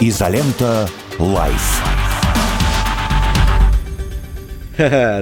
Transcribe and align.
Изолента 0.00 0.88
Live. 1.18 1.82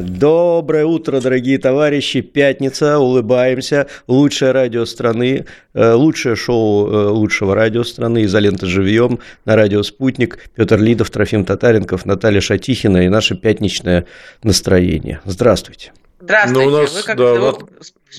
Доброе 0.02 0.84
утро, 0.84 1.22
дорогие 1.22 1.58
товарищи. 1.58 2.20
Пятница, 2.20 2.98
улыбаемся. 2.98 3.86
Лучшее 4.06 4.52
радио 4.52 4.84
страны, 4.84 5.46
э, 5.72 5.92
лучшее 5.92 6.36
шоу 6.36 6.90
э, 6.90 7.06
лучшего 7.06 7.54
радио 7.54 7.84
страны 7.84 8.24
«Изолента 8.24 8.66
живьем» 8.66 9.20
на 9.46 9.56
радио 9.56 9.82
«Спутник». 9.82 10.38
Петр 10.54 10.78
Лидов, 10.78 11.08
Трофим 11.08 11.46
Татаренков, 11.46 12.04
Наталья 12.04 12.42
Шатихина 12.42 13.06
и 13.06 13.08
наше 13.08 13.34
пятничное 13.34 14.04
настроение. 14.42 15.20
Здравствуйте. 15.24 15.92
Здравствуйте. 16.20 16.68
Ну, 16.68 16.76
у 16.76 16.80
нас, 16.82 16.94
вы 16.94 17.02
как 17.02 17.16
да, 17.16 17.54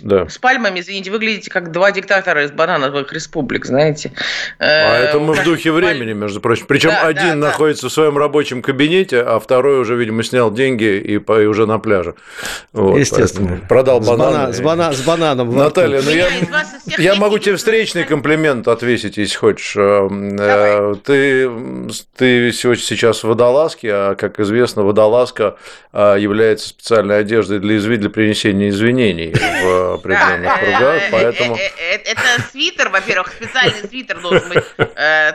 да. 0.04 0.27
с 0.27 0.38
пальмами, 0.38 0.79
извините, 0.79 1.11
выглядите 1.11 1.49
как 1.49 1.71
два 1.71 1.91
диктатора 1.91 2.43
из 2.43 2.51
банановых 2.51 3.11
республик, 3.13 3.65
знаете. 3.65 4.11
А 4.59 4.65
э, 4.65 5.04
это 5.05 5.19
мы 5.19 5.33
в 5.33 5.43
духе 5.43 5.71
времени, 5.71 6.14
между 6.14 6.41
прочим. 6.41 6.65
Причем 6.68 6.89
да, 6.89 7.07
один 7.07 7.39
да, 7.39 7.47
находится 7.47 7.83
да. 7.83 7.89
в 7.89 7.93
своем 7.93 8.18
рабочем 8.18 8.61
кабинете, 8.61 9.21
а 9.21 9.39
второй 9.39 9.79
уже, 9.79 9.95
видимо, 9.95 10.23
снял 10.23 10.51
деньги 10.51 10.97
и, 10.97 11.14
и 11.15 11.45
уже 11.45 11.65
на 11.65 11.79
пляже. 11.79 12.15
Вот, 12.73 12.97
Естественно. 12.97 13.61
Продал 13.68 14.01
банан. 14.01 14.54
С, 14.54 14.59
бана, 14.59 14.92
с 14.92 15.01
бананом. 15.01 15.55
Наталья, 15.55 16.01
ну 16.01 16.11
я, 16.11 16.29
я 16.97 17.15
могу 17.15 17.39
тебе 17.39 17.56
встречный 17.56 18.04
комплимент 18.04 18.67
отвесить, 18.67 19.17
если 19.17 19.36
хочешь. 19.36 19.75
Эм, 19.78 20.37
э, 20.39 20.95
ты, 21.04 21.50
ты 22.15 22.51
сейчас 22.51 23.23
в 23.23 23.28
водолазке, 23.28 23.89
а, 23.92 24.15
как 24.15 24.39
известно, 24.39 24.83
водолазка 24.83 25.56
а, 25.93 26.15
является 26.15 26.69
специальной 26.69 27.19
одеждой 27.19 27.59
для, 27.59 27.79
для 27.79 28.09
принесения 28.09 28.69
извинений 28.69 29.33
в 29.33 29.76
определенных 29.95 30.59
кругах, 30.59 31.01
поэтому... 31.11 31.55
Э, 31.55 31.59
э, 31.59 31.95
э, 31.95 32.11
это 32.11 32.22
свитер, 32.52 32.89
во-первых, 32.89 33.30
специальный 33.30 33.88
свитер 33.88 34.19
должен 34.19 34.50
быть 34.50 34.63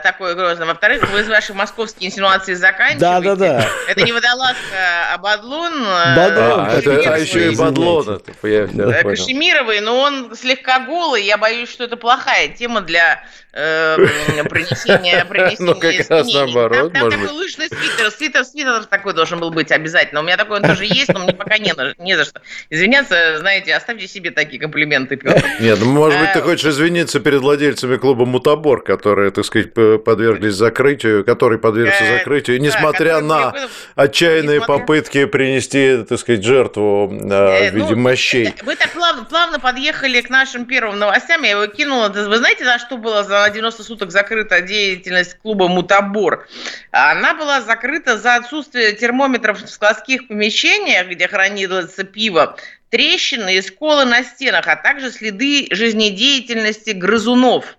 такой 0.03 0.35
грозный. 0.35 0.65
Во-вторых, 0.65 1.09
вы 1.11 1.21
из 1.21 1.29
вашей 1.29 1.55
московские 1.55 2.09
инсинуации 2.09 2.53
заканчиваете. 2.53 2.99
Да, 2.99 3.21
да, 3.21 3.35
да. 3.35 3.69
Это 3.87 4.01
не 4.01 4.11
водолазка, 4.11 5.13
а 5.13 5.17
бадлон. 5.17 5.73
Бадлон. 6.15 6.65
А, 6.67 6.77
это, 6.77 6.91
еще 6.91 7.51
и 7.51 7.55
бадлон. 7.55 8.21
Кашемировый, 8.41 9.81
но 9.81 9.99
он 9.99 10.35
слегка 10.35 10.79
голый. 10.79 11.23
Я 11.23 11.37
боюсь, 11.37 11.69
что 11.69 11.83
это 11.83 11.97
плохая 11.97 12.49
тема 12.49 12.81
для 12.81 13.23
принесения, 14.49 15.25
принесения 15.25 15.57
Ну, 15.59 15.75
как 15.75 16.09
раз 16.09 16.33
наоборот, 16.33 16.91
Там, 16.93 17.11
такой 17.11 17.29
лыжный 17.29 17.67
свитер, 17.67 18.09
свитер, 18.09 18.45
свитер 18.45 18.85
такой 18.85 19.13
должен 19.13 19.39
был 19.39 19.51
быть 19.51 19.71
обязательно. 19.71 20.21
У 20.21 20.23
меня 20.23 20.37
такой 20.37 20.57
он 20.57 20.63
тоже 20.63 20.85
есть, 20.85 21.13
но 21.13 21.19
мне 21.19 21.33
пока 21.33 21.59
не, 21.59 21.71
не 21.99 22.17
за 22.17 22.25
что 22.25 22.41
извиняться. 22.71 23.37
Знаете, 23.37 23.75
оставьте 23.75 24.07
себе 24.07 24.31
такие 24.31 24.59
комплименты, 24.59 25.17
Петр. 25.17 25.45
Нет, 25.59 25.77
ну, 25.79 25.85
может 25.85 26.19
быть, 26.19 26.33
ты 26.33 26.39
а, 26.39 26.41
хочешь 26.41 26.65
извиниться 26.65 27.19
перед 27.19 27.41
владельцами 27.41 27.97
клуба 27.97 28.25
«Мутабор», 28.25 28.83
которые, 28.83 29.29
так 29.29 29.45
сказать, 29.45 29.71
подверглись 29.73 30.55
закрытию, 30.55 31.23
который 31.23 31.59
подвергся 31.59 32.03
э, 32.05 32.17
закрытию, 32.17 32.59
несмотря 32.59 33.21
на 33.21 33.53
отчаянные 33.93 34.61
попытки 34.61 35.25
принести, 35.25 36.03
так 36.09 36.17
сказать, 36.17 36.43
жертву 36.43 37.07
э, 37.11 37.69
в 37.69 37.75
виде 37.75 37.95
ну, 37.95 37.97
мощей. 37.97 38.55
Вы 38.63 38.75
так 38.75 38.89
плавно 39.29 39.59
подъехали 39.59 40.21
к 40.21 40.31
нашим 40.31 40.65
первым 40.65 40.97
новостям, 40.97 41.43
я 41.43 41.51
его 41.51 41.67
кинула. 41.67 42.09
Вы 42.09 42.37
знаете, 42.37 42.65
за 42.65 42.79
что 42.79 42.97
было 42.97 43.23
за 43.23 43.42
90 43.49 43.83
суток 43.83 44.11
закрыта 44.11 44.61
деятельность 44.61 45.37
клуба 45.41 45.67
«Мутабор»? 45.67 46.47
Она 46.91 47.33
была 47.33 47.61
закрыта 47.61 48.17
за 48.17 48.35
отсутствие 48.35 48.93
термометров 48.93 49.61
в 49.61 49.67
складских 49.67 50.27
помещениях, 50.27 51.07
где 51.07 51.27
хранится 51.27 52.03
пиво, 52.03 52.57
трещины 52.89 53.55
и 53.55 53.61
сколы 53.61 54.05
на 54.05 54.23
стенах, 54.23 54.67
а 54.67 54.75
также 54.75 55.11
следы 55.11 55.67
жизнедеятельности 55.71 56.91
грызунов. 56.91 57.77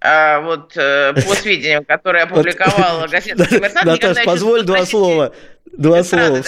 А, 0.00 0.40
вот 0.40 0.76
э, 0.76 1.14
по 1.14 1.34
сведениям, 1.34 1.84
которые 1.84 2.24
опубликовала 2.24 3.06
газета 3.06 3.46
«Коммерсант». 3.46 3.84
Наташ, 3.86 4.24
позволь 4.24 4.62
два 4.62 4.84
слова. 4.84 5.34
Два 5.72 6.02
слова. 6.04 6.42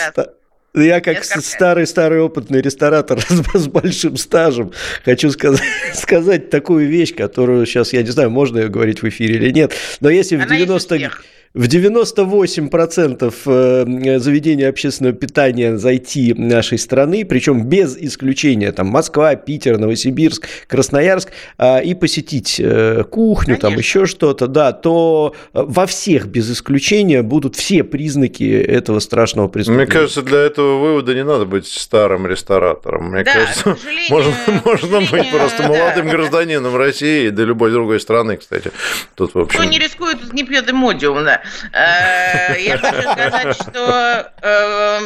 Я 0.76 1.00
как 1.00 1.24
старый-старый 1.24 2.20
опытный 2.20 2.60
ресторатор 2.60 3.18
с 3.54 3.66
большим 3.66 4.16
стажем 4.16 4.72
хочу 5.04 5.30
сказать, 5.30 5.62
сказать 5.94 6.50
такую 6.50 6.86
вещь, 6.86 7.14
которую 7.14 7.64
сейчас, 7.64 7.94
я 7.94 8.02
не 8.02 8.10
знаю, 8.10 8.30
можно 8.30 8.58
ее 8.58 8.68
говорить 8.68 9.02
в 9.02 9.08
эфире 9.08 9.36
или 9.36 9.50
нет, 9.50 9.72
но 10.00 10.10
если 10.10 10.36
в 10.36 10.46
90 10.46 11.10
в 11.56 11.68
98% 11.68 13.34
э, 13.46 14.18
заведений 14.18 14.64
общественного 14.64 15.14
питания 15.14 15.78
зайти 15.78 16.34
нашей 16.34 16.78
страны, 16.78 17.24
причем 17.24 17.64
без 17.64 17.96
исключения, 17.96 18.72
там, 18.72 18.88
Москва, 18.88 19.34
Питер, 19.36 19.78
Новосибирск, 19.78 20.46
Красноярск, 20.68 21.30
а, 21.56 21.78
и 21.78 21.94
посетить 21.94 22.60
э, 22.60 23.04
кухню, 23.04 23.54
Конечно. 23.54 23.70
там 23.70 23.78
еще 23.78 24.04
что-то, 24.04 24.48
да, 24.48 24.72
то 24.72 25.34
во 25.54 25.86
всех 25.86 26.26
без 26.26 26.50
исключения 26.50 27.22
будут 27.22 27.56
все 27.56 27.84
признаки 27.84 28.44
этого 28.44 28.98
страшного 28.98 29.48
преступления. 29.48 29.86
Мне 29.86 29.92
кажется, 29.92 30.20
для 30.20 30.40
этого 30.40 30.78
вывода 30.78 31.14
не 31.14 31.24
надо 31.24 31.46
быть 31.46 31.66
старым 31.66 32.26
ресторатором. 32.26 33.12
Мне 33.12 33.24
да, 33.24 33.32
кажется, 33.32 33.76
можно, 34.10 34.34
можно 34.62 35.00
быть 35.00 35.30
просто 35.30 35.62
да. 35.62 35.68
молодым 35.68 36.08
гражданином 36.10 36.76
России, 36.76 37.30
да 37.30 37.44
любой 37.44 37.70
другой 37.70 37.98
страны, 37.98 38.36
кстати. 38.36 38.72
Тут, 39.14 39.34
в 39.34 39.38
общем... 39.38 39.58
Кто 39.58 39.64
не 39.64 39.78
рискует, 39.78 40.34
не 40.34 40.44
пьет 40.44 40.70
эмодиум, 40.70 41.24
да. 41.24 41.45
Э, 41.72 42.54
я 42.58 42.78
хочу 42.78 43.02
сказать, 43.02 43.54
что 43.54 44.32
э, 44.42 45.00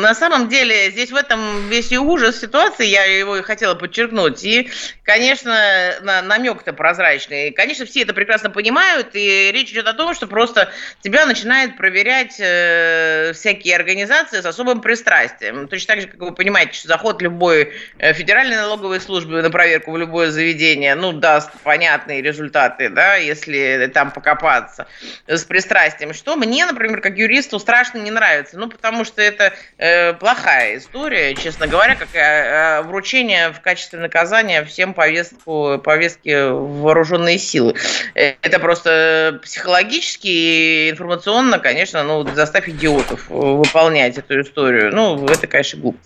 на 0.00 0.14
самом 0.14 0.48
деле 0.48 0.90
здесь 0.90 1.10
в 1.10 1.16
этом 1.16 1.68
весь 1.68 1.92
и 1.92 1.98
ужас 1.98 2.40
ситуации, 2.40 2.86
я 2.86 3.04
его 3.04 3.36
и 3.36 3.42
хотела 3.42 3.74
подчеркнуть. 3.74 4.44
И, 4.44 4.70
конечно, 5.02 5.94
намек-то 6.02 6.72
прозрачный. 6.72 7.50
Конечно, 7.52 7.86
все 7.86 8.02
это 8.02 8.14
прекрасно 8.14 8.50
понимают, 8.50 9.10
и 9.14 9.50
речь 9.52 9.70
идет 9.72 9.86
о 9.86 9.94
том, 9.94 10.14
что 10.14 10.26
просто 10.26 10.70
тебя 11.00 11.26
начинают 11.26 11.76
проверять 11.76 12.36
э, 12.38 13.32
всякие 13.34 13.76
организации 13.76 14.40
с 14.40 14.46
особым 14.46 14.80
пристрастием. 14.80 15.68
Точно 15.68 15.94
так 15.94 16.02
же, 16.02 16.08
как 16.08 16.20
вы 16.20 16.32
понимаете, 16.32 16.74
что 16.74 16.88
заход 16.88 17.22
любой 17.22 17.72
федеральной 17.98 18.56
налоговой 18.56 19.00
службы 19.00 19.42
на 19.42 19.50
проверку 19.50 19.92
в 19.92 19.96
любое 19.96 20.30
заведение, 20.30 20.94
ну, 20.94 21.12
даст 21.12 21.50
понятные 21.62 22.22
результаты, 22.22 22.88
да, 22.88 23.16
если 23.16 23.90
там 23.92 24.10
покопаться 24.10 24.86
с 25.26 25.44
пристрастием 25.44 25.85
пристрастием, 25.86 26.14
что 26.14 26.36
мне, 26.36 26.66
например, 26.66 27.00
как 27.00 27.16
юристу 27.16 27.58
страшно 27.58 27.98
не 27.98 28.10
нравится. 28.10 28.58
Ну, 28.58 28.68
потому 28.68 29.04
что 29.04 29.22
это 29.22 29.52
э, 29.78 30.14
плохая 30.14 30.78
история, 30.78 31.34
честно 31.34 31.66
говоря, 31.66 31.94
как 31.94 32.08
э, 32.14 32.18
э 32.18 32.82
вручение 32.82 33.52
в 33.52 33.60
качестве 33.60 33.98
наказания 33.98 34.64
всем 34.64 34.94
повестку, 34.94 35.80
повестки 35.82 36.50
вооруженные 36.50 37.38
силы. 37.38 37.74
Э, 38.14 38.34
это 38.42 38.58
просто 38.58 39.40
психологически 39.42 40.26
и 40.26 40.90
информационно, 40.90 41.58
конечно, 41.58 42.02
ну, 42.02 42.26
заставь 42.34 42.68
идиотов 42.68 43.28
выполнять 43.28 44.18
эту 44.18 44.40
историю. 44.40 44.94
Ну, 44.94 45.26
это, 45.26 45.46
конечно, 45.46 45.80
глупо. 45.80 45.98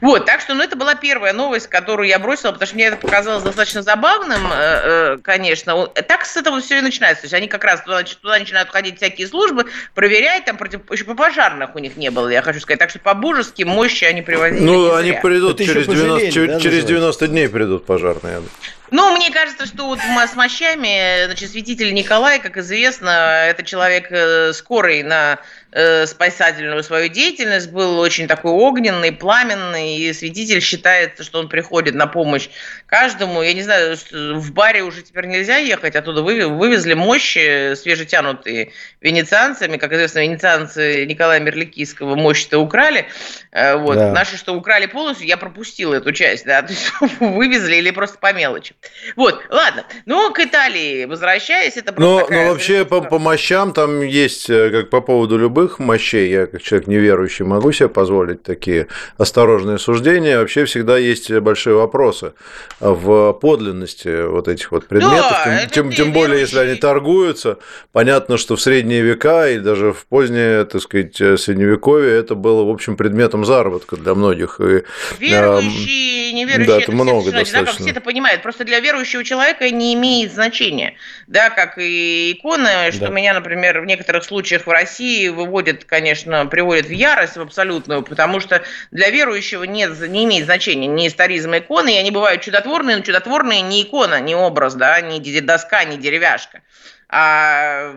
Вот, 0.00 0.26
так 0.26 0.40
что, 0.40 0.54
ну, 0.54 0.62
это 0.62 0.76
была 0.76 0.94
первая 0.94 1.32
новость, 1.32 1.68
которую 1.68 2.08
я 2.08 2.18
бросила, 2.18 2.52
потому 2.52 2.66
что 2.66 2.76
мне 2.76 2.86
это 2.86 2.96
показалось 2.96 3.42
достаточно 3.42 3.82
забавным, 3.82 5.20
конечно. 5.22 5.86
Так 5.86 6.24
с 6.24 6.36
этого 6.36 6.60
все 6.60 6.78
и 6.78 6.80
начинается. 6.80 7.22
То 7.22 7.26
есть 7.26 7.34
они 7.34 7.48
как 7.48 7.64
раз 7.64 7.82
туда, 7.82 8.02
туда 8.02 8.38
начинают 8.38 8.70
ходить 8.70 8.98
всякие 9.08 9.26
службы, 9.26 9.66
проверять, 9.94 10.44
там 10.44 10.56
против, 10.56 10.80
еще 10.90 11.04
по 11.04 11.14
пожарных 11.14 11.74
у 11.74 11.78
них 11.78 11.96
не 11.96 12.10
было, 12.10 12.28
я 12.28 12.42
хочу 12.42 12.60
сказать. 12.60 12.78
Так 12.78 12.90
что 12.90 12.98
по-божески 12.98 13.62
мощи 13.62 14.04
они 14.04 14.22
привозили. 14.22 14.62
Ну, 14.62 14.94
они 14.94 15.12
придут 15.12 15.58
через 15.58 15.86
90, 15.86 16.30
через, 16.30 16.62
через 16.62 16.84
90 16.84 17.28
дней 17.28 17.48
придут 17.48 17.86
пожарные. 17.86 18.42
Ну, 18.90 19.14
мне 19.16 19.30
кажется, 19.30 19.66
что 19.66 19.86
вот 19.86 19.98
с 20.00 20.34
мощами, 20.34 21.26
значит, 21.26 21.50
святитель 21.50 21.92
Николай, 21.92 22.40
как 22.40 22.56
известно, 22.56 23.44
это 23.46 23.62
человек 23.62 24.10
э, 24.10 24.52
скорый 24.54 25.02
на 25.02 25.40
э, 25.72 26.06
спасательную 26.06 26.82
свою 26.82 27.08
деятельность, 27.08 27.70
был 27.70 27.98
очень 27.98 28.26
такой 28.26 28.52
огненный, 28.52 29.12
пламенный, 29.12 29.96
и 29.96 30.12
святитель 30.12 30.60
считается, 30.60 31.22
что 31.22 31.38
он 31.38 31.48
приходит 31.48 31.94
на 31.94 32.06
помощь 32.06 32.48
каждому. 32.86 33.42
Я 33.42 33.52
не 33.52 33.62
знаю, 33.62 33.96
в 34.10 34.52
баре 34.52 34.82
уже 34.82 35.02
теперь 35.02 35.26
нельзя 35.26 35.56
ехать, 35.56 35.94
оттуда 35.94 36.22
вывезли 36.22 36.94
мощи 36.94 37.74
свежетянутые 37.74 38.72
венецианцами. 39.00 39.76
Как 39.76 39.92
известно, 39.92 40.20
венецианцы 40.20 41.04
Николая 41.04 41.40
Мерликийского 41.40 42.16
мощи-то 42.16 42.58
украли. 42.58 43.06
Э, 43.52 43.76
вот. 43.76 43.96
Да. 43.96 44.12
Наши 44.12 44.36
что 44.36 44.54
украли 44.54 44.86
полностью, 44.86 45.26
я 45.26 45.36
пропустила 45.36 45.94
эту 45.94 46.12
часть, 46.12 46.46
да, 46.46 46.62
то 46.68 46.72
есть 46.72 46.90
вывезли 47.20 47.76
или 47.76 47.90
просто 47.90 48.18
по 48.18 48.32
мелочи. 48.32 48.74
Вот, 49.16 49.40
ладно. 49.50 49.84
Ну, 50.06 50.32
к 50.32 50.40
Италии 50.40 51.04
возвращаясь, 51.04 51.76
это 51.76 51.92
просто 51.92 52.32
Но, 52.32 52.42
но 52.42 52.50
вообще 52.50 52.84
по, 52.84 53.00
по 53.00 53.18
мощам 53.18 53.72
там 53.72 54.02
есть, 54.02 54.48
э, 54.50 54.70
как 54.70 54.90
по 54.90 55.00
поводу 55.00 55.38
любых 55.38 55.78
мощей, 55.78 56.30
я 56.30 56.46
как 56.46 56.62
человек 56.62 56.86
неверующий 56.86 57.44
могу 57.44 57.72
себе 57.72 57.88
позволить 57.88 58.42
такие 58.42 58.88
осторожные 59.16 59.78
суждения, 59.78 60.38
вообще 60.38 60.64
всегда 60.64 60.98
есть 60.98 61.30
большие 61.30 61.76
вопросы 61.76 62.34
в 62.80 63.32
подлинности 63.32 64.26
вот 64.26 64.48
этих 64.48 64.70
вот 64.70 64.86
предметов, 64.86 65.36
да, 65.44 65.66
тем, 65.66 65.90
тем, 65.90 65.92
тем 65.92 66.12
более, 66.12 66.40
если 66.40 66.58
они 66.58 66.74
торгуются. 66.76 67.58
Понятно, 67.92 68.36
что 68.36 68.56
в 68.56 68.60
средние 68.60 69.02
века 69.02 69.48
и 69.48 69.58
даже 69.58 69.92
в 69.92 70.06
позднее, 70.06 70.64
так 70.64 70.82
сказать, 70.82 71.16
средневековье 71.16 72.12
это 72.12 72.34
было, 72.34 72.64
в 72.64 72.70
общем, 72.70 72.96
предметом 72.96 73.44
заработка 73.44 73.96
для 73.96 74.14
многих. 74.14 74.60
И, 74.60 74.84
верующие, 75.18 76.32
неверующие, 76.32 76.66
да, 76.66 76.76
это, 76.76 76.82
это 76.82 76.92
много 76.92 77.32
достаточно. 77.32 77.80
все 77.80 77.90
это 77.90 78.00
понимают. 78.00 78.42
Просто 78.42 78.64
для 78.68 78.80
верующего 78.80 79.24
человека 79.24 79.68
не 79.70 79.94
имеет 79.94 80.32
значения. 80.32 80.94
Да, 81.26 81.50
как 81.50 81.78
и 81.78 82.32
иконы, 82.32 82.92
что 82.92 83.06
да. 83.06 83.12
меня, 83.12 83.34
например, 83.34 83.80
в 83.80 83.86
некоторых 83.86 84.24
случаях 84.24 84.66
в 84.66 84.70
России 84.70 85.28
выводит, 85.28 85.84
конечно, 85.84 86.46
приводит 86.46 86.86
в 86.86 86.92
ярость 86.92 87.36
в 87.36 87.40
абсолютную, 87.40 88.02
потому 88.02 88.40
что 88.40 88.62
для 88.90 89.10
верующего 89.10 89.64
нет, 89.64 89.98
не 90.08 90.24
имеет 90.24 90.44
значения 90.44 90.86
ни 90.86 91.08
историзм 91.08 91.56
иконы, 91.56 91.94
и 91.94 91.98
они 91.98 92.10
бывают 92.10 92.42
чудотворные, 92.42 92.98
но 92.98 93.02
чудотворные 93.02 93.62
не 93.62 93.82
икона, 93.82 94.20
не 94.20 94.34
образ, 94.34 94.74
да, 94.74 95.00
не 95.00 95.18
доска, 95.40 95.84
не 95.84 95.96
деревяшка. 95.96 96.60
А 97.10 97.94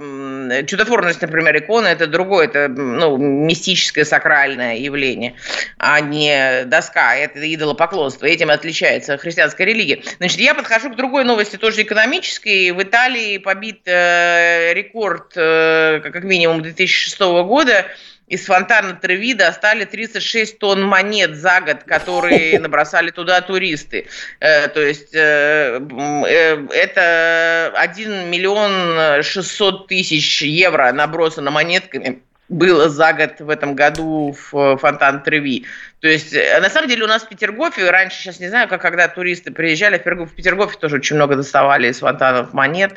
чудотворность, 0.67 1.21
например, 1.21 1.57
иконы– 1.57 1.87
это 1.89 2.07
другое, 2.07 2.45
это 2.45 2.69
ну, 2.69 3.17
мистическое 3.17 4.05
сакральное 4.05 4.77
явление, 4.77 5.35
а 5.77 5.99
не 5.99 6.63
доска, 6.65 7.17
это 7.17 7.53
идолопоклонство. 7.53 8.25
Этим 8.25 8.49
отличается 8.49 9.17
христианская 9.17 9.65
религия. 9.65 10.01
Значит, 10.19 10.39
я 10.39 10.55
подхожу 10.55 10.91
к 10.91 10.95
другой 10.95 11.25
новости, 11.25 11.57
тоже 11.57 11.81
экономической. 11.81 12.71
В 12.71 12.81
Италии 12.81 13.37
побит 13.37 13.81
э, 13.85 14.73
рекорд, 14.73 15.33
э, 15.35 15.99
как 16.01 16.23
минимум, 16.23 16.61
2006 16.61 17.19
года– 17.19 17.87
из 18.31 18.45
фонтана 18.45 18.93
Треви 18.93 19.33
достали 19.33 19.83
36 19.83 20.57
тонн 20.57 20.85
монет 20.85 21.35
за 21.35 21.59
год, 21.59 21.83
которые 21.83 22.59
набросали 22.59 23.11
туда 23.11 23.41
туристы. 23.41 24.07
Э, 24.39 24.69
то 24.69 24.79
есть 24.81 25.13
э, 25.13 25.81
э, 26.27 26.67
это 26.73 27.73
1 27.75 28.29
миллион 28.29 29.21
600 29.21 29.87
тысяч 29.87 30.41
евро 30.43 30.93
набросано 30.93 31.51
монетками 31.51 32.21
было 32.47 32.89
за 32.89 33.11
год 33.13 33.39
в 33.39 33.49
этом 33.49 33.75
году 33.75 34.35
в 34.51 34.77
фонтан 34.77 35.23
Треви. 35.23 35.65
То 35.99 36.07
есть, 36.07 36.33
на 36.33 36.69
самом 36.69 36.89
деле, 36.89 37.03
у 37.03 37.07
нас 37.07 37.23
в 37.23 37.29
Петергофе, 37.29 37.89
раньше, 37.89 38.17
сейчас 38.17 38.39
не 38.39 38.49
знаю, 38.49 38.67
как 38.67 38.81
когда 38.81 39.07
туристы 39.07 39.51
приезжали, 39.51 39.97
в 39.97 40.35
Петергофе 40.35 40.77
тоже 40.77 40.97
очень 40.97 41.15
много 41.15 41.35
доставали 41.35 41.87
из 41.87 41.99
фонтанов 41.99 42.53
монет. 42.53 42.93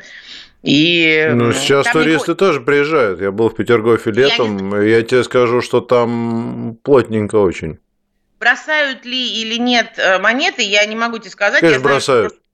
И 0.65 1.29
ну, 1.31 1.53
сейчас 1.53 1.87
туристы 1.91 2.31
не... 2.31 2.35
тоже 2.35 2.59
приезжают. 2.59 3.21
Я 3.21 3.31
был 3.31 3.49
в 3.49 3.55
Петергофе 3.55 4.11
летом, 4.11 4.73
я, 4.73 4.79
не... 4.79 4.89
я 4.89 5.03
тебе 5.03 5.23
скажу, 5.23 5.61
что 5.61 5.79
там 5.79 6.77
плотненько 6.83 7.35
очень. 7.35 7.77
Бросают 8.39 9.05
ли 9.05 9.41
или 9.41 9.57
нет 9.57 9.93
э, 9.97 10.17
монеты, 10.17 10.63
я 10.63 10.85
не 10.85 10.95
могу 10.95 11.19
тебе 11.19 11.29
сказать. 11.29 11.59
Конечно, 11.59 11.75
я 11.75 11.79
знаю, 11.79 11.95
бросают. 11.95 12.33
Что 12.33 12.44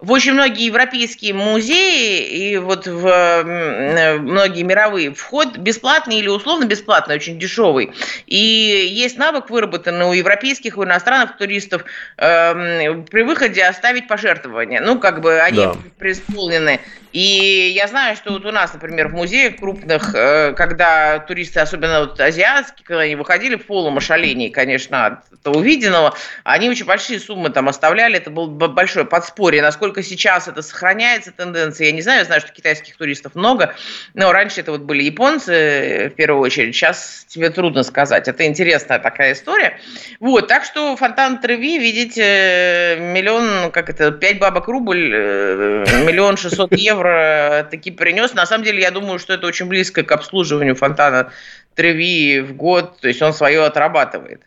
в 0.00 0.10
очень 0.10 0.32
многие 0.32 0.66
европейские 0.66 1.34
музеи 1.34 2.26
и 2.26 2.58
вот 2.58 2.86
в 2.86 3.06
э, 3.06 4.18
многие 4.18 4.62
мировые 4.62 5.14
вход 5.14 5.56
бесплатный 5.56 6.18
или 6.18 6.28
условно 6.28 6.64
бесплатный, 6.64 7.14
очень 7.14 7.38
дешевый. 7.38 7.92
И 8.26 8.36
есть 8.36 9.16
навык, 9.16 9.50
выработанный 9.50 10.04
у 10.06 10.12
европейских, 10.12 10.78
у 10.78 10.84
иностранных 10.84 11.36
туристов 11.38 11.84
э, 12.18 13.02
при 13.10 13.22
выходе 13.22 13.64
оставить 13.64 14.08
пожертвования. 14.08 14.80
Ну, 14.80 14.98
как 14.98 15.20
бы 15.20 15.38
они 15.40 15.58
да. 15.58 15.76
преисполнены. 15.98 16.80
И 17.14 17.72
я 17.76 17.86
знаю, 17.86 18.16
что 18.16 18.32
вот 18.32 18.44
у 18.44 18.50
нас, 18.50 18.74
например, 18.74 19.06
в 19.06 19.12
музеях 19.12 19.56
крупных, 19.56 20.12
э, 20.16 20.52
когда 20.54 21.20
туристы, 21.20 21.60
особенно 21.60 22.00
вот 22.00 22.20
азиатские, 22.20 22.84
когда 22.84 23.02
они 23.02 23.14
выходили 23.14 23.54
в 23.54 23.66
полном 23.66 23.98
ошалении, 23.98 24.48
конечно, 24.48 25.06
от 25.06 25.46
увиденного, 25.46 26.14
они 26.42 26.68
очень 26.68 26.84
большие 26.86 27.20
суммы 27.20 27.50
там 27.50 27.68
оставляли. 27.68 28.16
Это 28.16 28.30
было 28.30 28.48
большое 28.48 29.06
подспорье. 29.06 29.62
Насколько 29.62 29.93
насколько 29.94 30.02
сейчас 30.02 30.48
это 30.48 30.62
сохраняется 30.62 31.30
тенденция, 31.30 31.86
я 31.86 31.92
не 31.92 32.02
знаю, 32.02 32.20
я 32.20 32.24
знаю, 32.24 32.40
что 32.40 32.52
китайских 32.52 32.96
туристов 32.96 33.34
много, 33.34 33.74
но 34.14 34.32
раньше 34.32 34.60
это 34.60 34.72
вот 34.72 34.82
были 34.82 35.04
японцы 35.04 35.52
э, 35.52 36.08
в 36.10 36.14
первую 36.14 36.42
очередь, 36.42 36.74
сейчас 36.74 37.24
тебе 37.28 37.50
трудно 37.50 37.82
сказать. 37.82 38.28
Это 38.28 38.44
интересная 38.44 38.98
такая 38.98 39.32
история. 39.32 39.78
Вот, 40.20 40.48
так 40.48 40.64
что 40.64 40.96
фонтан 40.96 41.40
Треви, 41.40 41.78
видите, 41.78 42.96
миллион, 43.00 43.70
как 43.70 43.88
это, 43.88 44.10
пять 44.10 44.38
бабок 44.38 44.68
рубль, 44.68 45.12
э, 45.14 45.84
миллион 46.04 46.36
шестьсот 46.36 46.72
евро 46.72 47.66
таки 47.70 47.90
принес. 47.90 48.34
На 48.34 48.46
самом 48.46 48.64
деле, 48.64 48.80
я 48.80 48.90
думаю, 48.90 49.18
что 49.18 49.34
это 49.34 49.46
очень 49.46 49.66
близко 49.66 50.02
к 50.02 50.12
обслуживанию 50.12 50.74
фонтана 50.74 51.30
Треви 51.74 52.40
в 52.40 52.54
год, 52.54 53.00
то 53.00 53.08
есть 53.08 53.22
он 53.22 53.32
свое 53.32 53.64
отрабатывает. 53.64 54.42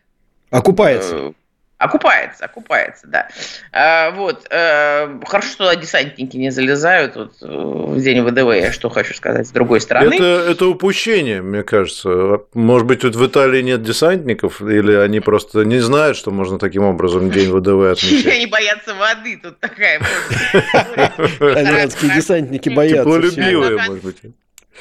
Окупается. 0.49 1.33
Э, 1.79 1.83
Окупается, 1.85 2.45
окупается, 2.45 3.07
да. 3.07 3.27
А, 3.71 4.11
вот. 4.11 4.47
А, 4.49 5.19
хорошо, 5.25 5.49
что 5.49 5.73
десантники 5.75 6.35
не 6.35 6.49
залезают 6.49 7.15
вот, 7.15 7.33
э, 7.41 7.45
в 7.47 8.01
день 8.01 8.21
ВДВ, 8.21 8.51
я 8.55 8.71
что 8.71 8.89
хочу 8.89 9.13
сказать, 9.13 9.47
с 9.47 9.51
другой 9.51 9.79
стороны. 9.81 10.15
Это, 10.15 10.51
это 10.51 10.65
упущение, 10.65 11.41
мне 11.41 11.63
кажется. 11.63 12.41
Может 12.53 12.87
быть, 12.87 13.01
тут 13.01 13.15
в 13.15 13.25
Италии 13.25 13.61
нет 13.61 13.83
десантников, 13.83 14.61
или 14.61 14.93
они 14.95 15.19
просто 15.19 15.65
не 15.65 15.79
знают, 15.79 16.17
что 16.17 16.31
можно 16.31 16.57
таким 16.57 16.83
образом 16.83 17.29
день 17.29 17.51
ВДВ 17.51 17.91
отмечать? 17.91 18.33
Они 18.33 18.47
боятся 18.47 18.95
воды, 18.95 19.39
тут 19.41 19.59
такая. 19.59 20.01
Итальянские 21.39 22.15
десантники 22.15 22.69
боятся. 22.69 23.03
Теплолюбивые, 23.03 23.77
может 23.77 24.03
быть. 24.03 24.17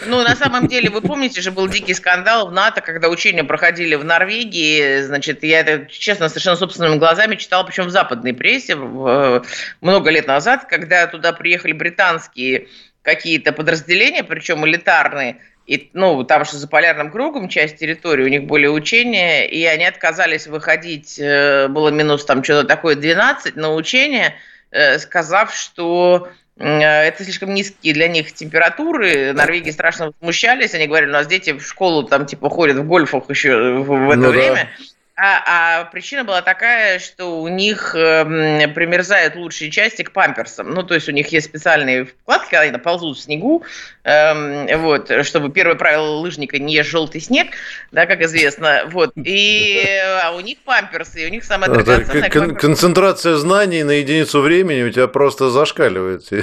Ну, 0.04 0.22
на 0.22 0.37
самом 0.37 0.66
деле, 0.66 0.90
вы 0.90 1.00
помните 1.00 1.40
же, 1.40 1.50
был 1.50 1.69
дикий 1.69 1.94
скандал 1.94 2.48
в 2.48 2.52
НАТО, 2.52 2.82
когда 2.82 3.08
учения 3.08 3.44
проходили 3.44 3.94
в 3.94 4.04
Норвегии. 4.04 5.00
Значит, 5.00 5.43
я 5.43 5.60
это, 5.60 5.87
честно, 5.90 6.28
совершенно 6.28 6.56
собственными 6.56 6.98
глазами 6.98 7.37
читал, 7.37 7.64
причем 7.64 7.87
в 7.87 7.90
западной 7.90 8.34
прессе 8.34 8.76
много 8.76 10.10
лет 10.10 10.26
назад, 10.26 10.66
когда 10.69 11.06
туда 11.06 11.32
приехали 11.32 11.72
британские 11.72 12.69
какие-то 13.02 13.52
подразделения, 13.52 14.22
причем 14.25 14.66
элитарные, 14.66 15.38
и, 15.66 15.90
ну, 15.94 16.22
там 16.25 16.44
что 16.44 16.58
за 16.58 16.69
полярным 16.69 17.10
кругом 17.10 17.48
часть 17.48 17.78
территории, 17.78 18.25
у 18.25 18.28
них 18.28 18.44
были 18.44 18.66
учения, 18.66 19.48
и 19.48 19.64
они 19.64 19.84
отказались 19.84 20.46
выходить, 20.46 21.19
э, 21.19 21.69
было 21.69 21.88
минус 21.88 22.25
там 22.25 22.44
что-то 22.44 22.69
такое 22.69 22.94
12 22.94 23.56
на 23.56 23.75
учения, 23.75 24.37
э, 24.70 24.98
сказав, 24.98 25.54
что 25.54 26.28
это 26.64 27.23
слишком 27.23 27.53
низкие 27.53 27.93
для 27.93 28.08
них 28.08 28.32
температуры. 28.32 29.32
Норвегии 29.32 29.70
страшно 29.70 30.12
возмущались. 30.20 30.75
Они 30.75 30.87
говорили, 30.87 31.11
у 31.11 31.12
нас 31.12 31.26
дети 31.26 31.53
в 31.53 31.61
школу 31.61 32.05
там 32.05 32.26
типа 32.26 32.49
ходят 32.49 32.76
в 32.79 32.87
гольфах 32.87 33.29
еще 33.29 33.79
в 33.79 34.11
это 34.11 34.20
ну, 34.20 34.31
время. 34.31 34.70
Да. 34.79 34.85
А, 35.18 35.80
а 35.80 35.84
причина 35.86 36.24
была 36.24 36.42
такая, 36.42 36.98
что 36.98 37.40
у 37.40 37.48
них 37.48 37.94
э, 37.94 38.68
примерзают 38.74 39.34
лучшие 39.34 39.70
части 39.70 40.02
к 40.02 40.12
памперсам. 40.12 40.74
Ну, 40.74 40.82
то 40.82 40.92
есть 40.92 41.08
у 41.08 41.12
них 41.12 41.28
есть 41.28 41.46
специальные 41.46 42.04
вкладки, 42.04 42.50
когда 42.50 42.60
они 42.60 42.76
ползут 42.76 43.16
в 43.16 43.20
снегу, 43.22 43.64
э, 44.04 44.76
вот, 44.76 45.10
чтобы 45.24 45.50
первое 45.50 45.76
правило 45.76 46.18
лыжника 46.18 46.58
не 46.58 46.82
желтый 46.82 47.22
снег, 47.22 47.48
да, 47.92 48.04
как 48.04 48.20
известно, 48.20 48.82
вот. 48.92 49.12
И 49.16 49.88
а 50.22 50.32
у 50.32 50.40
них 50.40 50.58
памперсы, 50.58 51.22
и 51.22 51.26
у 51.26 51.30
них 51.30 51.44
самое 51.44 51.72
драгоценное... 51.72 52.28
Кон- 52.28 52.54
концентрация 52.54 53.36
знаний 53.36 53.84
на 53.84 53.92
единицу 53.92 54.42
времени 54.42 54.82
у 54.82 54.90
тебя 54.90 55.08
просто 55.08 55.48
зашкаливает. 55.48 56.28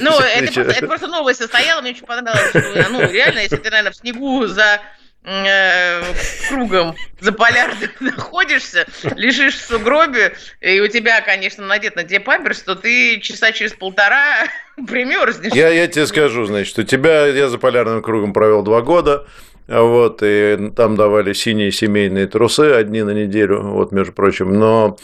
Ну, 0.00 0.18
это 0.18 0.52
просто, 0.52 0.72
это 0.72 0.86
просто 0.86 1.06
новость 1.06 1.40
состояла, 1.40 1.80
мне 1.80 1.92
очень 1.92 2.04
понравилось, 2.04 2.50
что, 2.50 2.88
ну, 2.90 3.10
реально, 3.10 3.40
если 3.40 3.56
ты, 3.56 3.70
наверное, 3.70 3.92
в 3.92 3.96
снегу 3.96 4.46
за 4.46 4.64
Э, 4.72 4.97
кругом 6.48 6.94
за 7.20 7.32
полярным 7.32 7.90
находишься, 8.00 8.86
лежишь 9.16 9.56
в 9.56 9.66
сугробе, 9.66 10.34
и 10.60 10.80
у 10.80 10.88
тебя, 10.88 11.20
конечно, 11.20 11.66
надет 11.66 11.96
на 11.96 12.04
тебе 12.04 12.20
памперс, 12.20 12.62
то 12.62 12.74
ты 12.74 13.20
часа 13.20 13.52
через 13.52 13.72
полтора 13.72 14.46
примерзнешь. 14.86 15.52
Я, 15.52 15.68
я 15.68 15.86
тебе 15.86 16.06
скажу, 16.06 16.44
значит, 16.44 16.78
у 16.78 16.82
тебя, 16.82 17.26
я 17.26 17.48
за 17.48 17.58
полярным 17.58 18.02
кругом 18.02 18.32
провел 18.32 18.62
два 18.62 18.80
года, 18.82 19.26
вот, 19.66 20.20
и 20.22 20.72
там 20.74 20.96
давали 20.96 21.34
синие 21.34 21.72
семейные 21.72 22.26
трусы 22.26 22.72
одни 22.72 23.02
на 23.02 23.10
неделю, 23.10 23.62
вот, 23.62 23.92
между 23.92 24.12
прочим, 24.12 24.58
но 24.58 24.96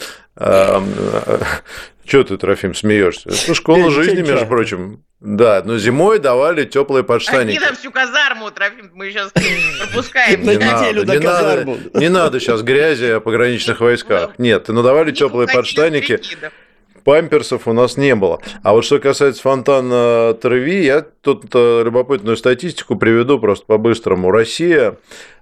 что 2.05 2.23
ты, 2.23 2.37
Трофим, 2.37 2.73
смеешься? 2.75 3.29
Это 3.29 3.53
школа 3.53 3.91
жизни, 3.91 4.21
между 4.21 4.45
прочим. 4.45 5.03
Да, 5.21 5.63
но 5.65 5.77
зимой 5.77 6.19
давали 6.19 6.65
теплые 6.65 7.03
подштанники. 7.03 7.57
Они 7.57 7.65
нам 7.65 7.75
всю 7.75 7.91
казарму, 7.91 8.51
Трофим, 8.51 8.91
мы 8.93 9.09
сейчас 9.09 9.31
пропускаем. 9.79 10.43
Не 10.43 10.57
надо, 10.57 11.05
не 11.05 11.19
надо, 11.19 11.77
не 11.93 12.09
надо 12.09 12.39
сейчас 12.39 12.61
грязи 12.61 13.05
о 13.05 13.19
пограничных 13.19 13.79
войсках. 13.79 14.37
Нет, 14.37 14.67
ну 14.67 14.83
давали 14.83 15.11
теплые 15.11 15.47
подштанники 15.47 16.21
памперсов 17.05 17.67
у 17.67 17.73
нас 17.73 17.95
не 17.95 18.15
было. 18.15 18.41
А 18.63 18.73
вот 18.73 18.83
что 18.83 18.99
касается 18.99 19.41
фонтана 19.41 20.33
Треви, 20.41 20.83
я 20.83 21.05
тут 21.21 21.45
э, 21.53 21.83
любопытную 21.85 22.35
статистику 22.35 22.97
приведу 22.97 23.39
просто 23.39 23.65
по-быстрому. 23.65 24.31
Россия 24.31 24.97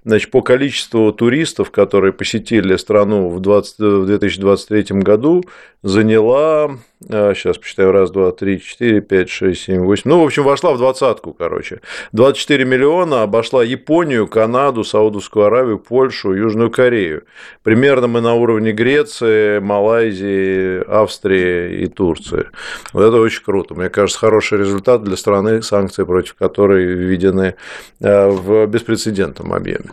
Значит, 0.06 0.30
по 0.30 0.42
количеству 0.42 1.12
туристов, 1.12 1.70
которые 1.70 2.12
посетили 2.12 2.76
страну 2.76 3.30
в, 3.30 3.40
20, 3.40 3.78
в 3.78 4.06
2023 4.06 5.00
году, 5.00 5.42
заняла, 5.82 6.76
сейчас 7.00 7.56
а, 7.56 7.60
посчитаю, 7.60 7.90
раз, 7.90 8.10
два, 8.10 8.30
три, 8.30 8.60
четыре, 8.60 9.00
пять, 9.00 9.30
шесть, 9.30 9.62
семь, 9.62 9.80
восемь, 9.80 10.10
ну, 10.10 10.20
в 10.20 10.24
общем, 10.24 10.42
вошла 10.42 10.74
в 10.74 10.76
двадцатку, 10.76 11.32
короче. 11.32 11.80
24 12.12 12.66
миллиона 12.66 13.22
обошла 13.22 13.64
Японию, 13.64 14.28
Канаду, 14.28 14.84
Саудовскую 14.84 15.46
Аравию, 15.46 15.78
Польшу, 15.78 16.34
Южную 16.34 16.70
Корею. 16.70 17.24
Примерно 17.62 18.06
мы 18.06 18.20
на 18.20 18.34
уровне 18.34 18.72
Греции, 18.72 19.58
Малайзии, 19.58 20.82
Австрии 20.86 21.53
и 21.54 21.86
Турции. 21.86 22.46
Вот 22.92 23.02
это 23.02 23.16
очень 23.16 23.42
круто. 23.42 23.74
Мне 23.74 23.88
кажется, 23.88 24.18
хороший 24.18 24.58
результат 24.58 25.02
для 25.02 25.16
страны, 25.16 25.62
санкции 25.62 26.04
против 26.04 26.34
которой 26.34 26.84
введены 26.84 27.54
а, 28.02 28.28
в 28.28 28.66
беспрецедентном 28.66 29.52
объеме. 29.52 29.90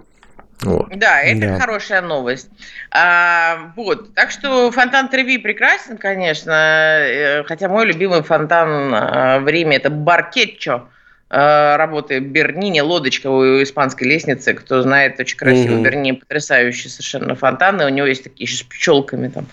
Вот. 0.61 0.89
Да, 0.95 1.21
это 1.21 1.47
да. 1.47 1.59
хорошая 1.59 2.01
новость. 2.01 2.49
А, 2.91 3.71
вот, 3.75 4.13
так 4.13 4.29
что 4.29 4.69
фонтан 4.71 5.09
Треви 5.09 5.39
прекрасен, 5.39 5.97
конечно, 5.97 6.51
э, 6.51 7.43
хотя 7.45 7.67
мой 7.67 7.85
любимый 7.87 8.21
фонтан 8.21 8.93
а, 8.93 9.39
в 9.39 9.47
Риме 9.47 9.77
это 9.77 9.89
Баркетчо 9.89 10.87
работает 11.33 12.23
в 12.23 12.27
Бернине, 12.27 12.81
лодочка 12.81 13.27
у 13.27 13.63
испанской 13.63 14.05
лестницы, 14.05 14.53
кто 14.53 14.81
знает, 14.81 15.17
очень 15.17 15.37
красивый 15.37 15.77
в 15.77 15.81
Бернине, 15.81 16.15
потрясающий 16.15 16.89
совершенно 16.89 17.35
фонтаны, 17.35 17.85
у 17.85 17.89
него 17.89 18.05
есть 18.05 18.25
такие 18.25 18.43
еще 18.43 18.57
с 18.57 18.63
пчелками 18.63 19.29
там. 19.29 19.45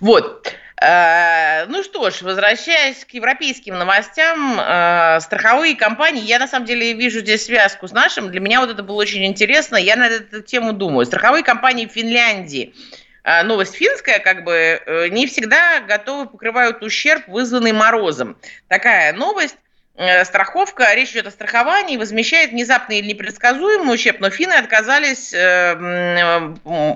Вот. 0.00 0.52
Э, 0.80 1.66
ну 1.66 1.82
что 1.82 2.08
ж, 2.08 2.22
возвращаясь 2.22 3.04
к 3.04 3.10
европейским 3.10 3.78
новостям, 3.78 4.58
э, 4.58 5.20
страховые 5.20 5.76
компании, 5.76 6.22
я 6.22 6.38
на 6.38 6.48
самом 6.48 6.64
деле 6.64 6.94
вижу 6.94 7.20
здесь 7.20 7.44
связку 7.44 7.86
с 7.86 7.92
нашим, 7.92 8.30
для 8.30 8.40
меня 8.40 8.60
вот 8.60 8.70
это 8.70 8.82
было 8.82 8.96
очень 8.96 9.26
интересно, 9.26 9.76
я 9.76 9.96
на 9.96 10.06
эту 10.06 10.40
тему 10.40 10.72
думаю. 10.72 11.04
Страховые 11.04 11.44
компании 11.44 11.86
Финляндии, 11.86 12.72
э, 13.24 13.42
новость 13.42 13.74
финская, 13.74 14.20
как 14.20 14.44
бы 14.44 15.08
не 15.10 15.26
всегда 15.26 15.80
готовы 15.80 16.26
покрывают 16.26 16.82
ущерб, 16.82 17.28
вызванный 17.28 17.72
морозом. 17.72 18.38
Такая 18.68 19.12
новость. 19.12 19.56
Страховка, 20.24 20.94
речь 20.94 21.10
идет 21.10 21.26
о 21.26 21.30
страховании, 21.30 21.98
возмещает 21.98 22.52
внезапный 22.52 23.00
или 23.00 23.08
непредсказуемый 23.08 23.94
ущерб, 23.94 24.20
но 24.20 24.30
финны 24.30 24.54
отказались 24.54 25.34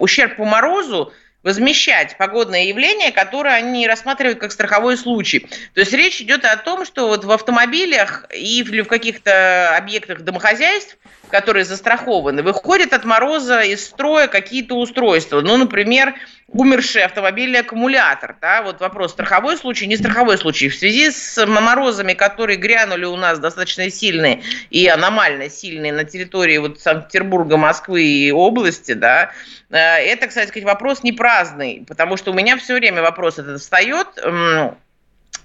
ущерб 0.00 0.37
по 0.37 0.47
морозу 0.47 1.12
возмещать 1.45 2.17
погодное 2.17 2.65
явление, 2.65 3.13
которое 3.13 3.55
они 3.55 3.87
рассматривают 3.87 4.41
как 4.41 4.51
страховой 4.51 4.97
случай. 4.97 5.47
То 5.75 5.81
есть 5.81 5.93
речь 5.93 6.21
идет 6.21 6.45
о 6.45 6.57
том, 6.57 6.85
что 6.85 7.07
вот 7.07 7.25
в 7.25 7.31
автомобилях 7.31 8.27
и 8.35 8.63
в 8.63 8.87
каких-то 8.87 9.77
объектах 9.77 10.23
домохозяйств, 10.23 10.97
которые 11.35 11.64
застрахованы, 11.64 12.45
выходят 12.45 12.93
от 12.93 13.05
мороза 13.05 13.62
из 13.62 13.85
строя 13.85 14.29
какие-то 14.29 14.76
устройства. 14.76 15.41
Ну, 15.41 15.57
например, 15.57 16.14
умерший 16.47 17.03
автомобильный 17.03 17.59
аккумулятор. 17.59 18.37
Да? 18.41 18.62
Вот 18.62 18.79
вопрос, 18.79 19.11
страховой 19.11 19.57
случай, 19.57 19.88
не 19.88 19.97
страховой 19.97 20.38
случай. 20.38 20.69
В 20.69 20.76
связи 20.76 21.11
с 21.11 21.45
морозами, 21.45 22.12
которые 22.12 22.57
грянули 22.57 23.05
у 23.07 23.17
нас 23.17 23.41
достаточно 23.41 23.91
сильные 23.91 24.43
и 24.71 24.87
аномально 24.87 25.50
сильные 25.50 25.93
на 25.93 26.05
территории 26.05 26.59
вот 26.59 26.79
Санкт-Петербурга, 26.79 27.57
Москвы 27.57 28.05
и 28.05 28.31
области, 28.31 28.93
да, 28.93 29.33
э, 29.71 29.76
это, 29.76 30.29
кстати 30.29 30.57
вопрос 30.61 31.03
не 31.03 31.11
праздный, 31.11 31.85
потому 31.88 32.17
что 32.17 32.31
у 32.31 32.35
меня 32.35 32.57
все 32.59 32.75
время 32.75 33.03
вопрос 33.03 33.41
этот 33.41 33.61
встает 33.61 34.07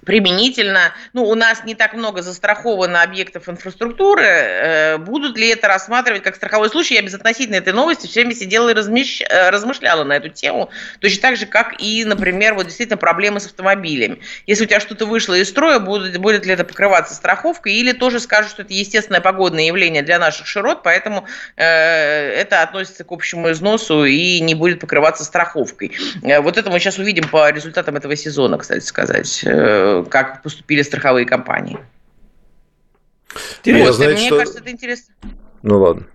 применительно, 0.04 0.92
ну, 1.12 1.24
у 1.24 1.34
нас 1.34 1.64
не 1.64 1.74
так 1.74 1.94
много 1.94 2.22
застраховано 2.22 3.02
объектов 3.02 3.48
инфраструктуры, 3.48 4.24
э, 4.24 4.98
будут 4.98 5.36
ли 5.36 5.48
это 5.48 5.68
рассматривать 5.68 6.22
как 6.22 6.36
страховой 6.36 6.70
случай? 6.70 6.94
Я 6.94 7.02
безотносительно 7.02 7.56
этой 7.56 7.72
новости 7.72 8.06
все 8.06 8.20
время 8.20 8.34
сидела 8.34 8.70
и 8.70 8.74
размещ... 8.74 9.22
Э, 9.28 9.50
размышляла 9.50 10.04
на 10.04 10.14
эту 10.14 10.28
тему, 10.28 10.70
точно 11.00 11.22
так 11.22 11.36
же, 11.36 11.46
как 11.46 11.80
и, 11.80 12.04
например, 12.04 12.54
вот 12.54 12.66
действительно 12.66 12.96
проблемы 12.96 13.40
с 13.40 13.46
автомобилями. 13.46 14.20
Если 14.46 14.64
у 14.64 14.66
тебя 14.66 14.80
что-то 14.80 15.06
вышло 15.06 15.34
из 15.34 15.48
строя, 15.48 15.78
будет, 15.78 16.16
будет 16.18 16.46
ли 16.46 16.52
это 16.54 16.64
покрываться 16.64 17.14
страховкой, 17.14 17.74
или 17.74 17.92
тоже 17.92 18.20
скажут, 18.20 18.50
что 18.50 18.62
это 18.62 18.72
естественное 18.72 19.20
погодное 19.20 19.64
явление 19.64 20.02
для 20.02 20.18
наших 20.18 20.46
широт, 20.46 20.82
поэтому 20.82 21.26
э, 21.56 21.64
это 21.64 22.62
относится 22.62 23.04
к 23.04 23.12
общему 23.12 23.50
износу 23.50 24.04
и 24.04 24.40
не 24.40 24.54
будет 24.54 24.80
покрываться 24.80 25.24
страховкой. 25.24 25.92
Э, 26.22 26.40
вот 26.40 26.56
это 26.56 26.70
мы 26.70 26.80
сейчас 26.80 26.98
увидим 26.98 27.28
по 27.28 27.50
результатам 27.50 27.96
этого 27.96 28.16
сезона, 28.16 28.56
кстати 28.56 28.84
сказать 28.84 29.44
как 30.10 30.42
поступили 30.42 30.82
страховые 30.82 31.26
компании. 31.26 31.78
Интересно. 33.58 33.86
Вот, 33.86 33.94
знаете, 33.94 34.20
мне 34.20 34.26
что... 34.26 34.38
кажется, 34.38 34.60
это 34.60 34.70
интересно. 34.70 35.14
Ну 35.62 35.80
ладно. 35.80 36.06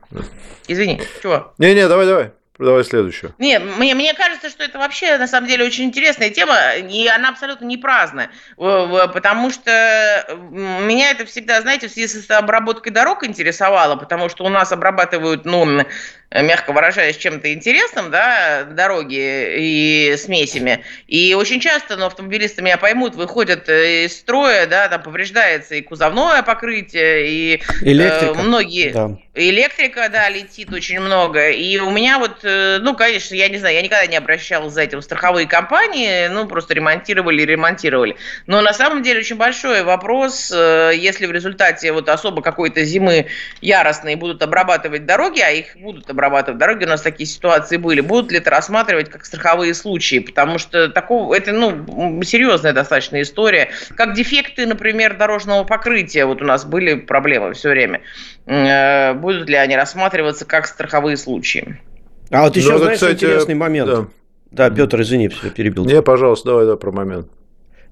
Извини, 0.67 1.01
чего? 1.21 1.53
Не-не, 1.57 1.87
давай, 1.87 2.31
давай. 2.57 2.83
Следующую. 2.83 3.33
Нет, 3.37 3.63
мне, 3.77 3.95
мне 3.95 4.13
кажется, 4.13 4.49
что 4.49 4.63
это 4.63 4.77
вообще 4.77 5.17
на 5.17 5.27
самом 5.27 5.47
деле 5.47 5.65
очень 5.65 5.85
интересная 5.85 6.29
тема, 6.29 6.75
и 6.75 7.07
она 7.07 7.29
абсолютно 7.29 7.65
не 7.65 7.77
праздная, 7.77 8.29
потому 8.57 9.49
что 9.49 10.25
меня 10.39 11.11
это 11.11 11.25
всегда, 11.25 11.61
знаете, 11.61 11.87
в 11.87 11.91
связи 11.91 12.07
с 12.07 12.31
обработкой 12.31 12.91
дорог 12.91 13.23
интересовало, 13.23 13.95
потому 13.95 14.29
что 14.29 14.43
у 14.45 14.49
нас 14.49 14.71
обрабатывают, 14.71 15.45
ну, 15.45 15.83
мягко 16.31 16.73
выражаясь, 16.73 17.17
чем-то 17.17 17.53
интересным, 17.53 18.11
да, 18.11 18.63
дороги 18.63 19.15
и 19.57 20.15
смесями. 20.17 20.83
И 21.07 21.33
очень 21.33 21.59
часто, 21.59 21.97
ну, 21.97 22.05
автомобилисты 22.05 22.61
меня 22.61 22.77
поймут, 22.77 23.15
выходят 23.15 23.69
э, 23.69 24.05
из 24.05 24.17
строя, 24.17 24.65
да, 24.67 24.87
там 24.89 25.01
повреждается 25.03 25.75
и 25.75 25.81
кузовное 25.81 26.43
покрытие, 26.43 27.27
и 27.27 27.63
Электрика. 27.81 28.39
Э, 28.39 28.43
многие... 28.43 28.91
Да. 28.91 29.17
Электрика, 29.37 30.07
да, 30.07 30.29
летит 30.29 30.71
очень 30.71 31.01
много. 31.01 31.49
И 31.49 31.77
у 31.77 31.91
меня 31.91 32.19
вот, 32.19 32.37
э, 32.43 32.77
ну, 32.79 32.95
конечно, 32.95 33.35
я 33.35 33.49
не 33.49 33.57
знаю, 33.57 33.75
я 33.75 33.81
никогда 33.81 34.05
не 34.07 34.15
обращалась 34.15 34.71
за 34.71 34.83
этим 34.83 34.99
в 34.99 35.03
страховые 35.03 35.45
компании, 35.45 36.27
ну, 36.27 36.47
просто 36.47 36.73
ремонтировали 36.73 37.41
и 37.41 37.45
ремонтировали. 37.45 38.15
Но 38.47 38.61
на 38.61 38.71
самом 38.71 39.03
деле 39.03 39.19
очень 39.19 39.35
большой 39.35 39.83
вопрос, 39.83 40.53
э, 40.55 40.91
если 40.95 41.25
в 41.25 41.33
результате 41.33 41.91
вот 41.91 42.07
особо 42.07 42.41
какой-то 42.41 42.85
зимы 42.85 43.25
яростные 43.59 44.15
будут 44.15 44.41
обрабатывать 44.41 45.05
дороги, 45.05 45.41
а 45.41 45.49
их 45.49 45.75
будут 45.75 46.09
обрабатывать 46.09 46.57
дороги, 46.57 46.85
у 46.85 46.87
нас 46.87 47.01
такие 47.01 47.27
ситуации 47.27 47.75
были, 47.75 47.99
будут 47.99 48.31
ли 48.31 48.37
это 48.37 48.51
рассматривать 48.51 49.09
как 49.09 49.25
страховые 49.25 49.73
случаи? 49.73 50.19
Потому 50.19 50.59
что 50.59 50.87
такого, 50.87 51.35
это, 51.35 51.51
ну, 51.51 52.23
серьезная 52.23 52.71
достаточно 52.71 53.21
история. 53.21 53.71
Как 53.97 54.13
дефекты, 54.13 54.65
например, 54.65 55.17
дорожного 55.17 55.65
покрытия, 55.65 56.23
вот 56.23 56.41
у 56.41 56.45
нас 56.45 56.63
были 56.63 56.93
проблемы 56.93 57.53
все 57.53 57.71
время 57.71 57.99
будут 58.45 59.49
ли 59.49 59.55
они 59.55 59.75
рассматриваться 59.75 60.45
как 60.45 60.67
страховые 60.67 61.17
случаи. 61.17 61.81
А 62.29 62.43
вот 62.43 62.55
еще, 62.55 62.73
ну, 62.73 62.77
знаешь, 62.79 62.95
кстати, 62.95 63.15
интересный 63.15 63.55
момент. 63.55 63.89
Да. 63.89 64.07
Да, 64.51 64.69
Петр, 64.69 65.01
извини, 65.01 65.27
все 65.27 65.49
перебил. 65.49 65.85
Не, 65.85 66.01
пожалуйста, 66.01 66.49
давай, 66.49 66.65
да, 66.65 66.77
про 66.77 66.91
момент. 66.91 67.27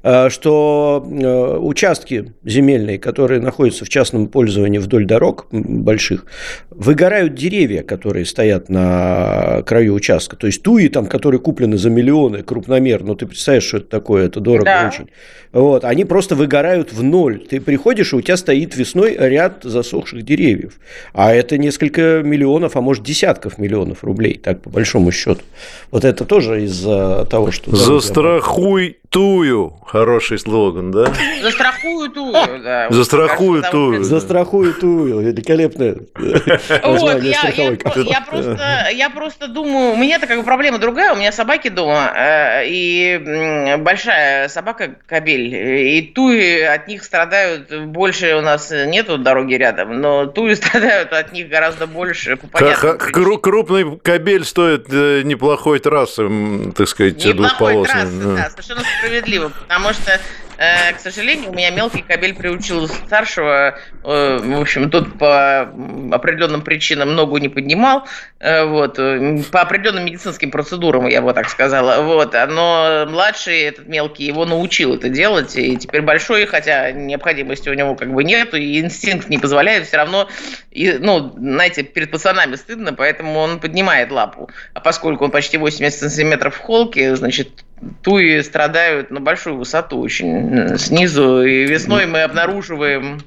Э, 0.03 0.29
что 0.29 1.05
э, 1.09 1.57
участки 1.59 2.33
земельные, 2.43 2.99
которые 2.99 3.39
находятся 3.39 3.85
в 3.85 3.89
частном 3.89 4.27
пользовании 4.27 4.77
вдоль 4.77 5.05
дорог 5.05 5.47
больших, 5.51 6.25
выгорают 6.69 7.35
деревья, 7.35 7.83
которые 7.83 8.25
стоят 8.25 8.67
на 8.67 9.63
краю 9.65 9.93
участка. 9.93 10.35
То 10.35 10.47
есть 10.47 10.61
туи, 10.61 10.89
там, 10.89 11.05
которые 11.05 11.39
куплены 11.39 11.77
за 11.77 11.89
миллионы, 11.89 12.43
крупномер, 12.43 13.03
ну 13.03 13.15
ты 13.15 13.25
представляешь, 13.25 13.63
что 13.63 13.77
это 13.77 13.87
такое, 13.87 14.25
это 14.25 14.41
дорого 14.41 14.65
да. 14.65 14.91
очень. 14.93 15.09
Вот, 15.53 15.85
они 15.85 16.03
просто 16.03 16.35
выгорают 16.35 16.91
в 16.91 17.01
ноль. 17.01 17.39
Ты 17.39 17.61
приходишь, 17.61 18.11
и 18.11 18.15
у 18.17 18.21
тебя 18.21 18.35
стоит 18.35 18.75
весной 18.75 19.15
ряд 19.17 19.59
засохших 19.63 20.23
деревьев. 20.23 20.79
А 21.13 21.33
это 21.33 21.57
несколько 21.57 22.23
миллионов, 22.23 22.75
а 22.75 22.81
может 22.81 23.03
десятков 23.03 23.57
миллионов 23.57 24.03
рублей, 24.03 24.37
так 24.43 24.61
по 24.61 24.69
большому 24.69 25.11
счету. 25.11 25.41
Вот 25.91 26.03
это 26.03 26.25
тоже 26.25 26.63
из-за 26.63 27.25
того, 27.29 27.51
что... 27.51 27.73
Застрахуй 27.73 28.97
тую. 29.13 29.73
Хороший 29.85 30.39
слоган, 30.39 30.91
да? 30.91 31.13
Застрахую 31.41 32.09
тую, 32.09 32.63
да. 32.63 32.87
Застрахую 32.89 33.63
тую. 33.63 34.03
Застрахую 34.03 34.73
тую. 34.73 35.19
Великолепное 35.19 35.97
вот, 36.83 37.23
я, 37.23 37.49
я, 37.49 38.21
просто, 38.21 38.89
я 38.91 39.09
просто 39.09 39.47
думаю, 39.47 39.93
у 39.93 39.97
меня 39.97 40.19
такая 40.19 40.41
проблема 40.43 40.77
другая, 40.77 41.13
у 41.13 41.15
меня 41.15 41.31
собаки 41.31 41.69
дома, 41.69 42.11
э, 42.15 42.63
и 42.67 43.77
большая 43.79 44.47
собака 44.49 44.95
кабель, 45.05 45.53
и 45.53 46.01
туи 46.01 46.61
от 46.61 46.87
них 46.87 47.03
страдают 47.03 47.73
больше, 47.87 48.35
у 48.35 48.41
нас 48.41 48.71
нету 48.71 49.17
дороги 49.17 49.55
рядом, 49.55 50.01
но 50.01 50.25
туи 50.25 50.55
страдают 50.55 51.13
от 51.13 51.33
них 51.33 51.49
гораздо 51.49 51.87
больше. 51.87 52.37
Крупный 52.37 53.99
кабель 53.99 54.45
стоит 54.45 54.87
э, 54.91 55.21
неплохой 55.23 55.79
трассы, 55.79 56.27
так 56.75 56.87
сказать, 56.87 57.23
неплохой 57.23 57.83
трассы, 57.85 58.35
да, 58.35 58.49
совершенно 58.49 58.81
справедливо, 59.03 59.49
потому 59.49 59.93
что 59.93 60.19
Э, 60.57 60.93
к 60.93 60.99
сожалению, 60.99 61.49
у 61.49 61.53
меня 61.53 61.71
мелкий 61.71 62.01
кабель 62.01 62.35
приучил 62.35 62.87
старшего. 62.87 63.77
Э, 64.03 64.37
в 64.37 64.61
общем, 64.61 64.89
тот 64.89 65.17
по 65.17 65.61
определенным 66.11 66.61
причинам 66.61 67.15
ногу 67.15 67.37
не 67.37 67.49
поднимал. 67.49 68.07
Э, 68.39 68.65
вот, 68.65 68.95
по 68.95 69.61
определенным 69.61 70.05
медицинским 70.05 70.51
процедурам, 70.51 71.07
я 71.07 71.21
бы 71.21 71.33
так 71.33 71.49
сказала. 71.49 72.03
Вот, 72.03 72.33
но 72.49 73.05
младший, 73.09 73.63
этот 73.63 73.87
мелкий, 73.87 74.25
его 74.25 74.45
научил 74.45 74.93
это 74.95 75.09
делать. 75.09 75.55
И 75.55 75.75
теперь 75.77 76.01
большой, 76.01 76.45
хотя 76.45 76.91
необходимости 76.91 77.69
у 77.69 77.73
него 77.73 77.95
как 77.95 78.13
бы 78.13 78.23
нет, 78.23 78.53
и 78.53 78.79
инстинкт 78.79 79.29
не 79.29 79.39
позволяет, 79.39 79.87
все 79.87 79.97
равно, 79.97 80.29
и, 80.71 80.93
ну, 80.99 81.33
знаете, 81.37 81.83
перед 81.83 82.11
пацанами 82.11 82.55
стыдно, 82.55 82.93
поэтому 82.93 83.39
он 83.39 83.59
поднимает 83.59 84.11
лапу. 84.11 84.49
А 84.73 84.79
поскольку 84.79 85.25
он 85.25 85.31
почти 85.31 85.57
80 85.57 85.99
сантиметров 85.99 86.55
в 86.55 86.59
холке, 86.59 87.15
значит, 87.15 87.63
туи 88.01 88.41
страдают 88.41 89.11
на 89.11 89.19
большую 89.19 89.57
высоту 89.57 89.99
очень. 89.99 90.77
Снизу, 90.77 91.43
и 91.43 91.65
весной 91.65 92.05
мы 92.05 92.21
обнаруживаем 92.21 93.19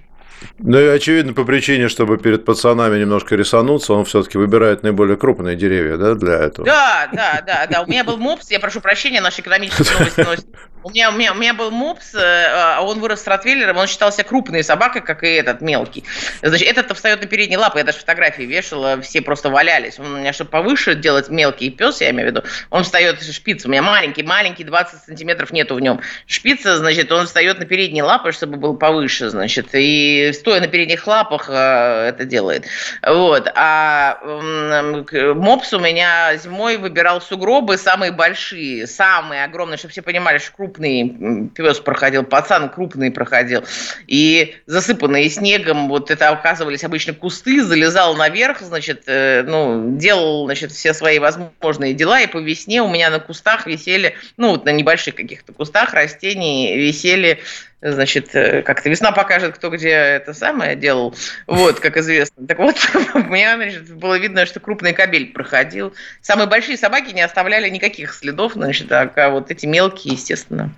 Ну 0.58 0.78
и 0.78 0.86
очевидно, 0.86 1.32
по 1.32 1.44
причине, 1.44 1.88
чтобы 1.88 2.18
перед 2.18 2.44
пацанами 2.44 2.98
немножко 2.98 3.36
рисануться, 3.36 3.92
он 3.92 4.04
все-таки 4.04 4.38
выбирает 4.38 4.82
наиболее 4.82 5.16
крупные 5.16 5.56
деревья, 5.56 5.96
да, 5.96 6.14
для 6.14 6.34
этого? 6.34 6.66
Да, 6.66 7.08
да, 7.12 7.42
да, 7.46 7.66
да. 7.66 7.82
У 7.82 7.86
меня 7.86 8.04
был 8.04 8.16
мопс, 8.16 8.50
я 8.50 8.60
прошу 8.60 8.80
прощения, 8.80 9.20
наши 9.20 9.40
экономические 9.40 9.98
новости. 10.24 10.46
У 10.86 10.90
меня, 10.90 11.10
у, 11.10 11.14
меня, 11.14 11.32
у 11.32 11.34
меня 11.34 11.52
был 11.52 11.72
мопс, 11.72 12.14
э, 12.14 12.18
а 12.18 12.80
он 12.80 13.00
вырос 13.00 13.22
с 13.22 13.26
ротвейлером, 13.26 13.76
он 13.76 13.88
считался 13.88 14.22
крупной 14.22 14.62
собакой, 14.62 15.00
как 15.00 15.24
и 15.24 15.26
этот 15.26 15.60
мелкий. 15.60 16.04
Значит, 16.42 16.68
этот-то 16.68 16.94
встает 16.94 17.20
на 17.20 17.26
передние 17.26 17.58
лапы, 17.58 17.78
я 17.78 17.84
даже 17.84 17.98
фотографии 17.98 18.44
вешала, 18.44 19.00
все 19.00 19.20
просто 19.20 19.50
валялись. 19.50 19.98
Он 19.98 20.14
у 20.14 20.18
меня, 20.18 20.32
чтобы 20.32 20.50
повыше 20.50 20.94
делать 20.94 21.28
мелкий 21.28 21.70
пес, 21.70 22.00
я 22.00 22.10
имею 22.10 22.28
в 22.28 22.30
виду, 22.30 22.44
он 22.70 22.84
встает 22.84 23.20
шпиц. 23.20 23.66
У 23.66 23.68
меня 23.68 23.82
маленький, 23.82 24.22
маленький, 24.22 24.62
20 24.62 25.02
сантиметров 25.02 25.50
нету 25.50 25.74
в 25.74 25.80
нем. 25.80 26.00
Шпица, 26.28 26.76
значит, 26.76 27.10
он 27.10 27.26
встает 27.26 27.58
на 27.58 27.64
передние 27.64 28.04
лапы, 28.04 28.30
чтобы 28.30 28.56
был 28.56 28.76
повыше, 28.76 29.28
значит, 29.28 29.70
и 29.72 30.25
стоя 30.32 30.60
на 30.60 30.68
передних 30.68 31.06
лапах 31.06 31.48
э, 31.48 32.08
это 32.08 32.24
делает. 32.24 32.66
Вот. 33.06 33.48
А 33.54 34.18
мопс 34.22 35.72
у 35.72 35.78
меня 35.78 36.36
зимой 36.36 36.76
выбирал 36.76 37.20
сугробы 37.20 37.78
самые 37.78 38.12
большие, 38.12 38.86
самые 38.86 39.44
огромные, 39.44 39.76
чтобы 39.76 39.92
все 39.92 40.02
понимали, 40.02 40.38
что 40.38 40.52
крупный 40.52 41.50
пес 41.54 41.80
проходил, 41.80 42.24
пацан 42.24 42.68
крупный 42.68 43.10
проходил. 43.10 43.64
И 44.06 44.56
засыпанные 44.66 45.28
снегом, 45.30 45.88
вот 45.88 46.10
это 46.10 46.28
оказывались 46.28 46.84
обычно 46.84 47.14
кусты, 47.14 47.62
залезал 47.62 48.14
наверх, 48.14 48.60
значит, 48.60 49.04
э, 49.06 49.42
ну, 49.42 49.96
делал, 49.96 50.46
значит, 50.46 50.72
все 50.72 50.94
свои 50.94 51.18
возможные 51.18 51.94
дела, 51.94 52.20
и 52.20 52.26
по 52.26 52.38
весне 52.38 52.82
у 52.82 52.88
меня 52.88 53.10
на 53.10 53.18
кустах 53.18 53.66
висели, 53.66 54.14
ну, 54.36 54.50
вот 54.50 54.64
на 54.64 54.70
небольших 54.70 55.14
каких-то 55.14 55.52
кустах 55.52 55.94
растений 55.94 56.76
висели 56.76 57.40
значит, 57.80 58.34
э, 58.34 58.62
как-то 58.62 58.88
весна 58.88 59.12
покажет, 59.12 59.54
кто 59.56 59.70
где 59.70 59.90
это 59.90 60.32
самое 60.32 60.76
делал, 60.76 61.14
вот, 61.46 61.80
как 61.80 61.96
известно. 61.96 62.46
Так 62.46 62.58
вот, 62.58 62.76
у 63.14 63.18
меня, 63.18 63.56
значит, 63.56 63.94
было 63.94 64.18
видно, 64.18 64.46
что 64.46 64.60
крупный 64.60 64.92
кабель 64.92 65.32
проходил. 65.32 65.94
Самые 66.20 66.46
большие 66.46 66.76
собаки 66.76 67.12
не 67.12 67.22
оставляли 67.22 67.68
никаких 67.68 68.14
следов, 68.14 68.54
значит, 68.54 68.90
а 68.90 69.30
вот 69.30 69.50
эти 69.50 69.66
мелкие, 69.66 70.14
естественно. 70.14 70.74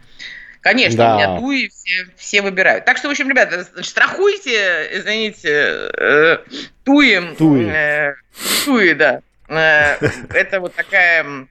Конечно, 0.60 0.98
да. 0.98 1.14
у 1.14 1.16
меня 1.16 1.38
туи 1.38 1.68
все, 1.68 2.06
все 2.16 2.42
выбирают. 2.42 2.84
Так 2.84 2.96
что, 2.96 3.08
в 3.08 3.10
общем, 3.10 3.28
ребята, 3.28 3.66
страхуйте, 3.82 4.88
извините, 4.92 5.90
э, 5.96 6.38
туи. 6.84 7.34
Туи. 7.36 7.66
Э, 7.70 8.14
туи, 8.64 8.92
да. 8.94 9.20
Э, 9.48 9.96
это 10.34 10.60
вот 10.60 10.74
такая 10.74 11.46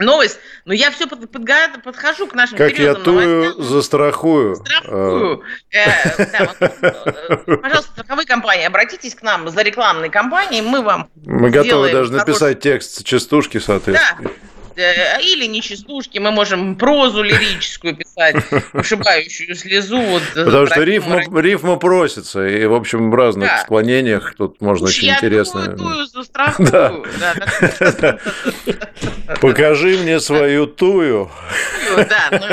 новость, 0.00 0.38
но 0.64 0.72
я 0.72 0.90
все 0.90 1.06
под, 1.06 1.30
под, 1.30 1.42
подхожу 1.84 2.26
к 2.26 2.34
нашим 2.34 2.58
Как 2.58 2.78
я 2.78 2.94
тую 2.94 3.42
новостям. 3.42 3.64
застрахую. 3.64 4.64
Э, 4.84 5.36
да, 5.72 6.48
э, 6.60 7.56
пожалуйста, 7.56 7.92
страховые 7.92 8.26
компании, 8.26 8.64
обратитесь 8.64 9.14
к 9.14 9.22
нам 9.22 9.48
за 9.48 9.62
рекламной 9.62 10.10
кампанией, 10.10 10.62
мы 10.62 10.82
вам 10.82 11.08
Мы 11.24 11.50
готовы 11.50 11.92
даже 11.92 12.12
написать 12.12 12.60
текст 12.60 13.04
частушки, 13.04 13.58
соответственно. 13.58 14.20
Да. 14.22 14.30
Э, 14.80 15.20
или 15.22 15.44
не 15.46 15.60
частушки, 15.60 16.18
мы 16.18 16.30
можем 16.30 16.76
прозу 16.76 17.22
лирическую 17.22 17.94
писать, 17.94 18.36
ушибающую 18.72 19.54
слезу. 19.54 20.00
Вот, 20.00 20.22
Потому 20.34 20.66
что 20.66 20.82
рифма, 20.82 21.40
рифма 21.40 21.76
просится, 21.76 22.46
и, 22.46 22.64
в 22.66 22.74
общем, 22.74 23.10
в 23.10 23.14
разных 23.14 23.48
да. 23.48 23.58
склонениях 23.58 24.34
тут 24.36 24.60
можно 24.60 24.86
Уж 24.86 24.90
очень 24.92 25.08
я 25.08 25.16
интересно. 25.16 25.76
Тую, 25.76 26.06
тую 26.06 26.26
да. 26.58 26.92
да. 28.00 28.18
Покажи 29.40 29.98
мне 29.98 30.20
свою 30.20 30.66
тую. 30.66 31.30
Да, 31.96 32.28
ну, 32.30 32.46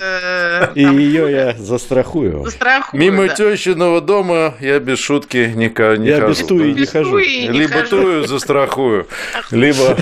э, 0.00 0.68
И 0.74 0.82
ее 0.82 1.30
я 1.30 1.52
застрахую. 1.58 2.44
застрахую 2.44 3.00
Мимо 3.00 3.28
тещиного 3.28 4.00
дома 4.00 4.54
я 4.60 4.78
без 4.78 4.98
шутки 4.98 5.52
не, 5.54 5.68
не 5.98 6.08
Я 6.08 6.20
хожу. 6.20 6.28
без 6.28 6.46
туи 6.46 6.72
не 6.72 6.86
хожу. 6.86 7.18
Либо 7.18 7.82
тую 7.82 8.26
застрахую, 8.26 9.08
либо 9.50 9.96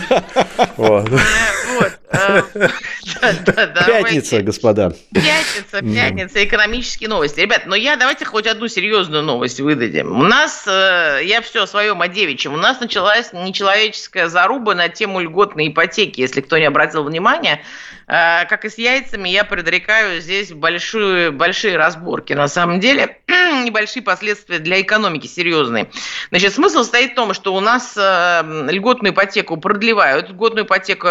concordo. 0.92 1.16
É, 1.16 1.61
вот. 1.72 1.92
Э, 2.12 2.42
пятница, 3.86 4.42
господа. 4.42 4.94
Пятница, 5.12 5.80
пятница, 5.80 6.44
экономические 6.44 7.08
новости. 7.08 7.40
Ребят, 7.40 7.62
но 7.66 7.74
я 7.74 7.96
давайте 7.96 8.24
хоть 8.24 8.46
одну 8.46 8.68
серьезную 8.68 9.22
новость 9.22 9.60
выдадим. 9.60 10.12
У 10.18 10.22
нас, 10.22 10.64
э, 10.66 11.20
я 11.24 11.40
все 11.40 11.64
о 11.64 11.66
своем, 11.66 12.00
о 12.02 12.08
девичьем, 12.08 12.54
у 12.54 12.58
нас 12.58 12.80
началась 12.80 13.32
нечеловеческая 13.32 14.28
заруба 14.28 14.74
на 14.74 14.88
тему 14.88 15.20
льготной 15.20 15.68
ипотеки, 15.68 16.20
если 16.20 16.40
кто 16.40 16.58
не 16.58 16.64
обратил 16.64 17.04
внимания. 17.04 17.62
Э, 18.06 18.44
как 18.46 18.64
и 18.64 18.68
с 18.68 18.78
яйцами, 18.78 19.28
я 19.28 19.44
предрекаю 19.44 20.20
здесь 20.20 20.52
большие, 20.52 21.30
большие 21.30 21.76
разборки. 21.76 22.32
На 22.34 22.48
самом 22.48 22.80
деле, 22.80 23.18
небольшие 23.28 24.02
последствия 24.02 24.58
для 24.58 24.80
экономики 24.80 25.26
серьезные. 25.26 25.90
Значит, 26.30 26.54
смысл 26.54 26.78
состоит 26.78 27.12
в 27.12 27.14
том, 27.14 27.32
что 27.34 27.54
у 27.54 27.60
нас 27.60 27.96
льготную 27.96 29.12
ипотеку 29.12 29.56
продлевают. 29.56 30.30
Льготную 30.30 30.66
ипотеку 30.66 31.06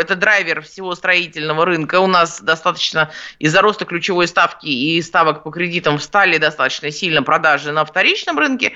это 0.00 0.14
драйвер 0.14 0.62
всего 0.62 0.94
строительного 0.94 1.64
рынка. 1.64 2.00
У 2.00 2.06
нас 2.06 2.40
достаточно 2.40 3.10
из-за 3.38 3.60
роста 3.62 3.84
ключевой 3.84 4.28
ставки 4.28 4.66
и 4.66 5.00
ставок 5.02 5.42
по 5.42 5.50
кредитам 5.50 5.98
встали 5.98 6.38
достаточно 6.38 6.90
сильно 6.90 7.22
продажи 7.22 7.72
на 7.72 7.84
вторичном 7.84 8.38
рынке. 8.38 8.72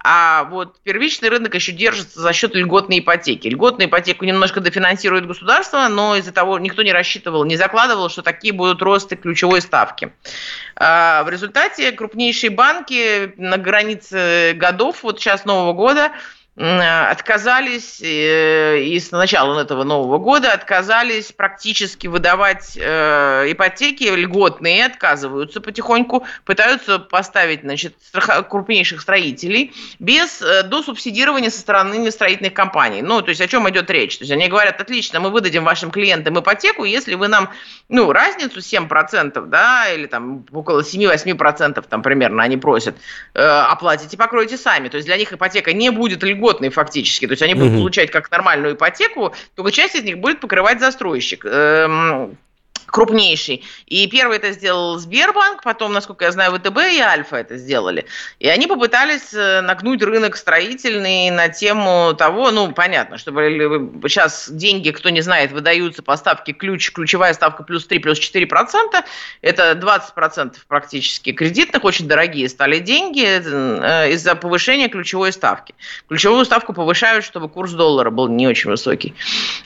А 0.00 0.44
вот 0.44 0.80
первичный 0.82 1.28
рынок 1.28 1.54
еще 1.54 1.72
держится 1.72 2.20
за 2.20 2.32
счет 2.32 2.54
льготной 2.54 3.00
ипотеки. 3.00 3.48
Льготную 3.48 3.88
ипотеку 3.88 4.24
немножко 4.24 4.60
дофинансирует 4.60 5.26
государство, 5.26 5.88
но 5.88 6.16
из-за 6.16 6.32
того 6.32 6.58
никто 6.58 6.82
не 6.82 6.92
рассчитывал, 6.92 7.44
не 7.44 7.56
закладывал, 7.56 8.08
что 8.08 8.22
такие 8.22 8.52
будут 8.54 8.82
росты 8.82 9.16
ключевой 9.16 9.60
ставки. 9.60 10.12
А 10.76 11.24
в 11.24 11.28
результате 11.28 11.92
крупнейшие 11.92 12.50
банки 12.50 13.34
на 13.36 13.58
границе 13.58 14.52
годов, 14.54 15.02
вот 15.02 15.20
сейчас 15.20 15.44
Нового 15.44 15.72
года, 15.72 16.12
отказались 16.60 18.00
э, 18.02 18.80
и 18.80 18.98
с 18.98 19.12
начала 19.12 19.60
этого 19.60 19.84
Нового 19.84 20.18
года 20.18 20.52
отказались 20.52 21.30
практически 21.30 22.08
выдавать 22.08 22.76
э, 22.76 23.44
ипотеки 23.46 24.04
льготные, 24.04 24.86
отказываются 24.86 25.60
потихоньку, 25.60 26.26
пытаются 26.44 26.98
поставить 26.98 27.60
значит, 27.60 27.94
крупнейших 28.48 29.00
строителей 29.00 29.72
без 30.00 30.42
э, 30.42 30.64
досубсидирования 30.64 31.50
со 31.50 31.60
стороны 31.60 32.10
строительных 32.10 32.54
компаний. 32.54 33.02
Ну, 33.02 33.22
то 33.22 33.28
есть 33.28 33.40
о 33.40 33.46
чем 33.46 33.70
идет 33.70 33.88
речь? 33.90 34.18
То 34.18 34.22
есть 34.22 34.32
они 34.32 34.48
говорят, 34.48 34.80
отлично, 34.80 35.20
мы 35.20 35.30
выдадим 35.30 35.62
вашим 35.62 35.92
клиентам 35.92 36.40
ипотеку, 36.40 36.82
если 36.82 37.14
вы 37.14 37.28
нам 37.28 37.50
ну, 37.88 38.10
разницу 38.10 38.58
7%, 38.58 39.46
да, 39.46 39.88
или 39.90 40.06
там 40.06 40.44
около 40.50 40.80
7-8% 40.80 41.84
там 41.88 42.02
примерно 42.02 42.42
они 42.42 42.56
просят, 42.56 42.96
оплатите, 43.32 44.16
покройте 44.16 44.56
сами. 44.56 44.88
То 44.88 44.96
есть 44.96 45.06
для 45.06 45.16
них 45.16 45.32
ипотека 45.32 45.72
не 45.72 45.90
будет 45.90 46.24
льготной 46.24 46.47
льготные 46.48 46.70
фактически. 46.70 47.26
То 47.26 47.32
есть 47.32 47.42
они 47.42 47.54
будут 47.54 47.72
угу. 47.72 47.78
получать 47.78 48.10
как 48.10 48.30
нормальную 48.30 48.74
ипотеку, 48.74 49.34
только 49.54 49.72
часть 49.72 49.94
из 49.94 50.02
них 50.02 50.18
будет 50.18 50.40
покрывать 50.40 50.80
застройщик. 50.80 51.44
Эм, 51.44 52.36
крупнейший. 52.90 53.64
И 53.86 54.06
первый 54.08 54.38
это 54.38 54.52
сделал 54.52 54.98
Сбербанк, 54.98 55.62
потом, 55.62 55.92
насколько 55.92 56.24
я 56.24 56.32
знаю, 56.32 56.52
ВТБ 56.52 56.78
и 56.92 57.00
Альфа 57.00 57.36
это 57.36 57.56
сделали. 57.56 58.06
И 58.38 58.48
они 58.48 58.66
попытались 58.66 59.32
э, 59.34 59.60
нагнуть 59.60 60.02
рынок 60.02 60.36
строительный 60.36 61.30
на 61.30 61.48
тему 61.48 62.14
того, 62.14 62.50
ну, 62.50 62.72
понятно, 62.72 63.18
чтобы 63.18 63.90
сейчас 64.04 64.48
деньги, 64.50 64.90
кто 64.90 65.10
не 65.10 65.20
знает, 65.20 65.52
выдаются 65.52 66.02
по 66.02 66.16
ставке 66.16 66.52
ключ, 66.52 66.92
ключевая 66.92 67.34
ставка 67.34 67.62
плюс 67.62 67.86
3, 67.86 67.98
плюс 67.98 68.18
4 68.18 68.46
процента, 68.46 69.04
это 69.42 69.74
20 69.74 70.14
процентов 70.14 70.64
практически 70.66 71.32
кредитных, 71.32 71.84
очень 71.84 72.08
дорогие 72.08 72.48
стали 72.48 72.78
деньги 72.78 73.24
э, 73.24 74.12
из-за 74.12 74.34
повышения 74.34 74.88
ключевой 74.88 75.32
ставки. 75.32 75.74
Ключевую 76.08 76.44
ставку 76.44 76.72
повышают, 76.72 77.24
чтобы 77.24 77.48
курс 77.48 77.72
доллара 77.72 78.10
был 78.10 78.28
не 78.28 78.48
очень 78.48 78.70
высокий. 78.70 79.14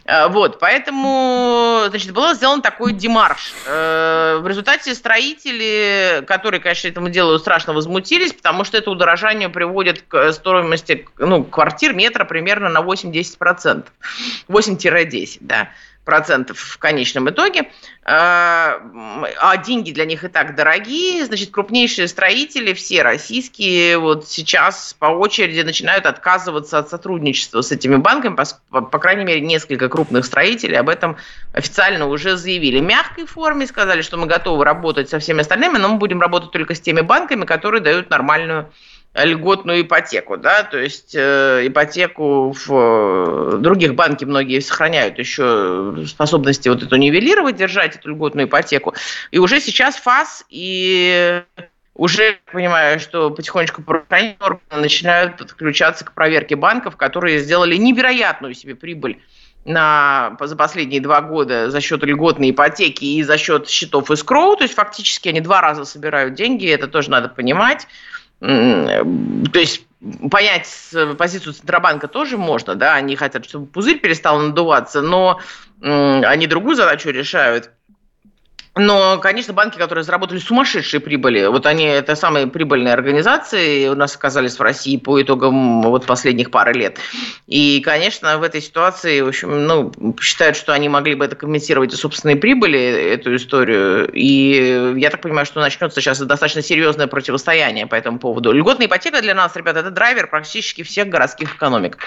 Э, 0.05 0.29
вот, 0.29 0.59
поэтому, 0.59 1.85
значит, 1.89 2.13
был 2.13 2.35
сделан 2.35 2.63
такой 2.63 2.93
демонстрация 2.93 3.12
демарш. 3.13 3.53
Э, 3.67 4.39
в 4.41 4.47
результате 4.47 4.95
строители, 4.95 6.25
которые, 6.27 6.61
конечно, 6.61 6.89
этому 6.89 7.11
делу 7.11 7.39
страшно 7.39 7.73
возмутились, 7.73 8.33
потому 8.33 8.65
что 8.65 8.79
это 8.79 8.91
удорожание 8.91 9.49
приводит 9.49 10.03
к 10.03 10.33
стоимости 10.33 11.07
ну, 11.19 11.45
квартир 11.45 11.93
метра 11.93 12.25
примерно 12.25 12.69
на 12.69 12.81
8-10%. 12.81 13.85
8-10, 14.49 15.39
да 15.41 15.69
процентов 16.05 16.59
в 16.59 16.79
конечном 16.79 17.31
итоге, 17.31 17.71
а, 18.05 18.81
а 19.39 19.57
деньги 19.59 19.93
для 19.93 20.05
них 20.05 20.25
и 20.25 20.29
так 20.29 20.57
дорогие, 20.57 21.25
значит, 21.25 21.51
крупнейшие 21.51 22.09
строители, 22.09 22.73
все 22.73 23.03
российские, 23.03 23.99
вот 23.99 24.29
сейчас 24.29 24.97
по 24.99 25.07
очереди 25.07 25.61
начинают 25.61 26.07
отказываться 26.07 26.79
от 26.79 26.89
сотрудничества 26.89 27.61
с 27.61 27.71
этими 27.71 27.97
банками, 27.97 28.35
по, 28.35 28.81
по 28.83 28.99
крайней 28.99 29.25
мере, 29.25 29.41
несколько 29.41 29.89
крупных 29.89 30.25
строителей 30.25 30.79
об 30.79 30.89
этом 30.89 31.17
официально 31.53 32.07
уже 32.07 32.37
заявили. 32.37 32.81
В 32.81 32.85
мягкой 32.85 33.27
форме 33.27 33.67
сказали, 33.67 34.03
что 34.03 34.17
мы 34.17 34.27
готовы 34.27 34.65
работать 34.65 35.09
со 35.09 35.21
всеми 35.21 35.43
остальными, 35.43 35.79
но 35.79 35.89
мы 35.91 35.99
будем 35.99 36.21
работать 36.21 36.51
только 36.51 36.75
с 36.75 36.81
теми 36.81 37.03
банками, 37.03 37.45
которые 37.45 37.81
дают 37.81 38.11
нормальную 38.11 38.73
льготную 39.15 39.83
ипотеку, 39.83 40.39
да, 40.39 40.63
то 40.63 40.79
есть 40.79 41.15
э, 41.15 41.67
ипотеку 41.67 42.53
в 42.53 42.71
э, 42.71 43.59
других 43.59 43.95
банки 43.95 44.25
многие 44.25 44.61
сохраняют 44.61 45.19
еще 45.19 46.05
способности 46.07 46.69
вот 46.69 46.83
эту 46.83 46.97
нивелировать, 46.97 47.57
держать 47.57 47.97
эту 47.97 48.11
льготную 48.11 48.49
ипотеку. 48.49 48.95
И 49.31 49.39
уже 49.39 49.61
сейчас 49.61 49.97
ФАС 49.97 50.47
и 50.49 51.43
уже 51.95 52.39
понимаю, 52.51 52.99
что 52.99 53.31
потихонечку 53.31 53.83
начинают 54.71 55.37
подключаться 55.37 56.07
к 56.07 56.13
проверке 56.13 56.57
банков, 56.57 56.97
которые 56.97 57.39
сделали 57.41 57.77
невероятную 57.77 58.55
себе 58.55 58.75
прибыль 58.75 59.21
на, 59.67 60.37
за 60.41 60.57
последние 60.57 61.01
два 61.01 61.21
года 61.21 61.71
за 61.71 61.81
счет 61.81 62.03
льготной 62.03 62.51
ипотеки 62.51 63.05
и 63.05 63.23
за 63.23 63.37
счет 63.37 63.69
счетов 63.69 64.11
из 64.11 64.23
Кроу. 64.23 64.57
То 64.57 64.65
есть 64.65 64.75
фактически 64.75 65.29
они 65.29 65.41
два 65.41 65.61
раза 65.61 65.85
собирают 65.85 66.35
деньги, 66.35 66.67
это 66.67 66.89
тоже 66.89 67.11
надо 67.11 67.29
понимать. 67.29 67.87
То 68.43 69.59
есть 69.59 69.87
понять 70.31 70.69
позицию 71.17 71.53
Центробанка 71.53 72.09
тоже 72.09 72.37
можно, 72.37 72.75
да, 72.75 72.95
они 72.95 73.15
хотят, 73.15 73.45
чтобы 73.45 73.67
пузырь 73.67 74.01
перестал 74.01 74.41
надуваться, 74.41 75.01
но 75.01 75.39
они 75.81 76.47
другую 76.47 76.75
задачу 76.77 77.11
решают– 77.11 77.71
но, 78.75 79.19
конечно, 79.19 79.53
банки, 79.53 79.77
которые 79.77 80.03
заработали 80.03 80.39
сумасшедшие 80.39 81.01
прибыли, 81.01 81.45
вот 81.45 81.67
они, 81.67 81.85
это 81.85 82.15
самые 82.15 82.47
прибыльные 82.47 82.95
организации 82.95 83.87
у 83.89 83.95
нас 83.95 84.17
оказались 84.17 84.59
в 84.59 84.63
России 84.63 84.97
по 84.97 85.21
итогам 85.21 85.83
вот 85.83 86.07
последних 86.07 86.51
пары 86.51 86.73
лет. 86.73 86.97
И, 87.47 87.83
конечно, 87.85 88.39
в 88.39 88.43
этой 88.43 88.63
ситуации, 88.63 89.21
в 89.21 89.29
общем, 89.29 89.67
ну, 89.67 89.93
считают, 90.19 90.57
что 90.57 90.73
они 90.73 90.89
могли 90.89 91.15
бы 91.15 91.27
это 91.27 91.37
компенсировать 91.37 91.93
и 91.93 91.97
собственные 91.97 92.37
прибыли, 92.37 92.81
эту 92.81 93.37
историю. 93.37 94.11
И 94.11 94.95
я 94.97 95.11
так 95.11 95.21
понимаю, 95.21 95.45
что 95.45 95.61
начнется 95.61 96.01
сейчас 96.01 96.19
достаточно 96.21 96.63
серьезное 96.63 97.09
противостояние 97.09 97.87
по 97.87 97.95
этому 97.95 98.19
поводу. 98.19 98.53
Льготная 98.53 98.87
ипотека 98.87 99.21
для 99.21 99.35
нас, 99.35 99.55
ребята, 99.55 99.81
это 99.81 99.91
драйвер 99.91 100.29
практически 100.29 100.83
всех 100.83 101.09
городских 101.09 101.57
экономик. 101.57 101.99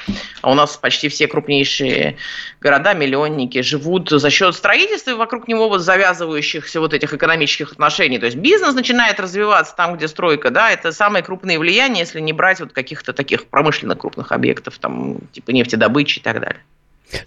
А 0.42 0.50
у 0.50 0.56
нас 0.56 0.78
почти 0.78 1.10
все 1.10 1.28
крупнейшие 1.28 2.18
города, 2.60 2.96
миллионники 2.96 3.62
живут 3.62 4.10
за 4.10 4.32
счет 4.32 4.56
строительства 4.56 5.12
и 5.12 5.14
вокруг 5.14 5.48
него 5.48 5.70
вот 5.70 5.82
завязывающих 5.82 6.55
сложившихся 6.56 6.80
вот 6.80 6.94
этих 6.94 7.14
экономических 7.14 7.72
отношений. 7.74 8.20
То 8.20 8.26
есть 8.26 8.38
бизнес 8.38 8.74
начинает 8.74 9.20
развиваться 9.20 9.76
там, 9.76 9.98
где 9.98 10.08
стройка, 10.08 10.50
да, 10.50 10.72
это 10.72 10.92
самые 10.92 11.24
крупные 11.24 11.60
влияния, 11.60 12.02
если 12.02 12.22
не 12.22 12.34
брать 12.34 12.60
вот 12.60 12.74
каких-то 12.74 13.14
таких 13.14 13.46
промышленно 13.46 13.96
крупных 13.96 14.32
объектов, 14.32 14.78
там, 14.80 15.18
типа 15.32 15.52
нефтедобычи 15.52 16.20
и 16.20 16.22
так 16.22 16.40
далее. 16.40 16.62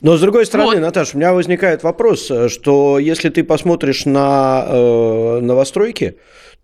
Но 0.00 0.16
с 0.16 0.20
другой 0.20 0.44
стороны, 0.44 0.76
вот. 0.76 0.80
Наташа, 0.80 1.12
у 1.14 1.18
меня 1.18 1.32
возникает 1.32 1.82
вопрос, 1.82 2.30
что 2.48 2.98
если 2.98 3.28
ты 3.28 3.44
посмотришь 3.44 4.06
на 4.06 4.64
э, 4.66 5.40
новостройки, 5.40 6.16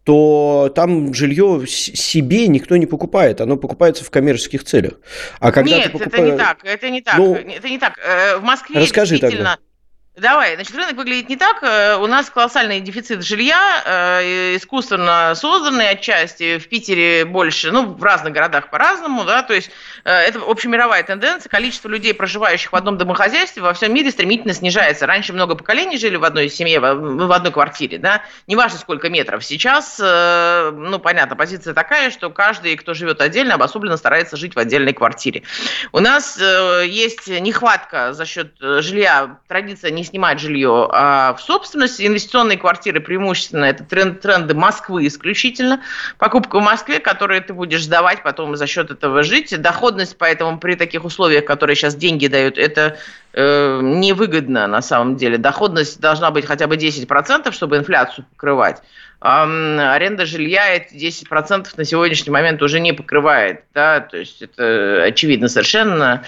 то 0.02 0.70
там 0.74 1.14
жилье 1.14 1.64
себе 1.66 2.48
никто 2.48 2.76
не 2.76 2.86
покупает, 2.86 3.40
оно 3.40 3.56
покупается 3.56 4.04
в 4.04 4.10
коммерческих 4.10 4.64
целях. 4.64 4.94
А 5.40 5.52
когда 5.52 5.76
Нет, 5.76 5.92
покупаешь... 5.92 6.12
это 6.12 6.30
не 6.30 6.36
так, 6.36 6.58
это 6.64 6.90
не 6.90 7.00
так, 7.00 7.18
ну, 7.18 7.34
это 7.34 7.68
не 7.68 7.78
так. 7.78 7.94
Э, 8.04 8.36
в 8.36 8.42
Москве 8.42 8.80
расскажи 8.80 9.12
действительно... 9.12 9.56
Тогда 9.56 9.73
Давай, 10.16 10.54
значит, 10.54 10.76
рынок 10.76 10.94
выглядит 10.94 11.28
не 11.28 11.36
так. 11.36 11.60
Э, 11.64 11.96
у 11.96 12.06
нас 12.06 12.30
колоссальный 12.30 12.78
дефицит 12.78 13.24
жилья, 13.24 13.82
э, 13.84 14.54
искусственно 14.54 15.34
созданный 15.34 15.88
отчасти. 15.88 16.58
В 16.58 16.68
Питере 16.68 17.24
больше, 17.24 17.72
ну, 17.72 17.86
в 17.86 18.00
разных 18.00 18.32
городах 18.32 18.70
по-разному, 18.70 19.24
да, 19.24 19.42
то 19.42 19.54
есть 19.54 19.72
э, 20.04 20.12
это 20.12 20.40
общемировая 20.46 21.02
тенденция. 21.02 21.50
Количество 21.50 21.88
людей, 21.88 22.14
проживающих 22.14 22.70
в 22.70 22.76
одном 22.76 22.96
домохозяйстве, 22.96 23.60
во 23.60 23.74
всем 23.74 23.92
мире 23.92 24.12
стремительно 24.12 24.54
снижается. 24.54 25.04
Раньше 25.08 25.32
много 25.32 25.56
поколений 25.56 25.98
жили 25.98 26.14
в 26.14 26.22
одной 26.22 26.48
семье, 26.48 26.78
в 26.78 27.32
одной 27.32 27.50
квартире, 27.50 27.98
да, 27.98 28.22
неважно 28.46 28.78
сколько 28.78 29.10
метров. 29.10 29.44
Сейчас, 29.44 29.98
ну, 29.98 31.00
понятно, 31.00 31.34
позиция 31.34 31.74
такая, 31.74 32.12
что 32.12 32.30
каждый, 32.30 32.76
кто 32.76 32.94
живет 32.94 33.20
отдельно, 33.20 33.54
обособленно 33.54 33.96
старается 33.96 34.36
жить 34.36 34.54
в 34.54 34.58
отдельной 34.60 34.92
квартире. 34.92 35.42
У 35.90 35.98
нас 35.98 36.38
есть 36.38 37.26
нехватка 37.26 38.12
за 38.12 38.26
счет 38.26 38.52
жилья, 38.60 39.38
традиция 39.48 39.90
не 39.90 40.03
снимать 40.04 40.40
жилье 40.40 40.88
а 40.90 41.34
в 41.34 41.40
собственность. 41.40 42.00
Инвестиционные 42.00 42.58
квартиры 42.58 43.00
преимущественно 43.00 43.64
это 43.64 43.84
тренд, 43.84 44.20
тренды 44.20 44.54
Москвы 44.54 45.06
исключительно. 45.06 45.80
Покупка 46.18 46.58
в 46.58 46.62
Москве, 46.62 47.00
которую 47.00 47.42
ты 47.42 47.52
будешь 47.52 47.84
сдавать, 47.84 48.22
потом 48.22 48.56
за 48.56 48.66
счет 48.66 48.90
этого 48.90 49.22
жить. 49.22 49.60
Доходность, 49.60 50.16
поэтому 50.18 50.58
при 50.58 50.74
таких 50.74 51.04
условиях, 51.04 51.44
которые 51.44 51.76
сейчас 51.76 51.94
деньги 51.94 52.26
дают, 52.26 52.58
это 52.58 52.98
э, 53.32 53.80
невыгодно 53.82 54.66
на 54.66 54.82
самом 54.82 55.16
деле. 55.16 55.38
Доходность 55.38 56.00
должна 56.00 56.30
быть 56.30 56.46
хотя 56.46 56.66
бы 56.66 56.76
10%, 56.76 57.52
чтобы 57.52 57.76
инфляцию 57.76 58.26
покрывать 58.32 58.82
аренда 59.24 60.26
жилья 60.26 60.74
эти 60.74 60.94
10% 60.94 61.68
на 61.76 61.84
сегодняшний 61.84 62.30
момент 62.30 62.60
уже 62.60 62.78
не 62.78 62.92
покрывает, 62.92 63.64
да, 63.72 64.00
то 64.00 64.18
есть 64.18 64.42
это 64.42 65.02
очевидно 65.02 65.48
совершенно. 65.48 66.24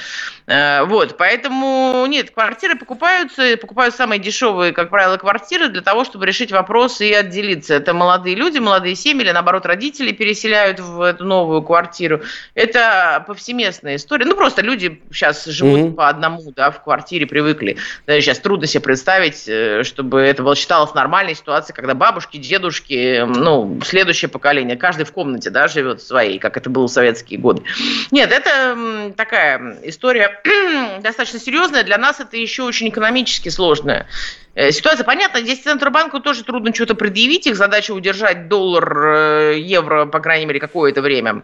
Э, 0.47 0.85
вот, 0.85 1.19
поэтому 1.19 2.07
нет, 2.07 2.31
квартиры 2.31 2.77
покупаются, 2.77 3.59
покупают 3.61 3.95
самые 3.95 4.19
дешевые, 4.19 4.73
как 4.73 4.89
правило, 4.89 5.19
квартиры 5.19 5.69
для 5.69 5.83
того, 5.83 6.05
чтобы 6.05 6.25
решить 6.25 6.53
вопрос 6.53 7.03
и 7.03 7.13
отделиться. 7.13 7.75
Это 7.75 7.93
молодые 7.93 8.35
люди, 8.35 8.59
молодые 8.59 8.95
семьи 8.95 9.25
или, 9.25 9.33
наоборот, 9.33 9.67
родители 9.67 10.13
переселяют 10.13 10.81
в 10.81 11.03
эту 11.03 11.25
новую 11.25 11.63
квартиру. 11.63 12.23
Это 12.55 13.23
повсеместная 13.27 13.97
история. 13.97 14.25
Ну, 14.25 14.37
просто 14.37 14.63
люди 14.63 15.03
сейчас 15.13 15.45
живут 15.45 15.81
mm-hmm. 15.81 15.95
по 15.95 16.09
одному, 16.09 16.51
да, 16.55 16.71
в 16.71 16.83
квартире 16.83 17.27
привыкли. 17.27 17.77
Да, 18.07 18.19
сейчас 18.21 18.39
трудно 18.39 18.67
себе 18.67 18.81
представить, 18.81 19.47
э, 19.47 19.83
чтобы 19.83 20.21
это 20.21 20.55
считалось 20.55 20.95
нормальной 20.95 21.35
ситуацией, 21.35 21.77
когда 21.77 21.95
бабушки, 21.95 22.39
дедушки, 22.39 22.86
девушки, 22.89 23.39
ну, 23.39 23.81
следующее 23.85 24.29
поколение, 24.29 24.77
каждый 24.77 25.05
в 25.05 25.13
комнате, 25.13 25.51
да, 25.51 25.69
живет 25.69 26.03
своей, 26.03 26.39
как 26.39 26.57
это 26.57 26.71
было 26.71 26.87
в 26.87 26.91
советские 26.91 27.39
годы. 27.39 27.63
Нет, 28.11 28.33
это 28.33 29.13
такая 29.17 29.79
история 29.83 30.41
достаточно 31.01 31.39
серьезная. 31.39 31.85
Для 31.85 31.99
нас 31.99 32.21
это 32.21 32.37
еще 32.37 32.63
очень 32.63 32.89
экономически 32.89 33.49
сложная 33.49 34.07
э, 34.55 34.71
ситуация. 34.71 35.05
Понятно, 35.05 35.41
здесь 35.41 35.63
Центробанку 35.63 36.21
тоже 36.21 36.45
трудно 36.45 36.75
что-то 36.75 36.95
предъявить. 36.95 37.47
Их 37.47 37.57
задача 37.57 37.93
удержать 37.93 38.49
доллар, 38.49 39.07
э, 39.07 39.59
евро, 39.59 40.07
по 40.07 40.21
крайней 40.21 40.47
мере, 40.47 40.61
какое-то 40.61 41.03
время. 41.03 41.43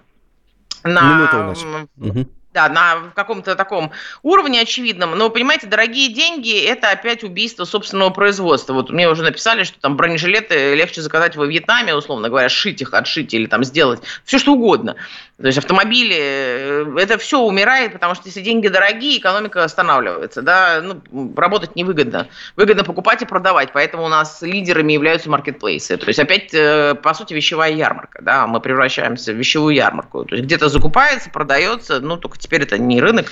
На... 0.85 1.03
Минута 1.03 1.39
у 1.39 1.43
нас. 1.43 1.65
Угу 1.99 2.27
да, 2.53 2.69
на 2.69 3.11
каком-то 3.15 3.55
таком 3.57 3.93
уровне 4.23 4.61
очевидном. 4.61 5.17
Но, 5.17 5.31
понимаете, 5.31 5.67
дорогие 5.67 6.13
деньги– 6.13 6.61
это 6.65 6.91
опять 6.91 7.25
убийство 7.25 7.65
собственного 7.65 8.11
производства. 8.11 8.75
Вот 8.75 8.91
мне 8.91 9.09
уже 9.09 9.23
написали, 9.23 9.65
что 9.65 9.81
там 9.81 9.97
бронежилеты 9.97 10.75
легче 10.75 11.01
заказать 11.03 11.37
во 11.37 11.47
Вьетнаме, 11.47 11.95
условно 11.95 12.29
говоря, 12.29 12.49
шить 12.49 12.83
их, 12.83 12.93
отшить 12.93 13.33
или 13.35 13.47
там 13.47 13.65
сделать. 13.65 14.03
Все 14.25 14.39
что 14.39 14.53
угодно. 14.53 14.97
То 15.43 15.49
есть 15.49 15.59
автомобили, 15.59 16.17
э, 16.17 16.97
это 16.99 17.19
все 17.19 17.41
умирает, 17.41 17.93
потому 17.93 18.15
что 18.15 18.29
если 18.29 18.41
деньги 18.41 18.69
дорогие, 18.69 19.19
экономика 19.19 19.65
останавливается. 19.65 20.41
Да? 20.41 20.81
Ну, 20.81 21.35
работать 21.37 21.75
невыгодно. 21.75 22.29
Выгодно 22.55 22.85
покупать 22.85 23.23
и 23.23 23.27
продавать. 23.27 23.73
Поэтому 23.73 24.05
у 24.05 24.09
нас 24.09 24.41
лидерами 24.43 24.93
являются 24.93 25.29
маркетплейсы. 25.29 25.97
То 25.97 26.07
есть 26.07 26.21
опять, 26.21 26.55
э, 26.55 26.95
по 26.95 27.13
сути, 27.13 27.35
вещевая 27.35 27.73
ярмарка. 27.73 28.23
Да? 28.23 28.47
Мы 28.47 28.61
превращаемся 28.61 29.33
в 29.33 29.37
вещевую 29.37 29.75
ярмарку. 29.75 30.25
То 30.25 30.37
есть 30.37 30.47
где-то 30.47 30.69
закупается, 30.69 31.29
продается, 31.29 31.99
ну, 31.99 32.17
только 32.17 32.39
теперь 32.39 32.63
это 32.63 32.79
не 32.79 33.01
рынок, 33.01 33.27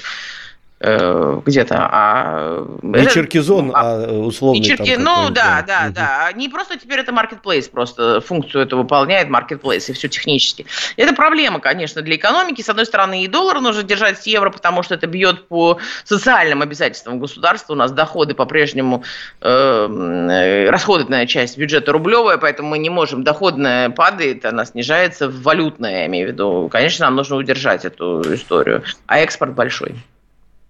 где-то, 0.81 1.77
а... 1.93 2.67
Не 2.81 3.03
это, 3.03 3.11
Черкизон, 3.13 3.71
а, 3.75 4.03
а 4.03 4.13
условный 4.13 4.63
Черки... 4.63 4.97
Ну, 4.97 5.29
да, 5.29 5.63
да, 5.67 5.83
угу. 5.87 5.95
да. 5.95 6.33
Не 6.35 6.49
просто 6.49 6.79
теперь 6.79 7.01
это 7.01 7.13
marketplace, 7.13 7.71
просто 7.71 8.23
функцию 8.23 8.63
это 8.63 8.77
выполняет 8.77 9.29
marketplace, 9.29 9.91
и 9.91 9.93
все 9.93 10.09
технически. 10.09 10.65
Это 10.97 11.15
проблема, 11.15 11.61
конечно, 11.61 12.01
для 12.01 12.17
экономики. 12.17 12.63
С 12.63 12.69
одной 12.71 12.87
стороны, 12.87 13.23
и 13.25 13.29
доллар 13.29 13.61
нужно 13.61 13.83
держать 13.83 14.23
с 14.23 14.27
евро, 14.27 14.49
потому 14.49 14.83
что 14.83 14.95
это 14.95 15.07
бьет 15.07 15.49
по 15.49 15.79
социальным 16.05 16.63
обязательствам 16.63 17.19
государства. 17.19 17.75
У 17.75 17.77
нас 17.77 17.93
доходы 17.93 18.35
по-прежнему, 18.35 19.05
э, 19.43 20.67
расходная 20.71 21.27
часть 21.27 21.59
бюджета 21.59 21.93
рублевая, 21.93 22.39
поэтому 22.39 22.71
мы 22.71 22.79
не 22.79 22.89
можем. 22.89 23.23
Доходная 23.23 23.91
падает, 23.91 24.47
она 24.47 24.65
снижается, 24.65 25.29
валютная, 25.29 26.01
я 26.01 26.07
имею 26.07 26.29
в 26.29 26.33
виду. 26.33 26.69
Конечно, 26.73 27.05
нам 27.05 27.17
нужно 27.17 27.37
удержать 27.37 27.85
эту 27.85 28.23
историю. 28.35 28.83
А 29.07 29.19
экспорт 29.19 29.55
большой. 29.55 29.95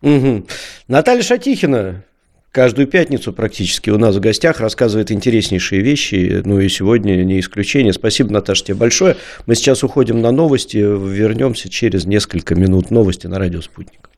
Угу. 0.02 0.46
Наталья 0.88 1.22
Шатихина 1.22 2.04
каждую 2.52 2.88
пятницу 2.88 3.32
практически 3.32 3.90
у 3.90 3.98
нас 3.98 4.16
в 4.16 4.20
гостях 4.20 4.60
рассказывает 4.60 5.12
интереснейшие 5.12 5.82
вещи. 5.82 6.42
Ну 6.44 6.60
и 6.60 6.68
сегодня 6.68 7.22
не 7.24 7.40
исключение. 7.40 7.92
Спасибо, 7.92 8.32
Наташа, 8.32 8.64
тебе 8.64 8.76
большое. 8.76 9.16
Мы 9.46 9.54
сейчас 9.54 9.82
уходим 9.82 10.20
на 10.20 10.30
новости. 10.30 10.78
Вернемся 10.78 11.68
через 11.68 12.06
несколько 12.06 12.54
минут. 12.54 12.90
Новости 12.90 13.26
на 13.26 13.38
радио 13.38 13.60
«Спутник». 13.60 14.10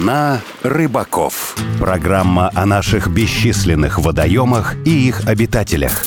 Страна 0.00 0.40
рыбаков. 0.62 1.54
Программа 1.78 2.50
о 2.54 2.64
наших 2.64 3.08
бесчисленных 3.08 3.98
водоемах 3.98 4.74
и 4.86 5.08
их 5.08 5.28
обитателях. 5.28 6.06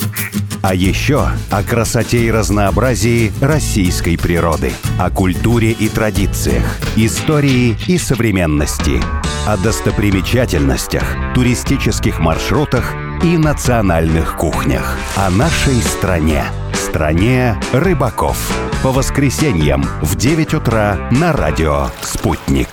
А 0.62 0.74
еще 0.74 1.28
о 1.48 1.62
красоте 1.62 2.26
и 2.26 2.30
разнообразии 2.32 3.32
российской 3.40 4.18
природы, 4.18 4.72
о 4.98 5.10
культуре 5.10 5.70
и 5.70 5.88
традициях, 5.88 6.64
истории 6.96 7.76
и 7.86 7.96
современности, 7.96 9.00
о 9.46 9.56
достопримечательностях, 9.58 11.04
туристических 11.32 12.18
маршрутах 12.18 12.92
и 13.22 13.38
национальных 13.38 14.36
кухнях, 14.36 14.98
о 15.14 15.30
нашей 15.30 15.80
стране– 15.80 16.44
стране 16.72 17.56
рыбаков. 17.72 18.36
По 18.82 18.90
воскресеньям 18.90 19.84
в 20.02 20.16
9 20.16 20.54
утра 20.54 20.98
на 21.12 21.32
радио 21.32 21.90
«Спутник». 22.02 22.68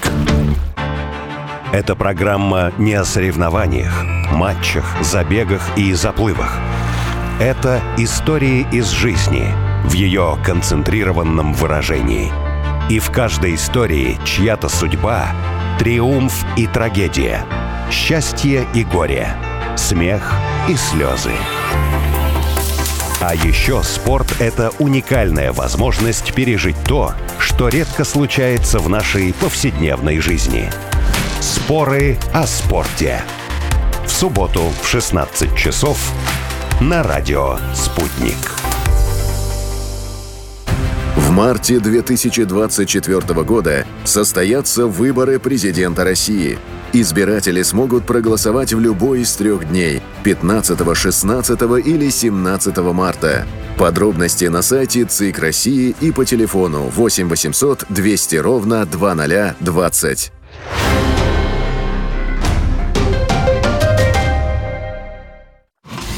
Эта 1.72 1.96
программа 1.96 2.74
не 2.78 2.96
о 2.96 3.06
соревнованиях, 3.06 4.04
матчах, 4.34 4.94
забегах 5.02 5.62
и 5.78 5.94
заплывах. 5.94 6.60
Это 7.40 7.82
истории 7.98 8.68
из 8.74 8.90
жизни 8.90 9.48
в 9.86 9.94
ее 9.94 10.38
концентрированном 10.44 11.54
выражении. 11.54 12.30
И 12.90 13.00
в 13.00 13.10
каждой 13.10 13.56
истории 13.56 14.20
чья-то 14.26 14.68
судьба, 14.68 15.28
триумф 15.80 16.46
и 16.58 16.68
трагедия, 16.68 17.46
счастье 17.90 18.68
и 18.74 18.84
горе, 18.84 19.30
смех 19.78 20.34
и 20.68 20.76
слезы. 20.76 21.32
А 23.22 23.34
еще 23.34 23.82
спорт— 23.84 24.36
это 24.40 24.72
уникальная 24.80 25.54
возможность 25.54 26.34
пережить 26.34 26.84
то, 26.84 27.14
что 27.40 27.70
редко 27.70 28.04
случается 28.04 28.80
в 28.80 28.90
нашей 28.90 29.34
повседневной 29.34 30.20
жизни. 30.20 30.70
Споры 31.42 32.20
о 32.34 32.46
спорте. 32.46 33.24
В 34.06 34.12
субботу 34.12 34.62
в 34.80 34.88
16 34.88 35.56
часов 35.56 36.14
на 36.80 37.02
радио 37.02 37.58
«Спутник». 37.74 38.38
В 41.16 41.32
марте 41.32 41.80
2024 41.80 43.42
года 43.42 43.88
состоятся 44.04 44.86
выборы 44.86 45.40
президента 45.40 46.04
России. 46.04 46.60
Избиратели 46.94 47.64
смогут 47.64 48.06
проголосовать 48.06 48.72
в 48.72 48.80
любой 48.80 49.22
из 49.22 49.34
трех 49.36 49.68
дней– 49.68 50.04
15, 50.24 50.96
16 50.96 51.62
или 51.84 52.10
17 52.12 52.78
марта. 52.94 53.48
Подробности 53.80 54.46
на 54.46 54.62
сайте 54.62 55.06
ЦИК 55.06 55.40
России 55.40 55.96
и 56.02 56.12
по 56.12 56.24
телефону 56.24 56.84
8 56.84 57.28
800 57.28 57.86
200 57.90 58.36
ровно 58.36 58.86
2020. 58.86 60.32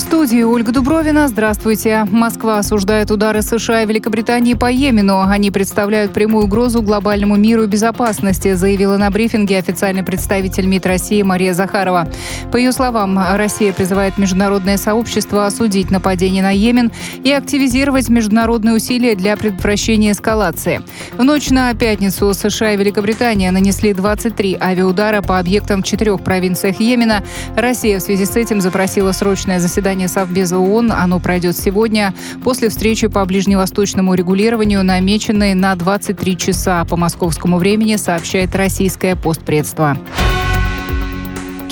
студии 0.00 0.42
Ольга 0.42 0.72
Дубровина. 0.72 1.28
Здравствуйте. 1.28 2.04
Москва 2.10 2.58
осуждает 2.58 3.12
удары 3.12 3.42
США 3.42 3.82
и 3.82 3.86
Великобритании 3.86 4.54
по 4.54 4.68
Йемену. 4.68 5.20
Они 5.20 5.52
представляют 5.52 6.12
прямую 6.12 6.46
угрозу 6.46 6.82
глобальному 6.82 7.36
миру 7.36 7.62
и 7.62 7.66
безопасности, 7.68 8.54
заявила 8.54 8.96
на 8.96 9.08
брифинге 9.10 9.56
официальный 9.58 10.02
представитель 10.02 10.66
МИД 10.66 10.86
России 10.86 11.22
Мария 11.22 11.54
Захарова. 11.54 12.08
По 12.50 12.56
ее 12.56 12.72
словам, 12.72 13.20
Россия 13.36 13.72
призывает 13.72 14.18
международное 14.18 14.78
сообщество 14.78 15.46
осудить 15.46 15.92
нападение 15.92 16.42
на 16.42 16.50
Йемен 16.50 16.90
и 17.22 17.30
активизировать 17.30 18.08
международные 18.08 18.74
усилия 18.74 19.14
для 19.14 19.36
предотвращения 19.36 20.10
эскалации. 20.10 20.82
В 21.16 21.22
ночь 21.22 21.50
на 21.50 21.72
пятницу 21.74 22.34
США 22.34 22.72
и 22.72 22.76
Великобритания 22.76 23.52
нанесли 23.52 23.94
23 23.94 24.58
авиаудара 24.60 25.22
по 25.22 25.38
объектам 25.38 25.82
в 25.82 25.86
четырех 25.86 26.20
провинциях 26.24 26.80
Йемена. 26.80 27.22
Россия 27.54 28.00
в 28.00 28.02
связи 28.02 28.24
с 28.24 28.34
этим 28.34 28.60
запросила 28.60 29.12
срочное 29.12 29.60
заседание 29.60 29.83
заседание 29.84 30.08
Совбеза 30.08 30.56
ООН. 30.56 30.92
Оно 30.92 31.20
пройдет 31.20 31.58
сегодня 31.58 32.14
после 32.42 32.70
встречи 32.70 33.06
по 33.06 33.22
ближневосточному 33.26 34.14
регулированию, 34.14 34.82
намеченной 34.82 35.52
на 35.52 35.74
23 35.74 36.38
часа 36.38 36.82
по 36.86 36.96
московскому 36.96 37.58
времени, 37.58 37.96
сообщает 37.96 38.56
российское 38.56 39.14
постпредство. 39.14 39.98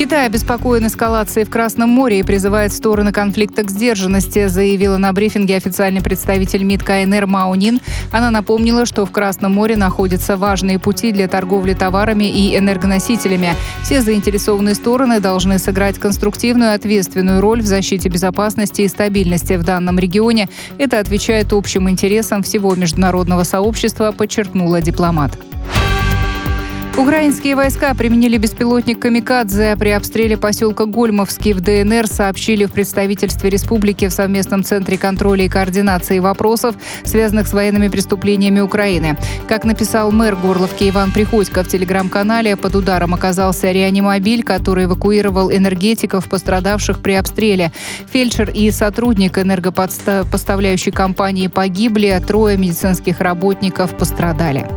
Китай 0.03 0.27
обеспокоен 0.27 0.85
эскалацией 0.89 1.47
в 1.47 1.51
Красном 1.51 1.89
море 1.89 2.19
и 2.19 2.23
призывает 2.25 2.73
стороны 2.73 3.13
конфликта 3.13 3.63
к 3.63 3.71
сдержанности, 3.71 4.49
заявила 4.49 4.97
на 4.97 5.13
брифинге 5.13 5.55
официальный 5.55 6.03
представитель 6.03 6.65
МИД 6.65 6.83
КНР 6.83 7.27
Маунин. 7.27 7.79
Она 8.11 8.33
напомнила, 8.33 8.85
что 8.85 9.07
в 9.07 9.13
Красном 9.13 9.53
море 9.53 9.77
находятся 9.77 10.37
важные 10.37 10.81
пути 10.81 11.13
для 11.13 11.29
торговли 11.29 11.75
товарами 11.75 12.25
и 12.25 12.59
энергоносителями. 12.59 13.55
Все 13.85 14.03
заинтересованные 14.03 14.75
стороны 14.75 15.21
должны 15.21 15.61
сыграть 15.61 16.01
конструктивную 16.01 16.73
и 16.73 16.75
ответственную 16.75 17.41
роль 17.41 17.63
в 17.63 17.67
защите 17.67 18.09
безопасности 18.09 18.83
и 18.83 18.89
стабильности 18.89 19.53
в 19.53 19.63
данном 19.63 20.01
регионе. 20.01 20.49
Это 20.79 20.99
отвечает 20.99 21.53
общим 21.53 21.89
интересам 21.89 22.43
всего 22.43 22.75
международного 22.75 23.45
сообщества, 23.45 24.11
подчеркнула 24.11 24.81
дипломат. 24.81 25.39
Украинские 26.99 27.57
войска 27.57 27.95
применили 27.95 28.37
беспилотник 28.37 29.01
«Камикадзе» 29.01 29.77
при 29.79 29.89
обстреле 29.89 30.37
поселка 30.37 30.85
Гольмовский 30.85 31.55
в 31.55 31.63
ДНР, 31.63 32.07
сообщили 32.07 32.67
в 32.67 32.73
представительстве 32.73 33.49
республики 33.49 34.09
в 34.09 34.13
совместном 34.13 34.63
центре 34.63 34.99
контроля 34.99 35.47
и 35.47 35.49
координации 35.49 36.19
вопросов, 36.19 36.77
связанных 37.05 37.49
с 37.49 37.55
военными 37.55 37.89
преступлениями 37.89 38.61
Украины. 38.61 39.17
Как 39.49 39.65
написал 39.65 40.13
мэр 40.13 40.37
Горловки 40.37 40.91
Иван 40.91 41.13
Приходько 41.13 41.65
в 41.65 41.69
телеграм-канале, 41.69 42.57
под 42.57 42.77
ударом 42.77 43.15
оказался 43.15 43.73
реанимобиль, 43.73 44.43
который 44.43 44.85
эвакуировал 44.85 45.51
энергетиков, 45.51 46.29
пострадавших 46.29 47.01
при 47.01 47.13
обстреле. 47.15 47.73
Фельдшер 48.13 48.51
и 48.51 48.71
сотрудник 48.71 49.39
энергопоставляющей 49.39 50.93
компании 50.93 51.47
погибли, 51.47 52.23
трое 52.25 52.59
медицинских 52.59 53.21
работников 53.21 53.97
пострадали. 53.97 54.69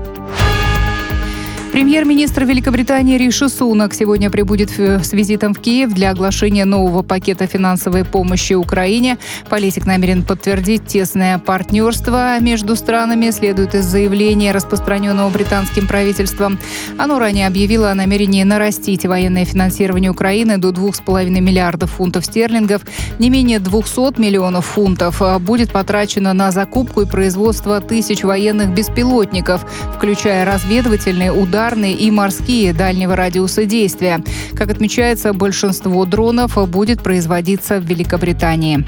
Премьер-министр 1.75 2.45
Великобритании 2.45 3.17
Риши 3.17 3.49
Сунак 3.49 3.93
сегодня 3.93 4.31
прибудет 4.31 4.69
с 4.69 5.11
визитом 5.11 5.53
в 5.53 5.59
Киев 5.59 5.91
для 5.91 6.11
оглашения 6.11 6.63
нового 6.63 7.01
пакета 7.01 7.47
финансовой 7.47 8.05
помощи 8.05 8.53
Украине. 8.53 9.17
Политик 9.49 9.85
намерен 9.85 10.23
подтвердить 10.23 10.87
тесное 10.87 11.37
партнерство 11.37 12.39
между 12.39 12.77
странами, 12.77 13.29
следует 13.31 13.75
из 13.75 13.83
заявления, 13.83 14.53
распространенного 14.53 15.29
британским 15.29 15.85
правительством. 15.85 16.57
Оно 16.97 17.19
ранее 17.19 17.45
объявило 17.45 17.91
о 17.91 17.95
намерении 17.95 18.43
нарастить 18.43 19.05
военное 19.05 19.43
финансирование 19.43 20.11
Украины 20.11 20.57
до 20.57 20.69
2,5 20.69 21.29
миллиардов 21.41 21.91
фунтов 21.91 22.25
стерлингов. 22.25 22.83
Не 23.19 23.29
менее 23.29 23.59
200 23.59 24.17
миллионов 24.17 24.65
фунтов 24.65 25.21
будет 25.41 25.73
потрачено 25.73 26.31
на 26.31 26.51
закупку 26.51 27.01
и 27.01 27.05
производство 27.05 27.81
тысяч 27.81 28.23
военных 28.23 28.73
беспилотников, 28.73 29.69
включая 29.97 30.45
разведывательные 30.45 31.33
удары 31.33 31.64
ударные 31.65 31.93
и 31.93 32.11
морские 32.11 32.73
дальнего 32.73 33.15
радиуса 33.15 33.65
действия. 33.65 34.23
Как 34.55 34.69
отмечается, 34.69 35.33
большинство 35.33 36.05
дронов 36.05 36.57
будет 36.69 37.01
производиться 37.01 37.79
в 37.79 37.85
Великобритании. 37.85 38.85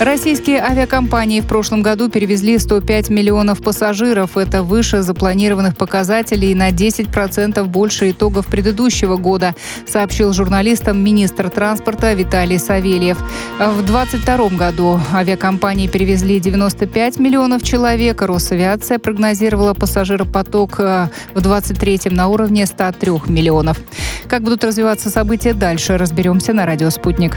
Российские 0.00 0.60
авиакомпании 0.60 1.40
в 1.40 1.46
прошлом 1.46 1.80
году 1.80 2.08
перевезли 2.08 2.58
105 2.58 3.10
миллионов 3.10 3.62
пассажиров. 3.62 4.36
Это 4.36 4.64
выше 4.64 5.02
запланированных 5.02 5.76
показателей 5.76 6.52
на 6.54 6.70
10% 6.70 7.64
больше 7.64 8.10
итогов 8.10 8.48
предыдущего 8.48 9.16
года, 9.16 9.54
сообщил 9.86 10.32
журналистам 10.32 11.02
министр 11.02 11.48
транспорта 11.48 12.12
Виталий 12.12 12.58
Савельев. 12.58 13.18
В 13.58 13.86
2022 13.86 14.48
году 14.58 15.00
авиакомпании 15.12 15.86
перевезли 15.86 16.40
95 16.40 17.20
миллионов 17.20 17.62
человек. 17.62 18.20
Росавиация 18.20 18.98
прогнозировала 18.98 19.74
пассажиропоток 19.74 20.80
э, 20.80 21.08
в 21.34 21.40
2023 21.40 22.10
на 22.10 22.26
уровне 22.26 22.66
103 22.66 23.12
миллионов. 23.28 23.80
Как 24.28 24.42
будут 24.42 24.64
развиваться 24.64 25.08
события 25.08 25.54
дальше, 25.54 25.96
разберемся 25.96 26.52
на 26.52 26.66
радио 26.66 26.90
«Спутник». 26.90 27.36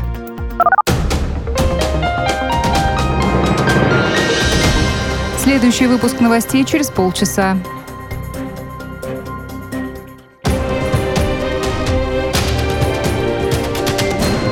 Следующий 5.58 5.88
выпуск 5.88 6.20
новостей 6.20 6.64
через 6.64 6.92
полчаса. 6.92 7.58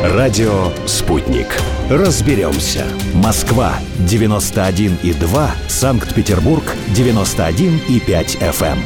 Радио 0.01 0.71
«Спутник». 0.87 1.45
Разберемся. 1.91 2.87
Москва, 3.13 3.75
91,2. 3.99 5.49
Санкт-Петербург, 5.67 6.63
91,5 6.95 8.39
FM. 8.39 8.79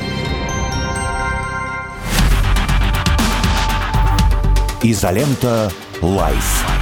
Изолента 4.84 5.72
Live. 6.02 6.79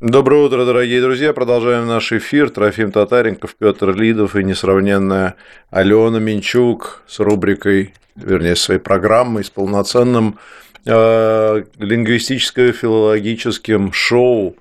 Доброе 0.00 0.44
утро, 0.44 0.64
дорогие 0.64 1.02
друзья. 1.02 1.32
Продолжаем 1.32 1.88
наш 1.88 2.12
эфир. 2.12 2.50
Трофим 2.50 2.92
Татаренков, 2.92 3.56
Петр 3.56 3.92
Лидов 3.92 4.36
и 4.36 4.44
несравненная 4.44 5.34
Алена 5.70 6.20
Минчук 6.20 7.02
с 7.08 7.18
рубрикой, 7.18 7.94
вернее, 8.14 8.54
своей 8.54 8.78
программой, 8.78 9.42
с 9.42 9.50
полноценным 9.50 10.38
э, 10.84 11.64
лингвистическо-филологическим 11.78 13.92
шоу 13.92 14.54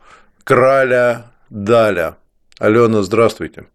краля 0.44 1.28
Даля. 1.52 2.18
Алена, 2.58 3.04
здравствуйте. 3.04 3.68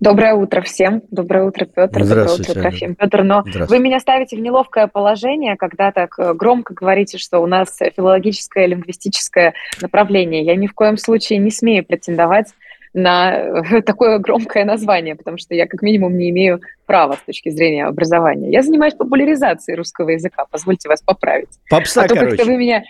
Доброе 0.00 0.34
утро 0.34 0.62
всем. 0.62 1.02
Доброе 1.10 1.44
утро, 1.44 1.64
Петр. 1.64 2.00
Доброе 2.00 2.28
утро, 2.28 2.54
Трофим. 2.54 2.94
Петр, 2.94 3.22
но 3.22 3.44
вы 3.68 3.78
меня 3.78 4.00
ставите 4.00 4.36
в 4.36 4.40
неловкое 4.40 4.86
положение, 4.86 5.56
когда 5.56 5.92
так 5.92 6.18
э, 6.18 6.34
громко 6.34 6.74
говорите, 6.74 7.18
что 7.18 7.40
у 7.40 7.46
нас 7.46 7.78
филологическое, 7.96 8.66
лингвистическое 8.66 9.54
направление. 9.80 10.42
Я 10.42 10.56
ни 10.56 10.66
в 10.66 10.74
коем 10.74 10.96
случае 10.96 11.38
не 11.38 11.50
смею 11.50 11.84
претендовать 11.84 12.48
на 12.94 13.32
э, 13.34 13.82
такое 13.82 14.18
громкое 14.18 14.64
название, 14.64 15.16
потому 15.16 15.38
что 15.38 15.54
я 15.54 15.66
как 15.66 15.82
минимум 15.82 16.16
не 16.16 16.30
имею 16.30 16.60
права 16.86 17.14
с 17.14 17.24
точки 17.24 17.48
зрения 17.48 17.86
образования. 17.86 18.50
Я 18.50 18.62
занимаюсь 18.62 18.94
популяризацией 18.94 19.76
русского 19.76 20.10
языка, 20.10 20.44
позвольте 20.50 20.88
вас 20.88 21.00
поправить. 21.00 21.48
Попса, 21.70 22.02
а 22.02 22.08
то 22.08 22.14
короче. 22.14 22.44
вы 22.44 22.56
меня 22.56 22.82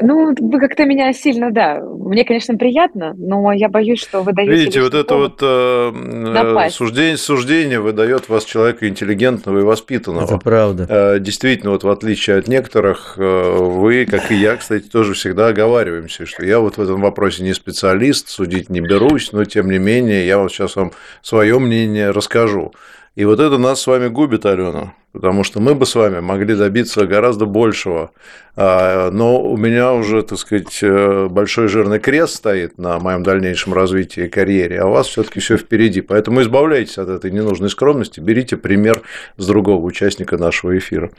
ну, 0.00 0.34
вы 0.36 0.58
как-то 0.58 0.84
меня 0.84 1.12
сильно, 1.12 1.52
да. 1.52 1.80
Мне, 1.80 2.24
конечно, 2.24 2.56
приятно, 2.56 3.14
но 3.16 3.52
я 3.52 3.68
боюсь, 3.68 4.00
что 4.00 4.22
вы 4.22 4.32
даете... 4.32 4.52
Видите, 4.52 4.82
вот 4.82 4.94
это 4.94 5.14
вот 5.14 5.38
э, 5.40 6.70
суждение, 6.70 7.16
суждение 7.16 7.78
выдает 7.78 8.28
вас 8.28 8.44
человека 8.44 8.88
интеллигентного 8.88 9.60
и 9.60 9.62
воспитанного. 9.62 10.24
Это 10.24 10.38
правда. 10.38 10.86
Э, 10.88 11.20
действительно, 11.20 11.70
вот 11.70 11.84
в 11.84 11.88
отличие 11.88 12.38
от 12.38 12.48
некоторых, 12.48 13.14
э, 13.16 13.56
вы, 13.58 14.06
как 14.06 14.32
и 14.32 14.34
я, 14.34 14.56
кстати, 14.56 14.88
тоже 14.88 15.14
всегда 15.14 15.48
оговариваемся, 15.48 16.26
что 16.26 16.44
я 16.44 16.58
вот 16.58 16.78
в 16.78 16.82
этом 16.82 17.00
вопросе 17.00 17.44
не 17.44 17.54
специалист, 17.54 18.28
судить 18.28 18.68
не 18.68 18.80
берусь, 18.80 19.30
но 19.30 19.44
тем 19.44 19.70
не 19.70 19.78
менее 19.78 20.26
я 20.26 20.38
вот 20.38 20.50
сейчас 20.50 20.74
вам 20.74 20.90
свое 21.22 21.60
мнение 21.60 22.10
расскажу. 22.10 22.72
И 23.16 23.24
вот 23.24 23.40
это 23.40 23.56
нас 23.56 23.80
с 23.80 23.86
вами 23.86 24.08
губит, 24.08 24.44
Алена, 24.44 24.92
потому 25.12 25.42
что 25.42 25.58
мы 25.58 25.74
бы 25.74 25.86
с 25.86 25.94
вами 25.94 26.20
могли 26.20 26.54
добиться 26.54 27.06
гораздо 27.06 27.46
большего. 27.46 28.10
А, 28.56 29.10
но 29.10 29.42
у 29.42 29.56
меня 29.56 29.94
уже, 29.94 30.22
так 30.22 30.38
сказать, 30.38 30.78
э, 30.82 31.26
большой 31.30 31.68
жирный 31.68 31.98
крест 31.98 32.34
стоит 32.34 32.76
на 32.76 32.98
моем 32.98 33.22
дальнейшем 33.22 33.72
развитии 33.72 34.28
карьере, 34.28 34.80
а 34.80 34.86
у 34.86 34.92
вас 34.92 35.06
все-таки 35.06 35.40
все 35.40 35.56
впереди. 35.56 36.02
Поэтому 36.02 36.42
избавляйтесь 36.42 36.98
от 36.98 37.08
этой 37.08 37.30
ненужной 37.30 37.70
скромности, 37.70 38.20
берите 38.20 38.58
пример 38.58 39.00
с 39.38 39.46
другого 39.46 39.82
участника 39.82 40.36
нашего 40.36 40.76
эфира. 40.76 41.10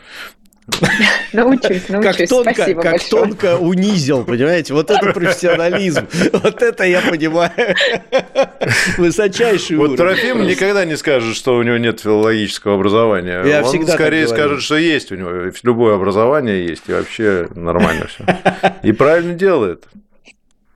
Научусь, 1.34 1.84
научусь. 1.90 2.18
Как 2.18 2.30
тонко, 2.30 2.54
Спасибо 2.54 2.82
как 2.82 2.92
большое. 2.94 3.24
тонко 3.24 3.58
унизил, 3.58 4.24
понимаете? 4.24 4.74
Вот 4.74 4.92
это 4.92 5.12
профессионализм. 5.14 6.08
Вот 6.34 6.62
это 6.62 6.84
я 6.84 7.02
понимаю. 7.02 7.52
Высочайший 8.98 9.78
Вот 9.78 9.92
уровень. 9.92 9.98
Трофим 9.98 10.48
никогда 10.48 10.86
не 10.86 10.98
скажет, 10.98 11.36
что 11.36 11.56
у 11.56 11.64
него 11.64 11.78
нет 11.78 12.00
филологического 12.02 12.76
образования. 12.76 13.44
Я 13.46 13.60
Он 13.62 13.66
всегда 13.66 13.94
так 13.94 13.96
скорее 13.96 14.28
скажет, 14.28 14.62
что 14.62 14.78
есть 14.78 15.12
у 15.12 15.16
него. 15.16 15.30
Любое 15.64 15.96
образование 15.96 16.66
есть, 16.66 16.84
и 16.88 16.94
вообще 16.94 17.48
нормально 17.56 18.08
все. 18.08 18.26
И 18.84 18.92
правильно 18.92 19.34
делает. 19.34 19.86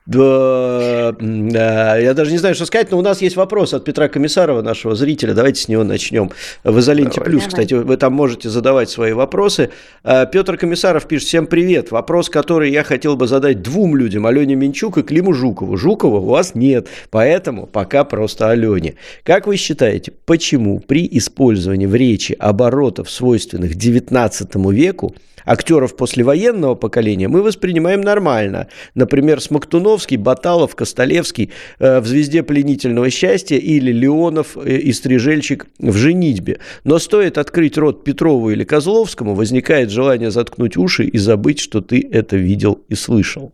Да, 0.04 1.14
да, 1.20 1.96
я 1.96 2.12
даже 2.14 2.32
не 2.32 2.38
знаю, 2.38 2.56
что 2.56 2.66
сказать, 2.66 2.90
но 2.90 2.98
у 2.98 3.02
нас 3.02 3.22
есть 3.22 3.36
вопрос 3.36 3.72
от 3.72 3.84
Петра 3.84 4.08
Комиссарова, 4.08 4.60
нашего 4.60 4.96
зрителя. 4.96 5.32
Давайте 5.32 5.62
с 5.62 5.68
него 5.68 5.84
начнем. 5.84 6.32
В 6.64 6.80
изоленте 6.80 7.20
Давай. 7.20 7.30
плюс, 7.30 7.46
кстати, 7.46 7.74
вы 7.74 7.96
там 7.96 8.12
можете 8.12 8.48
задавать 8.48 8.90
свои 8.90 9.12
вопросы. 9.12 9.70
А, 10.02 10.26
Петр 10.26 10.56
Комиссаров 10.56 11.06
пишет: 11.06 11.28
Всем 11.28 11.46
привет. 11.46 11.92
Вопрос, 11.92 12.30
который 12.30 12.72
я 12.72 12.82
хотел 12.82 13.16
бы 13.16 13.28
задать 13.28 13.62
двум 13.62 13.94
людям: 13.94 14.26
Алене 14.26 14.56
Минчук 14.56 14.98
и 14.98 15.02
Климу 15.02 15.34
Жукову. 15.34 15.76
Жукова 15.76 16.16
у 16.16 16.26
вас 16.26 16.56
нет, 16.56 16.88
поэтому 17.10 17.66
пока 17.66 18.02
просто 18.02 18.50
Алене. 18.50 18.96
Как 19.22 19.46
вы 19.46 19.56
считаете, 19.56 20.12
почему 20.26 20.80
при 20.80 21.08
использовании 21.12 21.86
в 21.86 21.94
речи 21.94 22.34
оборотов, 22.36 23.08
свойственных 23.08 23.76
XIX 23.76 24.72
веку, 24.72 25.14
актеров 25.44 25.96
послевоенного 25.96 26.74
поколения 26.74 27.28
мы 27.28 27.42
воспринимаем 27.42 28.00
нормально. 28.00 28.68
Например, 28.94 29.40
Смоктуновский, 29.40 30.16
Баталов, 30.16 30.74
Костолевский 30.74 31.50
э, 31.78 32.00
в 32.00 32.06
«Звезде 32.06 32.42
пленительного 32.42 33.10
счастья» 33.10 33.56
или 33.56 33.92
Леонов 33.92 34.56
э, 34.56 34.78
и 34.78 34.92
Стрижельчик 34.92 35.66
в 35.78 35.96
«Женитьбе». 35.96 36.60
Но 36.84 36.98
стоит 36.98 37.38
открыть 37.38 37.78
рот 37.78 38.04
Петрову 38.04 38.50
или 38.50 38.64
Козловскому, 38.64 39.34
возникает 39.34 39.90
желание 39.90 40.30
заткнуть 40.30 40.76
уши 40.76 41.04
и 41.04 41.18
забыть, 41.18 41.60
что 41.60 41.80
ты 41.80 42.06
это 42.10 42.36
видел 42.36 42.80
и 42.88 42.94
слышал. 42.94 43.52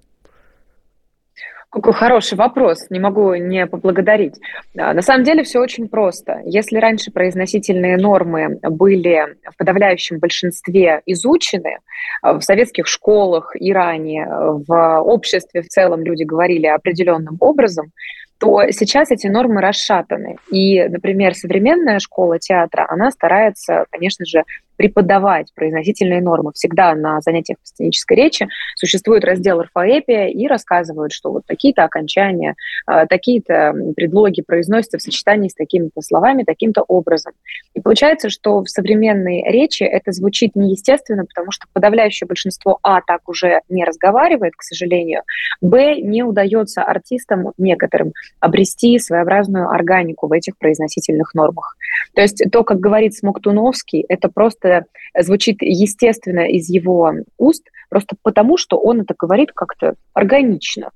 Какой 1.78 1.92
хороший 1.92 2.36
вопрос, 2.36 2.90
не 2.90 2.98
могу 2.98 3.34
не 3.34 3.64
поблагодарить. 3.66 4.34
А, 4.76 4.92
На 4.92 5.00
самом 5.00 5.22
деле 5.22 5.44
все 5.44 5.60
очень 5.60 5.88
просто. 5.88 6.42
Если 6.44 6.76
раньше 6.76 7.12
произносительные 7.12 7.96
нормы 7.96 8.58
были 8.62 9.36
в 9.44 9.56
подавляющем 9.56 10.18
большинстве 10.18 11.02
изучены, 11.06 11.78
а, 12.20 12.32
в 12.32 12.42
советских 12.42 12.88
школах 12.88 13.54
и 13.54 13.72
ранее, 13.72 14.26
а, 14.26 14.58
в 14.66 15.00
обществе 15.02 15.62
в 15.62 15.68
целом 15.68 16.02
люди 16.02 16.24
говорили 16.24 16.66
определенным 16.66 17.36
образом, 17.38 17.92
то 18.38 18.70
сейчас 18.70 19.10
эти 19.10 19.26
нормы 19.26 19.60
расшатаны. 19.60 20.36
И, 20.50 20.82
например, 20.88 21.34
современная 21.34 21.98
школа 21.98 22.38
театра, 22.38 22.86
она 22.88 23.10
старается, 23.10 23.86
конечно 23.90 24.24
же, 24.24 24.44
преподавать 24.78 25.52
произносительные 25.54 26.22
нормы. 26.22 26.52
Всегда 26.54 26.94
на 26.94 27.20
занятиях 27.20 27.58
по 27.58 27.66
сценической 27.66 28.16
речи 28.16 28.48
существует 28.76 29.24
раздел 29.24 29.58
орфоэпия 29.60 30.28
и 30.28 30.46
рассказывают, 30.46 31.12
что 31.12 31.32
вот 31.32 31.42
такие-то 31.46 31.82
окончания, 31.82 32.54
э, 32.86 33.06
такие-то 33.08 33.74
предлоги 33.96 34.40
произносятся 34.40 34.98
в 34.98 35.02
сочетании 35.02 35.48
с 35.48 35.54
такими-то 35.54 36.00
словами, 36.00 36.44
таким-то 36.44 36.82
образом. 36.86 37.32
И 37.74 37.80
получается, 37.80 38.30
что 38.30 38.62
в 38.62 38.70
современной 38.70 39.42
речи 39.50 39.82
это 39.82 40.12
звучит 40.12 40.54
неестественно, 40.54 41.24
потому 41.24 41.50
что 41.50 41.66
подавляющее 41.72 42.28
большинство 42.28 42.78
А 42.82 43.00
так 43.00 43.28
уже 43.28 43.62
не 43.68 43.84
разговаривает, 43.84 44.54
к 44.56 44.62
сожалению, 44.62 45.22
Б 45.60 45.96
не 46.00 46.22
удается 46.22 46.84
артистам 46.84 47.52
некоторым 47.58 48.12
обрести 48.40 48.98
своеобразную 48.98 49.68
органику 49.68 50.26
в 50.26 50.32
этих 50.32 50.56
произносительных 50.58 51.34
нормах. 51.34 51.76
То 52.14 52.22
есть 52.22 52.42
то, 52.50 52.64
как 52.64 52.80
говорит 52.80 53.14
Смоктуновский, 53.14 54.04
это 54.08 54.28
просто 54.28 54.84
звучит 55.18 55.58
естественно 55.60 56.48
из 56.48 56.68
его 56.68 57.12
уст, 57.36 57.64
просто 57.88 58.16
потому, 58.22 58.56
что 58.56 58.78
он 58.78 59.00
это 59.00 59.14
говорит 59.18 59.52
как-то 59.52 59.94
органично. 60.12 60.90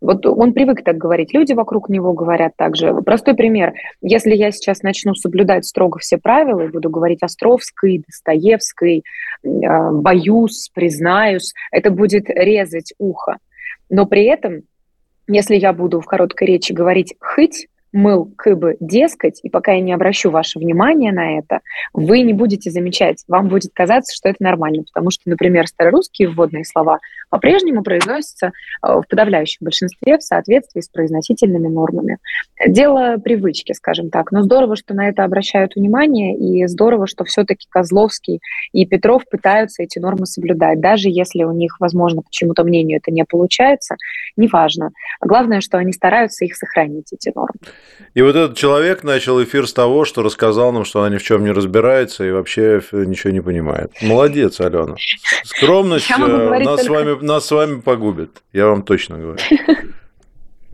Вот 0.00 0.26
он 0.26 0.52
привык 0.52 0.84
так 0.84 0.98
говорить, 0.98 1.32
люди 1.32 1.54
вокруг 1.54 1.88
него 1.88 2.12
говорят 2.12 2.52
так 2.56 2.76
же. 2.76 2.94
Простой 3.02 3.34
пример. 3.34 3.72
Если 4.02 4.34
я 4.34 4.50
сейчас 4.50 4.82
начну 4.82 5.14
соблюдать 5.14 5.64
строго 5.64 5.98
все 5.98 6.18
правила 6.18 6.60
и 6.60 6.68
буду 6.68 6.90
говорить 6.90 7.22
Островской, 7.22 8.04
Достоевской, 8.06 9.04
э, 9.42 9.90
боюсь, 9.92 10.70
признаюсь, 10.74 11.54
это 11.72 11.90
будет 11.90 12.28
резать 12.28 12.92
ухо. 12.98 13.38
Но 13.88 14.04
при 14.04 14.24
этом, 14.24 14.62
если 15.28 15.56
я 15.56 15.72
буду 15.72 16.00
в 16.00 16.06
короткой 16.06 16.48
речи 16.48 16.72
говорить 16.72 17.14
«хыть», 17.20 17.68
мыл, 17.96 18.30
кыбы, 18.36 18.76
дескать, 18.78 19.40
и 19.42 19.48
пока 19.48 19.72
я 19.72 19.80
не 19.80 19.92
обращу 19.92 20.30
ваше 20.30 20.58
внимание 20.58 21.12
на 21.12 21.38
это, 21.38 21.60
вы 21.94 22.20
не 22.20 22.34
будете 22.34 22.70
замечать, 22.70 23.24
вам 23.26 23.48
будет 23.48 23.72
казаться, 23.72 24.14
что 24.14 24.28
это 24.28 24.42
нормально, 24.42 24.84
потому 24.84 25.10
что, 25.10 25.22
например, 25.24 25.66
старорусские 25.66 26.28
вводные 26.28 26.64
слова 26.64 26.98
по-прежнему 27.30 27.82
произносятся 27.82 28.46
э, 28.46 28.50
в 28.82 29.04
подавляющем 29.08 29.58
большинстве 29.62 30.18
в 30.18 30.22
соответствии 30.22 30.80
с 30.80 30.88
произносительными 30.88 31.68
нормами. 31.68 32.18
Дело 32.66 33.16
привычки, 33.16 33.72
скажем 33.72 34.10
так, 34.10 34.30
но 34.30 34.42
здорово, 34.42 34.76
что 34.76 34.94
на 34.94 35.08
это 35.08 35.24
обращают 35.24 35.74
внимание, 35.74 36.36
и 36.36 36.66
здорово, 36.66 37.06
что 37.06 37.24
все-таки 37.24 37.66
Козловский 37.70 38.40
и 38.72 38.84
Петров 38.84 39.22
пытаются 39.28 39.82
эти 39.82 39.98
нормы 39.98 40.26
соблюдать, 40.26 40.80
даже 40.80 41.08
если 41.08 41.44
у 41.44 41.52
них, 41.52 41.76
возможно, 41.80 42.20
почему-то 42.20 42.62
мнению 42.62 42.98
это 42.98 43.10
не 43.10 43.24
получается, 43.24 43.96
неважно. 44.36 44.90
Главное, 45.20 45.62
что 45.62 45.78
они 45.78 45.92
стараются 45.92 46.44
их 46.44 46.56
сохранить, 46.56 47.12
эти 47.12 47.32
нормы. 47.34 47.58
И 48.14 48.22
вот 48.22 48.36
этот 48.36 48.56
человек 48.56 49.02
начал 49.02 49.42
эфир 49.42 49.66
с 49.66 49.72
того, 49.72 50.04
что 50.04 50.22
рассказал 50.22 50.72
нам, 50.72 50.84
что 50.84 51.00
она 51.00 51.14
ни 51.14 51.18
в 51.18 51.22
чем 51.22 51.44
не 51.44 51.50
разбирается 51.50 52.24
и 52.24 52.30
вообще 52.30 52.80
ничего 52.92 53.32
не 53.32 53.40
понимает. 53.40 53.92
Молодец, 54.00 54.60
Алена. 54.60 54.96
Скромность 55.44 56.10
э, 56.10 56.16
нас, 56.18 56.80
с 56.82 56.86
только- 56.86 56.92
вами, 56.92 57.24
нас 57.24 57.46
с 57.46 57.50
вами 57.50 57.80
погубит. 57.80 58.42
Я 58.52 58.66
вам 58.68 58.82
точно 58.82 59.18
говорю. 59.18 59.38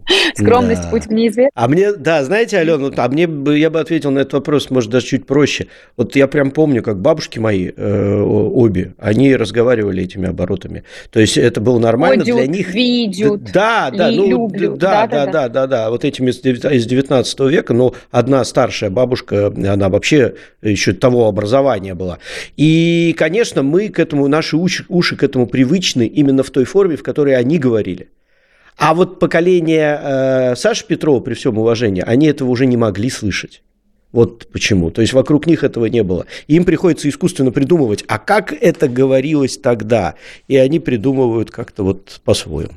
Скромность 0.34 0.82
Да. 0.82 0.88
путь 0.90 1.06
в 1.06 1.12
неизвестность. 1.12 1.52
А 1.54 1.68
мне, 1.68 1.92
да, 1.92 2.24
знаете, 2.24 2.58
Алена, 2.58 2.78
вот, 2.78 2.98
а 2.98 3.08
мне 3.08 3.26
бы, 3.26 3.58
я 3.58 3.70
бы 3.70 3.80
ответил 3.80 4.10
на 4.10 4.20
этот 4.20 4.34
вопрос, 4.34 4.70
может, 4.70 4.90
даже 4.90 5.06
чуть 5.06 5.26
проще. 5.26 5.66
Вот 5.96 6.16
я 6.16 6.26
прям 6.26 6.50
помню, 6.50 6.82
как 6.82 7.00
бабушки 7.00 7.38
мои, 7.38 7.70
э, 7.76 8.20
обе, 8.22 8.94
они 8.98 9.34
разговаривали 9.36 10.02
этими 10.02 10.28
оборотами. 10.28 10.84
То 11.10 11.20
есть 11.20 11.36
это 11.38 11.60
было 11.60 11.78
нормально 11.78 12.24
Ходят, 12.24 12.36
для 12.36 12.46
них. 12.46 12.74
видят, 12.74 13.44
Да, 13.52 13.90
да, 13.90 14.10
ну, 14.10 14.28
люблю. 14.28 14.76
да, 14.76 15.06
да, 15.06 15.26
Да-да-да. 15.26 15.32
да, 15.32 15.48
да, 15.48 15.66
да, 15.66 15.90
вот 15.90 16.04
этими 16.04 16.30
из 16.30 16.40
девят- 16.40 16.72
из 16.72 16.86
19 16.86 17.48
века, 17.48 17.74
но 17.74 17.94
одна 18.10 18.44
старшая 18.44 18.90
бабушка, 18.90 19.46
она 19.48 19.88
вообще 19.88 20.34
еще 20.62 20.92
того 20.92 21.26
образования 21.28 21.94
была. 21.94 22.18
И, 22.56 23.14
конечно, 23.18 23.62
мы 23.62 23.88
к 23.88 23.98
этому, 23.98 24.28
наши 24.28 24.56
уши, 24.56 24.84
уши 24.88 25.16
к 25.16 25.22
этому 25.22 25.46
привычны 25.46 26.06
именно 26.06 26.42
в 26.42 26.50
той 26.50 26.64
форме, 26.64 26.96
в 26.96 27.02
которой 27.02 27.36
они 27.36 27.58
говорили. 27.58 28.08
А 28.76 28.94
вот 28.94 29.18
поколение 29.18 30.00
э, 30.02 30.56
Саши 30.56 30.86
Петрова, 30.86 31.20
при 31.20 31.34
всем 31.34 31.58
уважении, 31.58 32.02
они 32.04 32.26
этого 32.26 32.48
уже 32.48 32.66
не 32.66 32.76
могли 32.76 33.10
слышать. 33.10 33.62
Вот 34.12 34.46
почему. 34.52 34.90
То 34.90 35.00
есть 35.00 35.14
вокруг 35.14 35.46
них 35.46 35.64
этого 35.64 35.86
не 35.86 36.02
было. 36.02 36.26
Им 36.46 36.64
приходится 36.64 37.08
искусственно 37.08 37.50
придумывать, 37.50 38.04
а 38.08 38.18
как 38.18 38.52
это 38.52 38.88
говорилось 38.88 39.56
тогда? 39.56 40.14
И 40.48 40.56
они 40.56 40.80
придумывают 40.80 41.50
как-то 41.50 41.82
вот 41.82 42.20
по-своему. 42.24 42.72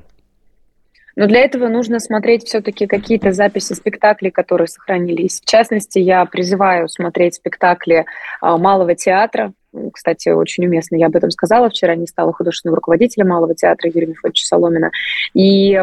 Но 1.18 1.28
для 1.28 1.42
этого 1.42 1.70
нужно 1.70 2.00
смотреть 2.00 2.44
все-таки 2.44 2.88
какие-то 2.88 3.32
записи 3.32 3.74
спектаклей, 3.74 4.32
которые 4.32 4.68
сохранились. 4.68 5.40
В 5.42 5.46
частности, 5.46 6.00
я 6.00 6.26
призываю 6.26 6.90
смотреть 6.90 7.36
спектакли 7.36 8.06
а, 8.42 8.58
Малого 8.58 8.96
театра, 8.96 9.54
кстати, 9.94 10.30
очень 10.30 10.66
уместно, 10.66 10.96
я 10.96 11.08
об 11.08 11.16
этом 11.16 11.32
сказала 11.32 11.70
вчера, 11.70 11.96
не 11.96 12.08
стала 12.08 12.34
художественным 12.34 12.76
руководителем 12.76 13.30
Малого 13.30 13.56
театра 13.56 13.90
Юрия 13.94 14.08
Мефодича 14.08 14.46
Соломина. 14.46 14.92
И 15.34 15.80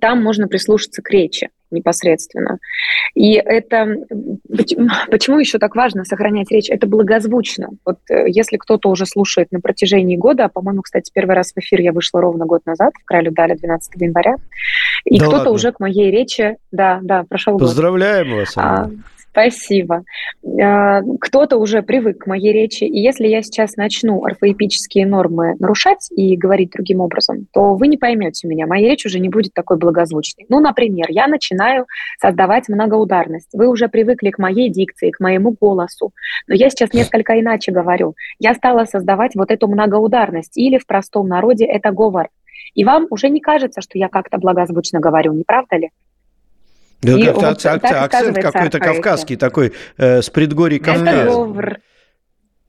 там 0.00 0.22
можно 0.22 0.48
прислушаться 0.48 1.02
к 1.02 1.10
речи 1.10 1.50
непосредственно. 1.74 2.58
И 3.14 3.34
это... 3.34 3.96
Почему 5.10 5.38
еще 5.38 5.58
так 5.58 5.74
важно 5.74 6.04
сохранять 6.04 6.50
речь? 6.50 6.70
Это 6.70 6.86
благозвучно. 6.86 7.70
Вот 7.84 7.98
э, 8.08 8.26
если 8.28 8.56
кто-то 8.56 8.88
уже 8.88 9.06
слушает 9.06 9.52
на 9.52 9.60
протяжении 9.60 10.16
года, 10.16 10.44
а, 10.44 10.48
по-моему, 10.48 10.82
кстати, 10.82 11.10
первый 11.12 11.34
раз 11.34 11.52
в 11.52 11.58
эфир 11.58 11.80
я 11.80 11.92
вышла 11.92 12.20
ровно 12.20 12.46
год 12.46 12.64
назад, 12.64 12.92
в 13.00 13.04
Кралю 13.04 13.32
дали 13.32 13.54
12 13.54 14.00
января, 14.00 14.36
и 15.04 15.18
да 15.18 15.26
кто-то 15.26 15.50
уже 15.50 15.72
к 15.72 15.80
моей 15.80 16.10
речи... 16.10 16.56
Да, 16.70 17.00
да, 17.02 17.24
прошел 17.24 17.58
Поздравляем 17.58 18.30
год. 18.30 18.38
вас. 18.38 18.52
А, 18.56 18.90
Спасибо. 19.34 20.04
А, 20.62 21.00
кто-то 21.20 21.56
уже 21.56 21.82
привык 21.82 22.18
к 22.18 22.26
моей 22.28 22.52
речи, 22.52 22.84
и 22.84 23.00
если 23.00 23.26
я 23.26 23.42
сейчас 23.42 23.74
начну 23.74 24.24
орфоэпические 24.24 25.06
нормы 25.06 25.56
нарушать 25.58 26.08
и 26.12 26.36
говорить 26.36 26.70
другим 26.70 27.00
образом, 27.00 27.48
то 27.52 27.74
вы 27.74 27.88
не 27.88 27.96
поймете 27.96 28.46
меня, 28.46 28.68
моя 28.68 28.90
речь 28.90 29.04
уже 29.04 29.18
не 29.18 29.28
будет 29.28 29.52
такой 29.52 29.76
благозвучной. 29.76 30.46
Ну, 30.48 30.60
например, 30.60 31.06
я 31.08 31.26
начинаю 31.26 31.86
создавать 32.20 32.68
многоударность. 32.68 33.48
Вы 33.52 33.66
уже 33.66 33.88
привыкли 33.88 34.30
к 34.30 34.38
моей 34.38 34.70
дикции, 34.70 35.10
к 35.10 35.18
моему 35.18 35.56
голосу, 35.60 36.12
но 36.46 36.54
я 36.54 36.70
сейчас 36.70 36.92
несколько 36.92 37.40
иначе 37.40 37.72
говорю. 37.72 38.14
Я 38.38 38.54
стала 38.54 38.84
создавать 38.84 39.34
вот 39.34 39.50
эту 39.50 39.66
многоударность, 39.66 40.56
или 40.56 40.78
в 40.78 40.86
простом 40.86 41.26
народе 41.26 41.64
это 41.64 41.90
говор. 41.90 42.28
И 42.74 42.84
вам 42.84 43.08
уже 43.10 43.30
не 43.30 43.40
кажется, 43.40 43.80
что 43.80 43.98
я 43.98 44.08
как-то 44.08 44.38
благозвучно 44.38 45.00
говорю, 45.00 45.32
не 45.32 45.42
правда 45.42 45.76
ли? 45.76 45.90
Да, 47.02 47.12
и 47.18 47.28
вот 47.28 47.42
акцент, 47.42 47.84
акцент 47.84 48.38
какой-то 48.38 48.78
кавказский 48.78 49.36
такой, 49.36 49.72
э, 49.98 50.22
с 50.22 50.30
предгорий 50.30 50.78
Кавказа. 50.78 51.80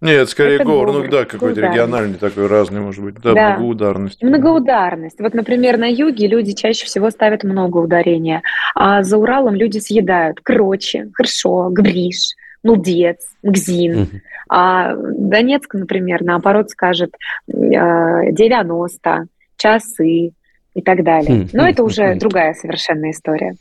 Нет, 0.01 0.29
скорее 0.29 0.55
это 0.55 0.65
говор, 0.65 0.91
ну 0.91 1.07
да, 1.07 1.25
какой-то 1.25 1.61
региональный 1.61 2.17
такой 2.17 2.47
разный, 2.47 2.81
может 2.81 3.03
быть, 3.03 3.15
да, 3.15 3.33
да, 3.33 3.49
многоударность. 3.51 4.21
Многоударность. 4.21 5.19
Вот, 5.19 5.33
например, 5.33 5.77
на 5.77 5.87
юге 5.87 6.27
люди 6.27 6.53
чаще 6.53 6.85
всего 6.85 7.09
ставят 7.09 7.43
много 7.43 7.77
ударения, 7.77 8.43
а 8.75 9.03
за 9.03 9.17
Уралом 9.17 9.55
люди 9.55 9.79
съедают 9.79 10.41
кроче, 10.41 11.09
хорошо, 11.13 11.69
гвриш, 11.71 12.35
мудец, 12.61 13.25
гзин. 13.41 14.01
Угу. 14.01 14.09
А 14.49 14.95
Донецк, 14.95 15.73
например, 15.73 16.23
наоборот 16.23 16.69
скажет 16.69 17.15
90, 17.47 19.09
э, 19.09 19.25
часы, 19.57 20.33
и 20.75 20.81
так 20.81 21.03
далее. 21.03 21.45
Хм, 21.45 21.49
Но 21.53 21.63
хм, 21.63 21.67
это 21.67 21.83
уже 21.83 22.13
хм. 22.13 22.19
другая 22.19 22.53
совершенно 22.53 23.09
история. 23.09 23.55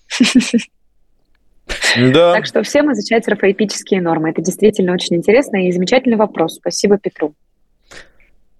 Да. 1.97 2.35
Так 2.35 2.45
что 2.45 2.62
всем 2.62 2.93
изучать 2.93 3.27
орфоэпические 3.27 4.03
нормы. 4.03 4.31
Это 4.31 4.43
действительно 4.43 4.93
очень 4.93 5.17
интересно 5.17 5.67
и 5.67 5.73
замечательный 5.73 6.19
вопрос. 6.19 6.57
Спасибо 6.57 6.99
Петру. 6.99 7.35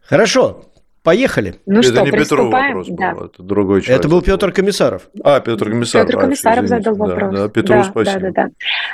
Хорошо. 0.01 0.65
Поехали. 1.05 1.57
Ну 1.67 1.81
это 1.81 1.89
что, 1.89 2.01
не 2.01 2.11
Петров 2.13 2.51
вопрос 2.51 2.87
да. 2.89 3.13
был, 3.13 3.27
это 3.27 3.43
другой 3.43 3.83
человек. 3.83 4.01
Это 4.01 4.09
был 4.09 4.23
Петр 4.23 4.53
Комиссаров. 4.53 5.03
А, 5.23 5.39
Петр 5.39 5.69
Комиссаров. 5.69 6.07
Петр 6.07 6.19
Комиссаров 6.19 6.67
задал 6.67 6.95
вопрос. 6.95 7.31
Да, 7.31 7.43
да 7.43 7.49
Петру 7.51 7.75
да, 7.75 7.85
спасибо. 7.85 8.21
Да, 8.21 8.31
да, 8.31 8.49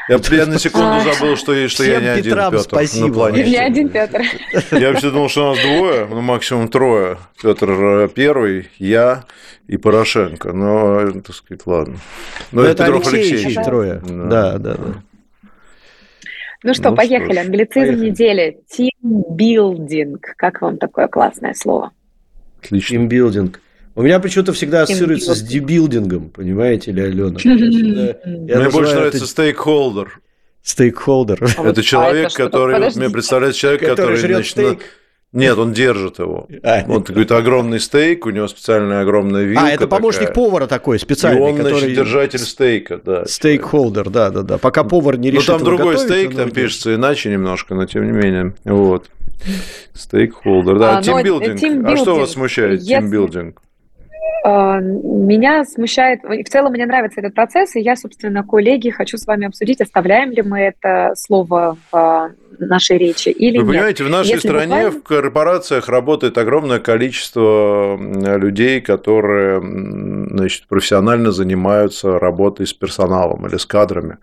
да. 0.08 0.16
Я, 0.16 0.36
я 0.38 0.46
на 0.46 0.58
секунду 0.58 0.88
а, 0.88 1.00
забыл, 1.02 1.36
что, 1.36 1.68
что 1.68 1.84
я 1.84 2.00
не 2.00 2.08
один 2.08 2.24
Петрам 2.24 2.50
Петр 2.50 2.64
спасибо. 2.64 3.06
на 3.06 3.14
планете. 3.14 3.50
Не 3.50 3.56
один 3.58 3.88
Петр. 3.90 4.22
Я 4.72 4.90
вообще 4.90 5.10
думал, 5.12 5.28
что 5.28 5.52
у 5.52 5.54
нас 5.54 5.64
двое, 5.64 6.06
ну 6.10 6.20
максимум 6.20 6.66
трое. 6.66 7.18
Петр 7.40 7.70
э, 7.70 8.08
первый, 8.12 8.68
я 8.78 9.22
и 9.68 9.76
Порошенко. 9.76 10.52
Но, 10.52 11.12
так 11.12 11.36
сказать, 11.36 11.64
ладно. 11.64 11.94
Но, 12.50 12.62
Но 12.62 12.66
это, 12.66 12.82
это 12.82 12.84
Петров 12.86 13.06
Алексеевич. 13.06 13.44
Алексеевич 13.44 13.64
трое. 13.64 14.02
Да, 14.04 14.58
да, 14.58 14.74
да. 14.74 15.02
Ну 16.64 16.74
что, 16.74 16.90
ну, 16.90 16.96
поехали. 16.96 17.32
Что 17.34 17.40
Англицизм 17.42 17.86
поехали. 17.86 18.10
недели. 18.10 18.60
Тимбилдинг. 18.68 20.34
Как 20.36 20.60
вам 20.60 20.76
такое 20.76 21.06
классное 21.06 21.54
слово? 21.54 21.92
Отлично. 22.62 22.96
Тимбилдинг. 22.96 23.60
У 23.94 24.02
меня 24.02 24.20
почему-то 24.20 24.52
всегда 24.52 24.82
ассоциируется 24.82 25.34
с 25.34 25.42
дебилдингом, 25.42 26.30
понимаете 26.30 26.92
ли, 26.92 27.02
Алена? 27.02 27.38
Мне 27.44 28.70
больше 28.70 28.94
нравится 28.94 29.26
стейкхолдер. 29.26 30.20
Стейкхолдер. 30.62 31.42
Это 31.42 31.82
человек, 31.82 32.32
который, 32.32 32.78
мне 32.94 33.10
представляется 33.10 33.60
человек, 33.60 33.84
который, 33.84 34.16
значит, 34.16 34.56
нет, 35.32 35.56
он 35.58 35.72
держит 35.72 36.18
его. 36.18 36.48
А, 36.64 36.84
вот 36.86 37.06
какой-то 37.06 37.36
огромный 37.36 37.78
стейк, 37.78 38.26
у 38.26 38.30
него 38.30 38.48
специальная 38.48 39.02
огромная 39.02 39.44
вилка. 39.44 39.64
А, 39.64 39.70
это 39.70 39.86
помощник 39.86 40.28
такая. 40.28 40.34
повара 40.34 40.66
такой 40.66 40.98
специальный. 40.98 41.38
И 41.38 41.42
он, 41.42 41.56
который... 41.56 41.78
значит, 41.78 41.96
держатель 41.96 42.38
стейка, 42.40 43.00
да. 43.04 43.24
Стейкхолдер, 43.26 44.10
да, 44.10 44.30
да, 44.30 44.42
да. 44.42 44.58
Пока 44.58 44.82
повар 44.82 45.18
не 45.18 45.30
решит 45.30 45.48
Ну, 45.48 45.54
там 45.54 45.64
другой 45.64 45.94
готовить, 45.94 46.10
стейк, 46.10 46.34
там 46.36 46.50
пишется 46.50 46.96
иначе 46.96 47.30
немножко, 47.30 47.76
но 47.76 47.86
тем 47.86 48.06
не 48.06 48.12
менее. 48.12 48.54
Вот. 48.64 49.08
Стейкхолдер, 49.94 50.78
да. 50.78 50.98
А, 50.98 51.02
тимбилдинг. 51.02 51.86
А 51.86 51.96
что 51.96 52.16
вас 52.16 52.32
смущает, 52.32 52.82
тимбилдинг? 52.82 53.60
А, 54.42 54.78
меня 54.80 55.64
смущает, 55.64 56.22
в 56.22 56.48
целом 56.48 56.72
мне 56.72 56.86
нравится 56.86 57.20
этот 57.20 57.34
процесс, 57.34 57.76
и 57.76 57.80
я, 57.80 57.94
собственно, 57.96 58.42
коллеги, 58.42 58.88
хочу 58.90 59.18
с 59.18 59.26
вами 59.26 59.46
обсудить, 59.46 59.80
оставляем 59.80 60.30
ли 60.30 60.42
мы 60.42 60.60
это 60.60 61.12
слово 61.14 61.76
в 61.90 61.96
а, 61.96 62.30
нашей 62.58 62.96
речи 62.96 63.28
или 63.28 63.58
Вы 63.58 63.64
нет. 63.64 63.72
понимаете, 63.72 64.04
в 64.04 64.10
нашей 64.10 64.30
Если 64.30 64.48
стране 64.48 64.66
буквально... 64.66 64.90
в 64.90 65.02
корпорациях 65.02 65.88
работает 65.88 66.38
огромное 66.38 66.78
количество 66.78 67.98
людей, 67.98 68.80
которые 68.80 69.60
значит, 69.60 70.66
профессионально 70.68 71.32
занимаются 71.32 72.18
работой 72.18 72.66
с 72.66 72.72
персоналом 72.72 73.46
или 73.46 73.56
с 73.56 73.66
кадрами. 73.66 74.18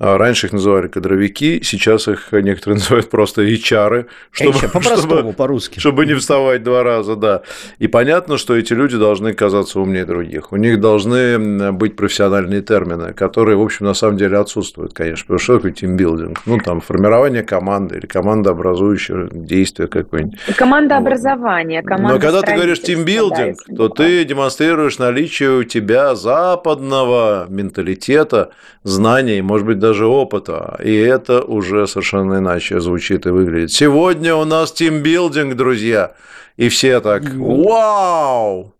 А 0.00 0.18
раньше 0.18 0.48
их 0.48 0.52
называли 0.52 0.88
кадровики, 0.88 1.60
сейчас 1.62 2.08
их 2.08 2.32
некоторые 2.32 2.78
называют 2.78 3.10
просто 3.10 3.42
HR, 3.42 4.06
чтобы, 4.32 4.58
чтобы, 4.82 5.32
по-русски. 5.32 5.78
чтобы 5.78 6.04
не 6.04 6.14
вставать 6.14 6.64
два 6.64 6.82
раза, 6.82 7.14
да. 7.14 7.42
И 7.78 7.86
понятно, 7.86 8.36
что 8.36 8.56
эти 8.56 8.72
люди 8.72 8.96
должны 8.96 9.34
казаться 9.34 9.78
умнее 9.78 10.04
других. 10.04 10.52
У 10.52 10.56
них 10.56 10.80
должны 10.80 11.72
быть 11.72 11.94
профессиональные 11.94 12.62
термины, 12.62 13.12
которые, 13.12 13.56
в 13.56 13.62
общем, 13.62 13.86
на 13.86 13.94
самом 13.94 14.16
деле 14.16 14.38
отсутствуют, 14.38 14.94
конечно. 14.94 15.26
Потому 15.26 15.38
что 15.38 15.56
такое 15.56 15.72
тимбилдинг? 15.72 16.40
Ну, 16.44 16.58
там, 16.58 16.80
формирование 16.80 17.44
команды 17.44 17.98
или 17.98 18.06
командообразующее 18.06 19.28
действие 19.30 19.88
какое-нибудь. 19.88 20.38
Командообразование, 20.56 21.82
вот. 21.86 22.00
Но 22.00 22.18
когда 22.18 22.42
ты 22.42 22.54
говоришь 22.54 22.80
тимбилдинг, 22.80 23.58
да, 23.68 23.76
то 23.76 23.88
ты 23.88 24.24
демонстрируешь 24.24 24.98
наличие 24.98 25.58
у 25.58 25.62
тебя 25.62 26.16
западного 26.16 27.46
менталитета, 27.48 28.50
знаний, 28.82 29.40
может 29.40 29.66
быть, 29.66 29.78
даже 29.84 30.06
опыта, 30.06 30.78
и 30.82 30.94
это 30.94 31.42
уже 31.42 31.86
совершенно 31.86 32.38
иначе 32.38 32.80
звучит 32.80 33.26
и 33.26 33.30
выглядит. 33.30 33.70
Сегодня 33.70 34.34
у 34.34 34.44
нас 34.44 34.72
тимбилдинг, 34.72 35.54
друзья, 35.56 36.14
и 36.56 36.68
все 36.68 37.00
так 37.00 37.22
«Вау!» 37.34 38.72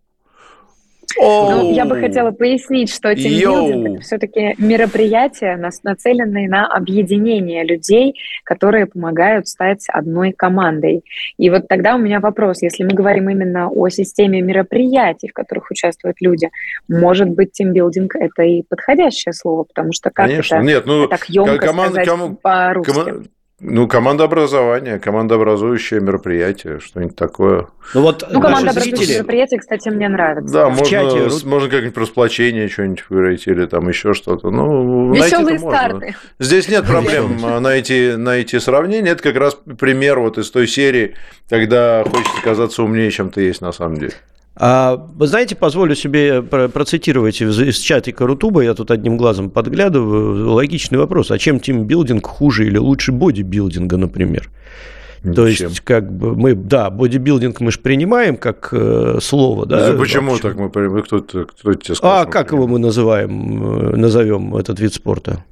Ну, 1.16 1.72
я 1.72 1.84
бы 1.84 2.00
хотела 2.00 2.30
пояснить, 2.30 2.92
что 2.92 3.14
тимбилдинг– 3.14 3.88
это 3.94 4.00
все-таки 4.02 4.54
мероприятия, 4.58 5.56
нацеленные 5.82 6.48
на 6.48 6.66
объединение 6.66 7.64
людей, 7.64 8.14
которые 8.44 8.86
помогают 8.86 9.48
стать 9.48 9.84
одной 9.88 10.32
командой. 10.32 11.04
И 11.38 11.50
вот 11.50 11.68
тогда 11.68 11.94
у 11.94 11.98
меня 11.98 12.20
вопрос, 12.20 12.62
если 12.62 12.84
мы 12.84 12.90
говорим 12.90 13.28
именно 13.28 13.68
о 13.68 13.88
системе 13.88 14.40
мероприятий, 14.40 15.28
в 15.28 15.32
которых 15.32 15.70
участвуют 15.70 16.16
люди, 16.20 16.50
может 16.88 17.28
быть, 17.28 17.52
тимбилдинг– 17.52 18.14
это 18.16 18.42
и 18.42 18.62
подходящее 18.62 19.32
слово, 19.32 19.64
потому 19.64 19.92
что 19.92 20.10
как 20.10 20.28
Конечно. 20.28 20.56
это 20.56 20.64
Нет, 20.64 20.86
ну, 20.86 21.06
так 21.08 21.28
емко 21.28 21.58
команда, 21.58 22.02
сказать 22.02 22.08
ком... 22.08 22.36
по-русски? 22.36 23.28
Ну, 23.60 23.86
командообразование, 23.86 24.98
командообразующее 24.98 26.00
мероприятие, 26.00 26.80
что-нибудь 26.80 27.14
такое. 27.14 27.68
Ну, 27.94 28.02
вот 28.02 28.24
ну 28.28 28.40
командообразующее 28.40 29.18
мероприятие, 29.18 29.60
кстати, 29.60 29.88
мне 29.90 30.08
нравится. 30.08 30.52
Да, 30.52 30.68
можно, 30.70 30.84
чате... 30.84 31.46
можно 31.46 31.70
как-нибудь 31.70 31.94
про 31.94 32.04
сплочение 32.04 32.68
что-нибудь 32.68 33.04
говорить 33.08 33.46
или 33.46 33.66
там 33.66 33.88
еще 33.88 34.12
что-то. 34.12 34.50
Ну, 34.50 35.14
Веселые 35.14 35.60
старты. 35.60 35.94
Можно. 35.94 36.14
Здесь 36.40 36.68
нет 36.68 36.84
проблем 36.84 37.40
найти, 37.62 38.14
найти 38.16 38.58
сравнение. 38.58 39.12
Это 39.12 39.22
как 39.22 39.36
раз 39.36 39.56
пример 39.78 40.18
вот 40.18 40.36
из 40.36 40.50
той 40.50 40.66
серии, 40.66 41.14
когда 41.48 42.02
хочется 42.02 42.42
казаться 42.42 42.82
умнее, 42.82 43.12
чем 43.12 43.30
ты 43.30 43.42
есть 43.42 43.60
на 43.60 43.70
самом 43.70 43.98
деле. 43.98 44.14
А, 44.56 45.08
вы 45.14 45.26
знаете, 45.26 45.56
позволю 45.56 45.94
себе 45.96 46.42
процитировать 46.42 47.40
из 47.40 47.78
чатика 47.78 48.26
Рутуба, 48.26 48.60
я 48.60 48.74
тут 48.74 48.90
одним 48.90 49.16
глазом 49.16 49.50
подглядываю, 49.50 50.52
логичный 50.52 50.98
вопрос, 50.98 51.30
а 51.32 51.38
чем 51.38 51.58
тимбилдинг 51.58 52.24
хуже 52.24 52.66
или 52.66 52.76
лучше 52.76 53.10
бодибилдинга, 53.10 53.96
например? 53.96 54.48
Ничем. 55.24 55.34
То 55.34 55.46
есть, 55.46 55.80
как 55.80 56.12
бы 56.12 56.36
мы, 56.36 56.54
да, 56.54 56.90
бодибилдинг 56.90 57.58
мы 57.60 57.72
же 57.72 57.80
принимаем 57.80 58.36
как 58.36 58.68
э, 58.72 59.18
слово, 59.22 59.64
да. 59.64 59.92
Ну, 59.92 59.98
почему 59.98 60.38
так 60.38 60.54
мы 60.56 60.68
принимаем? 60.68 61.02
Кто, 61.02 61.20
кто 61.20 61.74
тебе 61.74 61.94
сказал? 61.94 62.20
А 62.20 62.26
как 62.26 62.52
его 62.52 62.66
мы 62.66 62.78
называем, 62.78 63.92
э, 63.92 63.96
назовем 63.96 64.54
этот 64.54 64.78
вид 64.80 64.92
спорта? 64.92 65.42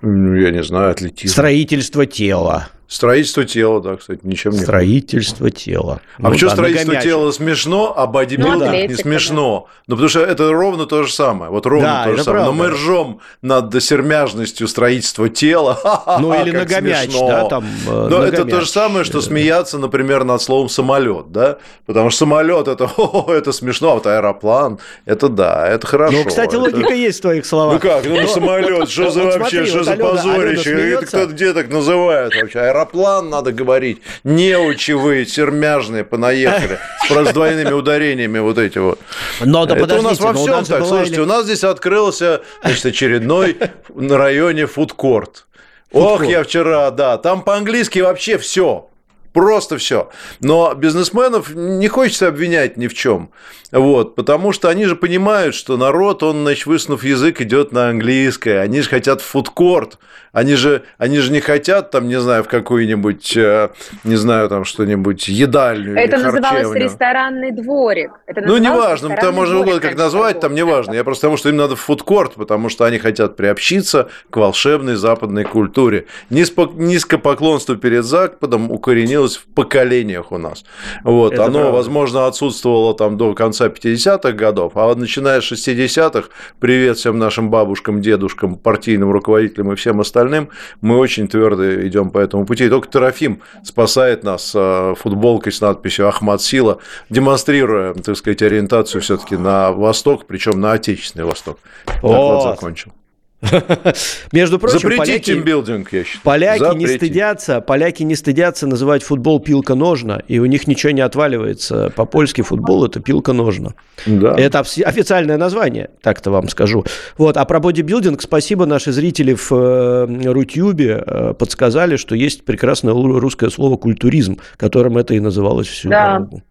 Ну, 0.00 0.34
я 0.34 0.50
не 0.50 0.62
знаю, 0.62 0.92
атлетизм. 0.92 1.34
Строительство 1.34 2.06
тела. 2.06 2.68
Строительство 2.90 3.44
тела, 3.44 3.80
да, 3.80 3.94
кстати, 3.94 4.18
ничем 4.24 4.50
не 4.50 4.58
Строительство 4.58 5.48
тела. 5.48 6.00
А 6.18 6.22
ну, 6.22 6.30
почему 6.30 6.50
да, 6.50 6.56
строительство 6.56 6.96
тела 6.96 7.30
смешно, 7.30 7.94
а 7.96 8.08
бодибилдинг 8.08 8.58
ну, 8.58 8.66
да. 8.66 8.86
не 8.88 8.96
смешно? 8.96 9.68
Ну, 9.86 9.94
потому 9.94 10.08
что 10.08 10.22
это 10.22 10.50
ровно 10.50 10.86
то 10.86 11.04
же 11.04 11.12
самое. 11.12 11.52
Вот 11.52 11.66
ровно 11.66 11.86
да, 11.86 12.04
то 12.06 12.16
же 12.16 12.24
самое. 12.24 12.44
Правда. 12.44 12.56
Но 12.56 12.64
мы 12.64 12.70
ржем 12.74 13.20
над 13.42 13.80
сермяжностью 13.80 14.66
строительства 14.66 15.28
тела. 15.28 15.78
Ну, 16.20 16.34
или 16.42 16.50
ногомяч, 16.50 17.10
смешно. 17.10 17.28
да, 17.28 17.44
там. 17.44 17.64
Э, 17.86 18.08
Но 18.10 18.22
это 18.24 18.44
то 18.44 18.60
же 18.60 18.66
самое, 18.66 19.04
что 19.04 19.20
смеяться, 19.20 19.78
например, 19.78 20.24
над 20.24 20.42
словом 20.42 20.68
самолет, 20.68 21.30
да? 21.30 21.58
Потому 21.86 22.10
что 22.10 22.20
самолет 22.20 22.66
это, 22.66 22.90
это 23.28 23.52
смешно, 23.52 23.92
а 23.92 23.94
вот 23.94 24.06
аэроплан, 24.06 24.80
это 25.04 25.28
да, 25.28 25.68
это 25.68 25.86
хорошо. 25.86 26.16
Ну, 26.16 26.24
кстати, 26.24 26.56
логика 26.56 26.92
есть 26.92 27.20
в 27.20 27.22
твоих 27.22 27.46
словах. 27.46 27.74
Ну 27.74 27.88
как, 27.88 28.04
ну 28.04 28.26
самолет, 28.26 28.90
что 28.90 29.10
за 29.10 29.22
вообще, 29.22 29.64
что 29.64 29.84
за 29.84 29.94
позорище? 29.96 30.94
Это 30.94 31.06
кто 31.06 31.26
где 31.26 31.52
так 31.52 31.68
называет 31.70 32.34
вообще? 32.34 32.58
Аэроплан 32.80 33.28
надо 33.30 33.52
говорить. 33.52 34.02
Неучи 34.24 34.92
вы, 34.92 35.26
сермяжные, 35.26 36.04
понаехали. 36.04 36.78
С 37.08 37.32
двойными 37.32 37.72
ударениями 37.72 38.38
вот 38.38 38.58
эти 38.58 38.78
вот. 38.78 38.98
Но, 39.40 39.66
да 39.66 39.76
Это 39.76 39.98
у 39.98 40.02
нас 40.02 40.20
во 40.20 40.32
всем 40.32 40.64
так. 40.64 40.84
Слушайте, 40.84 41.14
или... 41.14 41.20
у 41.20 41.26
нас 41.26 41.44
здесь 41.44 41.64
открылся 41.64 42.42
значит, 42.62 42.86
очередной 42.86 43.56
на 43.94 44.16
районе 44.18 44.66
фудкорт. 44.66 45.46
Ох, 45.92 46.24
я 46.24 46.44
вчера, 46.44 46.90
да, 46.90 47.18
там 47.18 47.42
по-английски 47.42 47.98
вообще 47.98 48.38
все. 48.38 48.86
Просто 49.32 49.78
все. 49.78 50.10
Но 50.40 50.74
бизнесменов 50.74 51.54
не 51.54 51.86
хочется 51.86 52.26
обвинять 52.26 52.76
ни 52.76 52.88
в 52.88 52.94
чем. 52.94 53.30
Вот, 53.70 54.16
потому 54.16 54.52
что 54.52 54.68
они 54.68 54.86
же 54.86 54.96
понимают, 54.96 55.54
что 55.54 55.76
народ, 55.76 56.24
он, 56.24 56.42
значит, 56.42 56.66
высунув 56.66 57.04
язык, 57.04 57.40
идет 57.40 57.70
на 57.70 57.90
английское. 57.90 58.60
Они 58.60 58.80
же 58.80 58.88
хотят 58.88 59.20
фудкорт. 59.20 59.98
Они 60.32 60.54
же, 60.54 60.82
они 60.98 61.18
же 61.18 61.32
не 61.32 61.40
хотят, 61.40 61.90
там, 61.90 62.08
не 62.08 62.20
знаю, 62.20 62.44
в 62.44 62.48
какую-нибудь, 62.48 63.36
э, 63.36 63.70
не 64.04 64.16
знаю, 64.16 64.48
там 64.48 64.64
что-нибудь, 64.64 65.28
едальню 65.28 65.96
Это 65.96 66.18
называлось 66.18 66.74
ресторанный 66.74 67.50
дворик. 67.50 68.12
Это 68.26 68.42
ну, 68.42 68.58
неважно, 68.58 69.16
там 69.16 69.34
можно 69.34 69.60
угодно 69.60 69.80
как 69.80 69.96
назвать, 69.96 70.40
там 70.40 70.54
неважно. 70.54 70.94
Я 70.94 71.04
просто 71.04 71.22
потому, 71.22 71.36
что 71.36 71.48
им 71.48 71.56
надо 71.56 71.76
фудкорт, 71.76 72.34
потому 72.34 72.68
что 72.68 72.84
они 72.84 72.98
хотят 72.98 73.36
приобщиться 73.36 74.08
к 74.30 74.36
волшебной 74.36 74.94
западной 74.94 75.44
культуре. 75.44 76.06
Низкопоклонство 76.30 77.76
перед 77.76 78.04
Западом 78.04 78.70
укоренилось 78.70 79.36
в 79.36 79.46
поколениях 79.46 80.32
у 80.32 80.38
нас. 80.38 80.64
Вот, 81.04 81.34
Это 81.34 81.44
оно, 81.44 81.60
правда. 81.60 81.72
возможно, 81.72 82.26
отсутствовало 82.26 82.94
там 82.94 83.16
до 83.16 83.34
конца 83.34 83.66
50-х 83.66 84.32
годов, 84.32 84.72
а 84.76 84.94
начиная 84.94 85.40
с 85.40 85.52
60-х, 85.52 86.28
привет 86.58 86.98
всем 86.98 87.18
нашим 87.18 87.50
бабушкам, 87.50 88.00
дедушкам, 88.00 88.56
партийным 88.56 89.10
руководителям 89.10 89.72
и 89.72 89.76
всем 89.76 90.00
остальным, 90.00 90.19
остальным 90.20 90.50
мы 90.80 90.98
очень 90.98 91.28
твердо 91.28 91.86
идем 91.86 92.10
по 92.10 92.18
этому 92.18 92.46
пути. 92.46 92.66
И 92.66 92.68
только 92.68 92.88
Терафим 92.88 93.40
спасает 93.64 94.22
нас 94.24 94.52
э, 94.54 94.94
футболкой 94.98 95.52
с 95.52 95.60
надписью 95.60 96.08
«Ахмад 96.08 96.42
Сила», 96.42 96.78
демонстрируя, 97.08 97.94
так 97.94 98.16
сказать, 98.16 98.42
ориентацию 98.42 99.00
все-таки 99.00 99.36
на 99.36 99.72
Восток, 99.72 100.26
причем 100.26 100.60
на 100.60 100.72
отечественный 100.72 101.24
Восток. 101.24 101.58
Так 101.86 102.02
вот 102.02 102.42
закончил. 102.42 102.92
Между 104.32 104.58
прочим, 104.58 104.80
Запретить 104.80 104.98
поляки, 104.98 105.24
тимбилдинг, 105.24 105.92
я 105.92 106.04
считаю. 106.04 106.22
Поляки 106.22 106.58
Запретить. 106.58 106.90
не 106.90 106.96
стыдятся, 106.96 107.60
поляки 107.60 108.02
не 108.02 108.14
стыдятся 108.14 108.66
называть 108.66 109.02
футбол 109.02 109.40
пилка-ножна, 109.40 110.22
и 110.28 110.38
у 110.38 110.44
них 110.44 110.66
ничего 110.66 110.92
не 110.92 111.00
отваливается. 111.00 111.90
По-польски 111.96 112.42
футбол– 112.42 112.84
это 112.86 113.00
пилка-ножна. 113.00 113.74
Да. 114.04 114.34
Это 114.36 114.60
официальное 114.60 115.38
название, 115.38 115.90
так-то 116.02 116.30
вам 116.30 116.48
скажу. 116.48 116.84
Вот. 117.16 117.38
А 117.38 117.44
про 117.46 117.60
бодибилдинг 117.60 118.20
спасибо 118.20 118.66
наши 118.66 118.92
зрители 118.92 119.34
в 119.34 119.50
э, 119.52 120.30
Рутюбе 120.30 121.02
э, 121.06 121.34
подсказали, 121.34 121.96
что 121.96 122.14
есть 122.14 122.44
прекрасное 122.44 122.92
русское 122.92 123.48
слово 123.48 123.76
«культуризм», 123.76 124.38
которым 124.58 124.98
это 124.98 125.14
и 125.14 125.20
называлось 125.20 125.66
всю 125.66 125.88
да. 125.88 126.18
дорогу. 126.18 126.42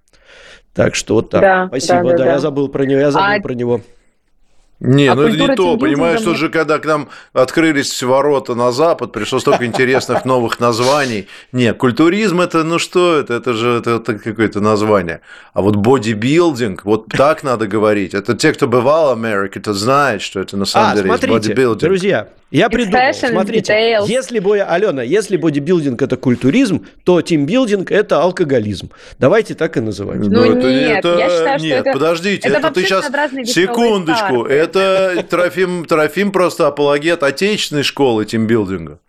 Так 0.74 0.96
что 0.96 1.16
вот 1.16 1.30
так. 1.30 1.42
Да, 1.42 1.68
Спасибо. 1.68 2.04
Да, 2.04 2.04
да, 2.04 2.10
да, 2.10 2.24
да, 2.24 2.32
я 2.32 2.40
забыл 2.40 2.70
про 2.70 2.86
него. 2.86 3.00
Я 3.00 3.12
забыл 3.12 3.38
а... 3.38 3.42
про 3.42 3.54
него. 3.54 3.82
Не, 4.80 5.08
а 5.08 5.16
ну 5.16 5.24
это 5.24 5.38
не 5.38 5.56
то, 5.56 5.78
понимаешь, 5.78 6.22
тут 6.22 6.38
же, 6.38 6.50
когда 6.50 6.80
к 6.80 6.86
нам 6.86 7.10
открылись 7.34 8.02
ворота 8.02 8.56
на 8.56 8.72
Запад, 8.72 9.12
пришло 9.12 9.40
столько 9.40 9.66
интересных 9.66 10.24
новых 10.24 10.60
названий. 10.60 11.28
Не, 11.52 11.74
культуризм 11.74 12.40
это, 12.40 12.64
ну 12.64 12.80
что 12.80 13.18
это, 13.18 13.34
это 13.34 13.54
же 13.54 13.80
это, 13.80 13.92
это 13.96 14.18
какое-то 14.18 14.62
название. 14.62 15.20
А 15.54 15.62
вот 15.62 15.76
бодибилдинг, 15.76 16.86
вот 16.86 17.08
так 17.08 17.44
надо 17.44 17.68
говорить. 17.68 18.14
Это 18.14 18.36
те, 18.36 18.54
кто 18.54 18.68
бывал 18.68 19.10
в 19.10 19.12
Америке, 19.12 19.60
то 19.60 19.74
знает, 19.74 20.22
что 20.22 20.40
это 20.40 20.56
на 20.56 20.66
самом 20.66 20.92
а, 20.92 20.96
деле 20.96 21.08
смотрите, 21.08 21.34
бодибилдинг. 21.34 21.82
друзья, 21.82 22.30
я 22.52 22.70
придумал, 22.70 23.14
смотрите, 23.14 24.00
если 24.08 24.40
бы, 24.40 24.60
Алена, 24.60 25.04
если 25.04 25.38
бодибилдинг 25.38 26.02
это 26.02 26.18
культуризм, 26.18 26.86
то 27.04 27.22
тимбилдинг 27.22 27.92
это 27.92 28.22
алкоголизм. 28.22 28.90
Давайте 29.20 29.54
так 29.54 29.78
и 29.78 29.82
называть. 29.82 30.20
Ну, 30.20 30.30
ну 30.30 30.44
это, 30.44 30.72
нет, 30.72 31.00
это, 31.00 31.18
я 31.18 31.30
считаю, 31.30 31.60
нет, 31.60 31.80
что 31.80 31.90
это, 31.90 32.00
подождите, 32.00 32.48
это, 32.48 32.58
это 32.58 32.72
ты 32.72 32.84
сейчас, 32.84 33.06
секундочку, 33.46 34.46
это 34.46 34.69
Трофим, 34.70 35.86
Трофим 35.86 36.32
просто 36.32 36.68
апологет 36.68 37.24
отечественной 37.24 37.84
школы 37.84 38.26
тимбилдинга. 38.26 39.00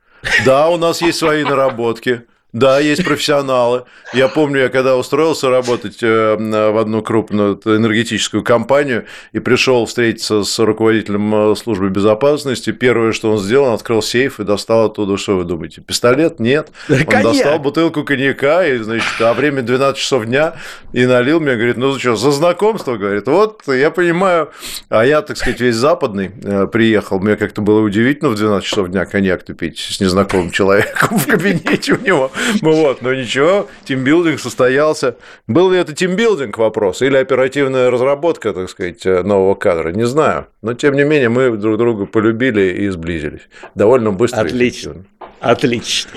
Да, 0.44 0.68
у 0.68 0.76
нас 0.76 1.00
есть 1.02 1.18
свои 1.18 1.44
наработки. 1.44 2.22
Да, 2.52 2.80
есть 2.80 3.04
профессионалы. 3.04 3.84
Я 4.12 4.28
помню, 4.28 4.62
я 4.62 4.68
когда 4.68 4.96
устроился 4.96 5.50
работать 5.50 5.98
э, 6.02 6.36
в 6.36 6.78
одну 6.78 7.00
крупную 7.02 7.60
энергетическую 7.64 8.42
компанию 8.42 9.04
и 9.32 9.38
пришел 9.38 9.86
встретиться 9.86 10.42
с 10.42 10.58
руководителем 10.58 11.52
э, 11.52 11.56
службы 11.56 11.90
безопасности, 11.90 12.72
первое, 12.72 13.12
что 13.12 13.30
он 13.30 13.38
сделал, 13.38 13.66
он 13.66 13.74
открыл 13.74 14.02
сейф 14.02 14.40
и 14.40 14.44
достал 14.44 14.86
оттуда, 14.86 15.16
что 15.16 15.36
вы 15.36 15.44
думаете, 15.44 15.80
пистолет? 15.80 16.40
Нет. 16.40 16.70
Он 16.88 17.22
достал 17.22 17.58
бутылку 17.60 18.04
коньяка, 18.04 18.66
и, 18.66 18.78
значит, 18.78 19.20
а 19.20 19.32
время 19.32 19.62
12 19.62 19.96
часов 19.96 20.26
дня, 20.26 20.54
и 20.92 21.06
налил 21.06 21.38
мне, 21.38 21.54
говорит, 21.54 21.76
ну 21.76 21.96
что, 21.98 22.16
за 22.16 22.32
знакомство, 22.32 22.96
говорит, 22.96 23.28
вот, 23.28 23.62
я 23.68 23.90
понимаю, 23.90 24.50
а 24.88 25.04
я, 25.04 25.22
так 25.22 25.36
сказать, 25.36 25.60
весь 25.60 25.76
западный 25.76 26.32
э, 26.42 26.66
приехал, 26.66 27.20
мне 27.20 27.36
как-то 27.36 27.62
было 27.62 27.80
удивительно 27.80 28.30
в 28.30 28.34
12 28.34 28.66
часов 28.66 28.88
дня 28.88 29.06
коньяк-то 29.06 29.54
пить 29.54 29.78
с 29.78 30.00
незнакомым 30.00 30.50
человеком 30.50 31.18
в 31.18 31.26
кабинете 31.26 31.92
у 31.92 32.00
него. 32.00 32.32
Вот, 32.62 33.02
но 33.02 33.14
ничего, 33.14 33.68
тимбилдинг 33.84 34.40
состоялся. 34.40 35.16
Был 35.46 35.70
ли 35.70 35.78
это 35.78 35.94
тимбилдинг 35.94 36.58
вопрос 36.58 37.02
или 37.02 37.16
оперативная 37.16 37.90
разработка, 37.90 38.52
так 38.52 38.68
сказать, 38.70 39.04
нового 39.04 39.54
кадра, 39.54 39.90
не 39.92 40.06
знаю. 40.06 40.46
Но, 40.62 40.74
тем 40.74 40.94
не 40.94 41.04
менее, 41.04 41.28
мы 41.28 41.56
друг 41.56 41.78
друга 41.78 42.06
полюбили 42.06 42.84
и 42.84 42.88
сблизились. 42.88 43.48
Довольно 43.74 44.12
быстро. 44.12 44.40
Отлично. 44.40 45.04
Отлично. 45.40 46.10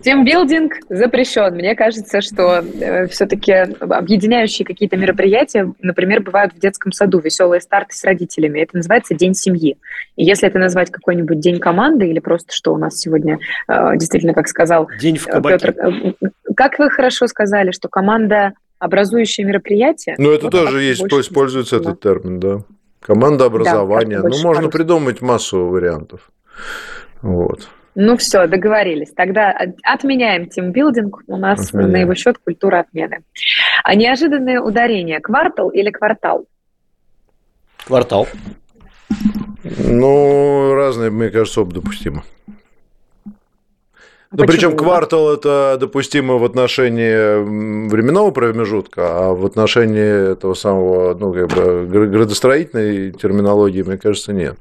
Тимбилдинг 0.00 0.74
запрещен. 0.88 1.54
Мне 1.54 1.74
кажется, 1.74 2.20
что 2.20 2.58
э, 2.58 3.06
все-таки 3.08 3.52
объединяющие 3.52 4.66
какие-то 4.66 4.96
мероприятия, 4.96 5.72
например, 5.80 6.22
бывают 6.22 6.54
в 6.54 6.58
детском 6.58 6.92
саду, 6.92 7.20
веселые 7.20 7.60
старты 7.60 7.94
с 7.94 8.04
родителями. 8.04 8.60
Это 8.60 8.76
называется 8.76 9.14
День 9.14 9.34
семьи. 9.34 9.76
И 10.16 10.24
если 10.24 10.48
это 10.48 10.58
назвать 10.58 10.90
какой-нибудь 10.90 11.40
День 11.40 11.58
команды 11.58 12.08
или 12.08 12.18
просто 12.18 12.52
что 12.52 12.72
у 12.74 12.78
нас 12.78 12.98
сегодня, 12.98 13.38
э, 13.68 13.96
действительно, 13.96 14.34
как 14.34 14.48
сказал 14.48 14.88
День 15.00 15.18
в 15.18 15.26
Петр, 15.26 15.70
э, 15.70 16.12
как 16.56 16.78
вы 16.78 16.90
хорошо 16.90 17.26
сказали, 17.26 17.70
что 17.70 17.88
команда 17.88 18.52
образующее 18.78 19.46
мероприятие. 19.46 20.16
Ну, 20.18 20.32
это 20.32 20.44
вот 20.44 20.52
тоже 20.52 20.82
есть, 20.82 21.08
то 21.08 21.20
используется 21.20 21.76
этот 21.76 22.00
термин, 22.00 22.40
да. 22.40 22.62
Команда 23.00 23.46
образования. 23.46 24.20
Да, 24.20 24.28
ну, 24.28 24.42
можно 24.42 24.68
придумать 24.68 25.20
массу 25.20 25.66
вариантов. 25.66 26.30
Вот. 27.20 27.68
Ну 27.94 28.16
все, 28.16 28.46
договорились. 28.46 29.12
Тогда 29.14 29.54
отменяем 29.82 30.48
тимбилдинг. 30.48 31.22
У 31.26 31.36
нас 31.36 31.68
Отменяем. 31.68 31.92
на 31.92 31.96
его 31.98 32.14
счет 32.14 32.38
культура 32.38 32.80
отмены. 32.80 33.20
А 33.84 33.94
неожиданное 33.94 34.60
ударение. 34.60 35.20
Квартал 35.20 35.68
или 35.68 35.90
квартал? 35.90 36.46
Квартал. 37.86 38.26
Ну, 39.64 40.74
разные, 40.74 41.10
мне 41.10 41.28
кажется, 41.28 41.60
оба 41.60 41.74
допустимо. 41.74 42.24
Но 44.32 44.46
причем 44.46 44.76
квартал 44.76 45.34
это 45.34 45.76
допустимо 45.78 46.38
в 46.38 46.44
отношении 46.44 47.88
временного 47.88 48.30
промежутка, 48.30 49.02
а 49.04 49.34
в 49.34 49.44
отношении 49.44 50.32
этого 50.32 50.54
самого, 50.54 51.14
ну, 51.14 51.32
как 51.32 51.48
бы 51.48 51.86
градостроительной 51.86 53.12
терминологии, 53.12 53.82
мне 53.82 53.98
кажется, 53.98 54.32
нет. 54.32 54.56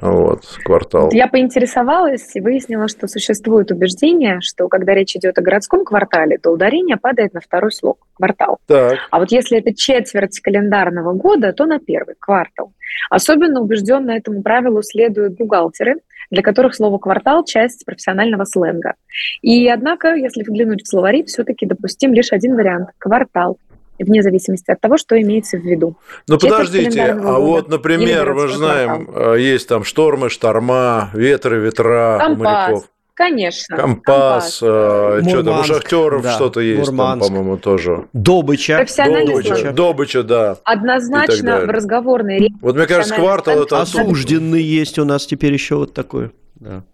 Вот, 0.00 0.44
квартал. 0.64 1.10
Я 1.12 1.26
поинтересовалась 1.26 2.34
и 2.34 2.40
выяснила, 2.40 2.86
что 2.88 3.08
существует 3.08 3.70
убеждение, 3.70 4.40
что 4.40 4.68
когда 4.68 4.94
речь 4.94 5.16
идет 5.16 5.38
о 5.38 5.42
городском 5.42 5.84
квартале, 5.84 6.38
то 6.38 6.50
ударение 6.50 6.96
падает 6.96 7.34
на 7.34 7.40
второй 7.40 7.72
слог– 7.72 7.98
квартал. 8.14 8.58
Так. 8.66 8.98
А 9.10 9.18
вот 9.18 9.32
если 9.32 9.58
это 9.58 9.74
четверть 9.74 10.40
календарного 10.40 11.12
года, 11.12 11.52
то 11.52 11.64
на 11.64 11.78
первый– 11.78 12.14
квартал. 12.18 12.72
Особенно 13.10 13.60
убежденно 13.60 14.10
этому 14.12 14.42
правилу 14.42 14.82
следуют 14.82 15.36
бухгалтеры, 15.36 15.96
для 16.30 16.42
которых 16.42 16.74
слово 16.74 16.98
«квартал»– 16.98 17.44
часть 17.46 17.84
профессионального 17.84 18.44
сленга. 18.44 18.94
И, 19.42 19.68
однако, 19.68 20.14
если 20.14 20.42
взглянуть 20.42 20.82
в 20.82 20.88
словари, 20.88 21.24
все-таки 21.24 21.66
допустим 21.66 22.12
лишь 22.12 22.32
один 22.32 22.54
вариант– 22.54 22.90
«квартал», 22.98 23.58
вне 24.04 24.22
зависимости 24.22 24.70
от 24.70 24.80
того, 24.80 24.96
что 24.96 25.20
имеется 25.20 25.56
в 25.56 25.62
виду. 25.62 25.96
Ну, 26.28 26.38
подождите, 26.38 27.02
а 27.02 27.38
вот, 27.38 27.68
например, 27.68 28.34
мы 28.34 28.48
знаем, 28.48 29.06
квартал. 29.06 29.34
Э, 29.34 29.40
есть 29.40 29.68
там 29.68 29.84
штормы, 29.84 30.28
шторма, 30.28 31.10
ветры, 31.14 31.60
ветра 31.60 32.18
Компас. 32.20 32.38
моряков. 32.38 32.84
Конечно. 33.16 33.78
Компас, 33.78 34.58
э, 34.62 35.22
что 35.26 35.42
там, 35.42 35.60
у 35.60 35.64
шахтеров 35.64 36.22
да. 36.22 36.34
что-то 36.34 36.60
есть 36.60 36.90
Мурманск. 36.90 37.20
там, 37.20 37.28
по-моему, 37.28 37.56
тоже. 37.56 38.04
Добыча. 38.12 38.84
Добыча, 38.94 39.72
добыча, 39.72 40.22
да. 40.22 40.58
Однозначно 40.64 41.60
в 41.60 41.70
разговорной 41.70 42.38
речи. 42.40 42.54
Вот 42.60 42.76
мне 42.76 42.86
кажется, 42.86 43.14
квартал 43.14 43.62
это... 43.62 43.80
Осужденный 43.80 44.62
есть 44.62 44.98
у 44.98 45.06
нас 45.06 45.24
теперь 45.24 45.54
еще 45.54 45.76
вот 45.76 45.94
такой. 45.94 46.30
Да. 46.56 46.84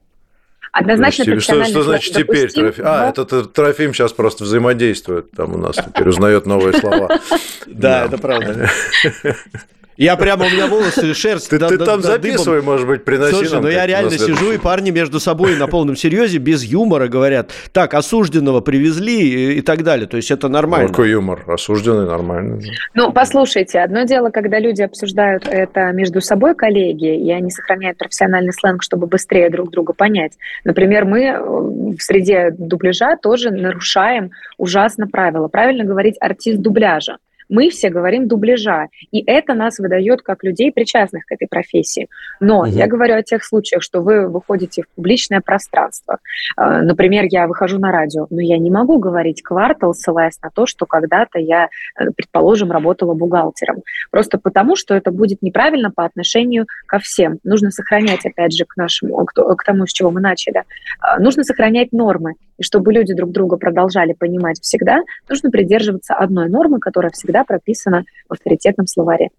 Однозначно 0.70 1.24
Значит, 1.24 1.42
что, 1.42 1.64
что 1.64 1.82
значит 1.82 2.14
теперь 2.14 2.50
Трофим? 2.50 2.84
А, 2.86 3.08
это 3.10 3.44
Трофим 3.44 3.92
сейчас 3.92 4.12
просто 4.12 4.44
взаимодействует 4.44 5.32
там 5.32 5.54
у 5.54 5.58
нас, 5.58 5.76
теперь 5.76 6.08
узнает 6.08 6.46
новые 6.46 6.72
слова. 6.74 7.18
Да, 7.66 8.06
это 8.06 8.16
правда. 8.16 8.70
Я 9.96 10.16
прямо, 10.16 10.46
у 10.46 10.48
меня 10.48 10.66
волосы, 10.66 11.14
шерсть. 11.14 11.50
Ты, 11.50 11.58
да, 11.58 11.68
ты 11.68 11.78
да, 11.78 11.84
там 11.84 12.00
да, 12.00 12.12
записывай, 12.12 12.60
дыбом. 12.60 12.72
может 12.72 12.86
быть, 12.86 13.04
приноси 13.04 13.34
Слушай, 13.34 13.52
нам. 13.52 13.62
ну 13.62 13.68
я 13.68 13.86
реально 13.86 14.10
сижу, 14.10 14.52
и 14.52 14.58
парни 14.58 14.90
между 14.90 15.20
собой 15.20 15.56
на 15.56 15.66
полном 15.66 15.96
серьезе, 15.96 16.38
без 16.38 16.64
юмора 16.64 17.08
говорят, 17.08 17.50
так, 17.72 17.94
осужденного 17.94 18.60
привезли 18.60 19.20
и, 19.20 19.58
и 19.58 19.60
так 19.60 19.82
далее. 19.82 20.06
То 20.06 20.16
есть 20.16 20.30
это 20.30 20.48
нормально. 20.48 20.88
Какой 20.88 21.10
юмор? 21.10 21.44
Осужденный 21.46 22.06
нормально. 22.06 22.60
Ну, 22.94 23.12
послушайте, 23.12 23.80
одно 23.80 24.04
дело, 24.04 24.30
когда 24.30 24.58
люди 24.58 24.82
обсуждают 24.82 25.46
это 25.46 25.92
между 25.92 26.20
собой, 26.20 26.54
коллеги, 26.54 27.16
и 27.16 27.30
они 27.30 27.50
сохраняют 27.50 27.98
профессиональный 27.98 28.52
сленг, 28.52 28.82
чтобы 28.82 29.06
быстрее 29.06 29.50
друг 29.50 29.70
друга 29.70 29.92
понять. 29.92 30.32
Например, 30.64 31.04
мы 31.04 31.20
э, 31.20 31.38
в 31.38 32.00
среде 32.00 32.54
дубляжа 32.56 33.16
тоже 33.16 33.50
нарушаем 33.50 34.30
ужасно 34.56 35.06
правила. 35.06 35.48
Правильно 35.48 35.84
говорить 35.84 36.16
артист 36.20 36.60
дубляжа 36.60 37.18
мы 37.52 37.68
все 37.68 37.90
говорим 37.90 38.28
дубляжа, 38.28 38.88
и 39.10 39.22
это 39.26 39.52
нас 39.52 39.78
выдает 39.78 40.22
как 40.22 40.42
людей, 40.42 40.72
причастных 40.72 41.26
к 41.26 41.32
этой 41.32 41.46
профессии. 41.46 42.08
Но 42.40 42.60
угу. 42.60 42.66
я 42.66 42.86
говорю 42.86 43.14
о 43.14 43.22
тех 43.22 43.44
случаях, 43.44 43.82
что 43.82 44.00
вы 44.00 44.26
выходите 44.26 44.82
в 44.82 44.88
публичное 44.94 45.42
пространство. 45.42 46.18
А, 46.56 46.80
например, 46.80 47.26
я 47.28 47.46
выхожу 47.46 47.78
на 47.78 47.92
радио, 47.92 48.26
но 48.30 48.40
я 48.40 48.56
не 48.58 48.70
могу 48.70 48.98
говорить 48.98 49.42
квартал, 49.42 49.92
ссылаясь 49.92 50.40
на 50.42 50.48
то, 50.48 50.64
что 50.64 50.86
когда-то 50.86 51.38
я, 51.38 51.68
э, 52.00 52.06
предположим, 52.16 52.72
работала 52.72 53.12
бухгалтером. 53.12 53.82
Просто 54.10 54.38
потому, 54.38 54.74
что 54.74 54.94
это 54.94 55.10
будет 55.10 55.42
неправильно 55.42 55.90
по 55.90 56.06
отношению 56.06 56.66
ко 56.86 57.00
всем. 57.00 57.38
Нужно 57.44 57.70
сохранять, 57.70 58.24
опять 58.24 58.54
же, 58.54 58.64
к 58.64 58.78
нашему, 58.78 59.26
к 59.26 59.64
тому, 59.64 59.86
с 59.86 59.92
чего 59.92 60.10
мы 60.10 60.22
начали. 60.22 60.62
А, 61.00 61.18
нужно 61.18 61.44
сохранять 61.44 61.92
нормы. 61.92 62.32
И 62.62 62.64
чтобы 62.64 62.92
люди 62.92 63.12
друг 63.12 63.32
друга 63.32 63.56
продолжали 63.56 64.12
понимать 64.12 64.60
всегда, 64.62 65.00
нужно 65.28 65.50
придерживаться 65.50 66.14
одной 66.14 66.48
нормы, 66.48 66.78
которая 66.78 67.10
всегда 67.10 67.42
прописана 67.42 68.04
в 68.28 68.34
авторитетном 68.34 68.86
словаре. 68.86 69.30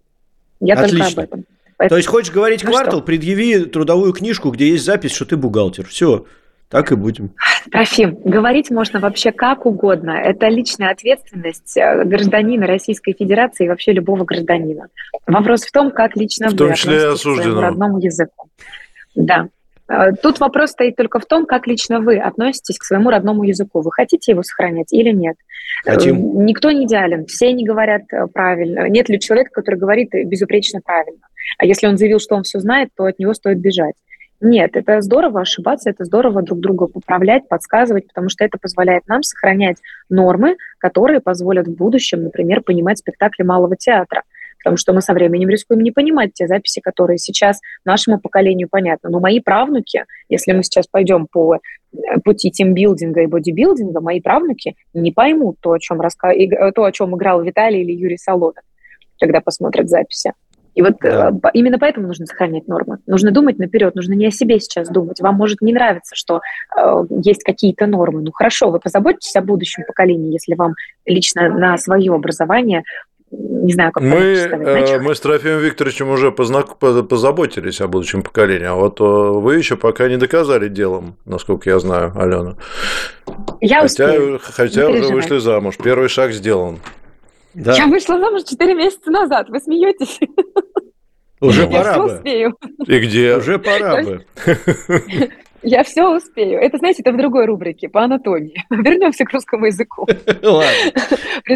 Я 0.60 0.74
Отлично. 0.74 0.98
только 0.98 1.12
об 1.12 1.24
этом. 1.24 1.44
Поэтому... 1.78 1.88
То 1.88 1.96
есть 1.96 2.08
хочешь 2.08 2.32
говорить 2.32 2.62
ну 2.64 2.70
квартал, 2.70 2.98
что? 2.98 3.06
предъяви 3.06 3.64
трудовую 3.64 4.12
книжку, 4.12 4.50
где 4.50 4.68
есть 4.68 4.84
запись, 4.84 5.12
что 5.12 5.24
ты 5.24 5.38
бухгалтер. 5.38 5.86
Все. 5.86 6.26
Так 6.68 6.92
и 6.92 6.96
будем. 6.96 7.32
Трофим, 7.70 8.18
говорить 8.22 8.70
можно 8.70 9.00
вообще 9.00 9.32
как 9.32 9.64
угодно. 9.64 10.10
Это 10.10 10.48
личная 10.48 10.90
ответственность 10.90 11.78
э, 11.78 12.04
гражданина 12.04 12.66
Российской 12.66 13.14
Федерации 13.14 13.64
и 13.64 13.68
вообще 13.68 13.92
любого 13.92 14.24
гражданина. 14.24 14.88
Вопрос 15.26 15.62
в 15.62 15.72
том, 15.72 15.90
как 15.90 16.14
лично 16.14 16.48
в 16.48 16.56
том 16.56 16.74
числе 16.74 17.14
к 17.14 17.16
своему 17.16 17.60
родному 17.60 18.00
языку. 18.00 18.50
Да. 19.14 19.48
Э, 19.88 20.12
тут 20.12 20.40
вопрос 20.40 20.70
стоит 20.70 20.96
только 20.96 21.18
в 21.18 21.26
том, 21.26 21.46
как 21.46 21.66
лично 21.66 22.00
вы 22.00 22.18
относитесь 22.18 22.78
к 22.78 22.84
своему 22.84 23.10
родному 23.10 23.44
языку. 23.44 23.80
Вы 23.82 23.90
хотите 23.92 24.32
его 24.32 24.42
сохранять 24.42 24.92
или 24.92 25.10
нет? 25.10 25.36
Хотим. 25.84 26.16
Э, 26.16 26.44
никто 26.44 26.70
не 26.70 26.84
идеален, 26.84 27.26
все 27.26 27.52
не 27.52 27.64
говорят 27.64 28.02
э, 28.12 28.26
правильно. 28.32 28.88
Нет 28.88 29.08
ли 29.08 29.20
человека, 29.20 29.50
который 29.52 29.76
говорит 29.76 30.10
безупречно 30.12 30.80
правильно? 30.84 31.20
А 31.58 31.66
если 31.66 31.86
он 31.86 31.98
заявил, 31.98 32.18
что 32.18 32.34
он 32.36 32.42
все 32.42 32.60
знает, 32.60 32.88
то 32.96 33.04
от 33.04 33.18
него 33.18 33.34
стоит 33.34 33.58
бежать. 33.58 33.94
Нет, 34.40 34.76
это 34.76 35.00
здорово 35.00 35.42
ошибаться, 35.42 35.90
это 35.90 36.04
здорово 36.04 36.42
друг 36.42 36.60
друга 36.60 36.86
поправлять, 36.86 37.48
подсказывать, 37.48 38.08
потому 38.08 38.28
что 38.28 38.44
это 38.44 38.58
позволяет 38.58 39.06
нам 39.06 39.22
сохранять 39.22 39.78
нормы, 40.10 40.56
которые 40.78 41.20
позволят 41.20 41.66
в 41.66 41.74
будущем, 41.74 42.24
например, 42.24 42.60
понимать 42.60 42.98
спектакли 42.98 43.42
малого 43.42 43.76
театра 43.76 44.22
потому 44.64 44.78
что 44.78 44.94
мы 44.94 45.02
со 45.02 45.12
временем 45.12 45.50
рискуем 45.50 45.82
не 45.82 45.90
понимать 45.90 46.32
те 46.32 46.46
записи, 46.46 46.80
которые 46.80 47.18
сейчас 47.18 47.60
нашему 47.84 48.18
поколению 48.18 48.68
понятны. 48.70 49.10
Но 49.10 49.20
мои 49.20 49.38
правнуки, 49.40 50.06
если 50.30 50.52
мы 50.52 50.62
сейчас 50.62 50.86
пойдем 50.86 51.26
по 51.30 51.56
э, 51.56 51.58
пути 52.24 52.50
тимбилдинга 52.50 53.20
и 53.20 53.26
бодибилдинга, 53.26 54.00
мои 54.00 54.22
правнуки 54.22 54.74
не 54.94 55.12
поймут 55.12 55.58
то, 55.60 55.72
о 55.72 55.78
чем, 55.78 56.00
раска... 56.00 56.32
то, 56.74 56.84
о 56.84 56.92
чем 56.92 57.14
играл 57.14 57.42
Виталий 57.42 57.82
или 57.82 57.92
Юрий 57.92 58.16
Солодов, 58.16 58.64
когда 59.20 59.42
посмотрят 59.42 59.90
записи. 59.90 60.32
И 60.74 60.82
вот 60.82 60.94
да. 61.00 61.30
э, 61.30 61.50
именно 61.52 61.78
поэтому 61.78 62.06
нужно 62.06 62.26
сохранять 62.26 62.66
нормы. 62.66 62.98
Нужно 63.06 63.30
думать 63.30 63.58
наперед, 63.58 63.94
нужно 63.94 64.14
не 64.14 64.26
о 64.26 64.30
себе 64.30 64.58
сейчас 64.58 64.88
думать. 64.88 65.20
Вам 65.20 65.36
может 65.36 65.60
не 65.60 65.72
нравиться, 65.72 66.16
что 66.16 66.40
э, 66.76 67.04
есть 67.22 67.44
какие-то 67.44 67.86
нормы. 67.86 68.22
Ну 68.22 68.32
хорошо, 68.32 68.70
вы 68.70 68.80
позаботитесь 68.80 69.36
о 69.36 69.42
будущем 69.42 69.84
поколении, 69.86 70.32
если 70.32 70.54
вам 70.54 70.74
лично 71.04 71.48
на 71.48 71.76
свое 71.76 72.12
образование 72.12 72.82
не 73.64 73.72
знаю, 73.72 73.92
как 73.92 74.02
мы, 74.02 74.18
э, 74.18 75.00
мы 75.00 75.14
с 75.14 75.20
Трофимом 75.20 75.60
Викторовичем 75.60 76.08
уже 76.10 76.30
познак... 76.30 76.76
позаботились 76.78 77.80
о 77.80 77.88
будущем 77.88 78.22
поколении, 78.22 78.66
а 78.66 78.74
вот 78.74 79.00
э, 79.00 79.04
вы 79.04 79.56
еще 79.56 79.76
пока 79.76 80.08
не 80.08 80.16
доказали 80.16 80.68
делом, 80.68 81.16
насколько 81.24 81.70
я 81.70 81.78
знаю, 81.78 82.12
Алена. 82.16 82.56
Я 83.60 83.80
хотя 83.80 84.06
успею. 84.06 84.40
хотя 84.42 84.88
уже 84.88 85.12
вышли 85.12 85.38
замуж, 85.38 85.76
первый 85.82 86.08
шаг 86.08 86.32
сделан. 86.32 86.78
Да. 87.54 87.74
Я 87.74 87.86
вышла 87.86 88.18
замуж 88.18 88.42
4 88.44 88.74
месяца 88.74 89.10
назад, 89.10 89.48
вы 89.48 89.60
смеетесь? 89.60 90.18
Уже 91.44 91.66
пора 91.66 91.98
бы. 91.98 92.04
успею. 92.04 92.56
И 92.86 92.98
где? 92.98 93.36
Уже 93.36 93.58
пора 93.58 94.02
бы. 94.02 94.24
Я 95.62 95.82
все 95.82 96.14
успею. 96.14 96.60
Это, 96.60 96.76
знаете, 96.76 97.00
это 97.02 97.12
в 97.12 97.16
другой 97.16 97.46
рубрике, 97.46 97.88
по 97.88 98.04
анатомии. 98.04 98.62
Вернемся 98.70 99.24
к 99.24 99.32
русскому 99.32 99.64
языку. 99.66 100.06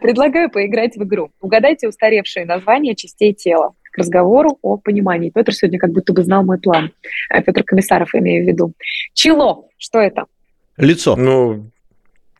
Предлагаю 0.00 0.50
поиграть 0.50 0.96
в 0.96 1.02
игру. 1.02 1.30
Угадайте 1.40 1.88
устаревшие 1.88 2.46
названия 2.46 2.94
частей 2.94 3.34
тела. 3.34 3.74
К 3.90 3.98
разговору 3.98 4.58
о 4.62 4.76
понимании. 4.76 5.30
Петр 5.30 5.52
сегодня 5.52 5.80
как 5.80 5.90
будто 5.90 6.12
бы 6.12 6.22
знал 6.22 6.44
мой 6.44 6.58
план. 6.58 6.92
Э, 7.30 7.42
Петр 7.42 7.64
Комиссаров 7.64 8.14
имею 8.14 8.44
в 8.44 8.46
виду. 8.46 8.72
Чело. 9.14 9.68
Что 9.78 9.98
это? 9.98 10.26
Лицо. 10.76 11.16
Ну, 11.16 11.70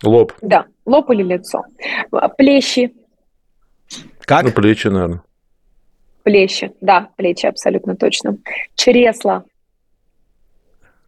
лоб. 0.05 0.33
Да, 0.43 0.67
лоб 0.87 1.11
или 1.11 1.25
лицо. 1.25 1.65
Плещи. 2.37 2.93
Как? 4.21 4.45
Ну, 4.45 4.53
плечи, 4.53 4.87
наверное. 4.87 5.23
Плечи, 6.29 6.73
да, 6.83 7.09
плечи, 7.17 7.47
абсолютно 7.47 7.97
точно. 7.97 8.37
Чресло 8.75 9.45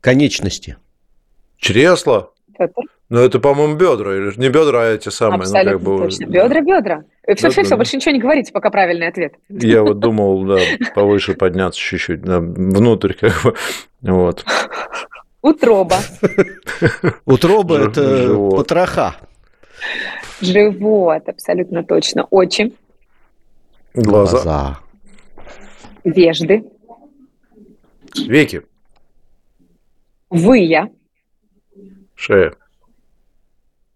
конечности. 0.00 0.78
Чресло? 1.58 2.32
Это? 2.58 2.80
Ну, 3.10 3.18
это, 3.18 3.38
по-моему, 3.38 3.76
бедра. 3.76 4.32
Не 4.38 4.48
бедра, 4.48 4.82
а 4.82 4.94
эти 4.94 5.10
самые. 5.10 5.40
Абсолютно 5.40 5.72
ну, 5.72 5.78
как 5.78 5.86
бы... 5.86 5.98
точно. 6.04 6.24
Бедра, 6.24 6.60
бедра. 6.62 7.04
Все, 7.36 7.50
все, 7.50 7.64
все, 7.64 7.76
больше 7.76 7.96
ничего 7.96 8.12
не 8.12 8.18
говорите, 8.18 8.50
пока 8.50 8.70
правильный 8.70 9.08
ответ. 9.08 9.34
Я 9.50 9.82
вот 9.82 9.98
думал, 9.98 10.42
да, 10.46 10.58
повыше 10.94 11.34
подняться 11.34 11.78
чуть-чуть, 11.78 12.22
да, 12.22 12.40
внутрь, 12.40 13.12
как 13.12 13.42
бы, 13.44 13.54
вот. 14.00 14.46
Утроба. 15.42 15.98
Утроба– 17.26 17.78
это 17.88 18.34
потроха. 18.56 19.16
Живот, 20.40 21.28
абсолютно 21.28 21.84
точно. 21.84 22.26
Очи. 22.30 22.72
Глаза. 23.92 24.78
Вежды. 26.04 26.64
Веки. 28.16 28.62
Вы 30.30 30.58
я. 30.58 30.88
Шея. 32.14 32.52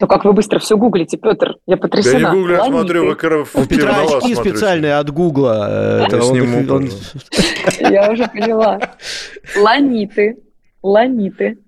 Ну 0.00 0.08
как 0.08 0.24
вы 0.24 0.32
быстро 0.32 0.58
все 0.58 0.76
гуглите, 0.76 1.16
Петр? 1.16 1.56
Я 1.66 1.76
потрясена. 1.76 2.18
Я 2.18 2.30
не 2.30 2.36
гуглю, 2.36 2.54
я 2.54 2.64
смотрю, 2.64 3.06
вы 3.06 3.14
коров... 3.14 3.54
У 3.54 3.64
Петра 3.66 4.02
очки 4.02 4.34
специальные 4.34 4.96
от 4.96 5.10
Гугла. 5.10 6.06
Я 6.10 6.20
сниму, 6.20 6.74
он... 6.74 6.90
Я 7.80 8.10
уже 8.10 8.26
поняла. 8.28 8.80
Ланиты. 9.56 10.36
Ланиты. 10.82 11.58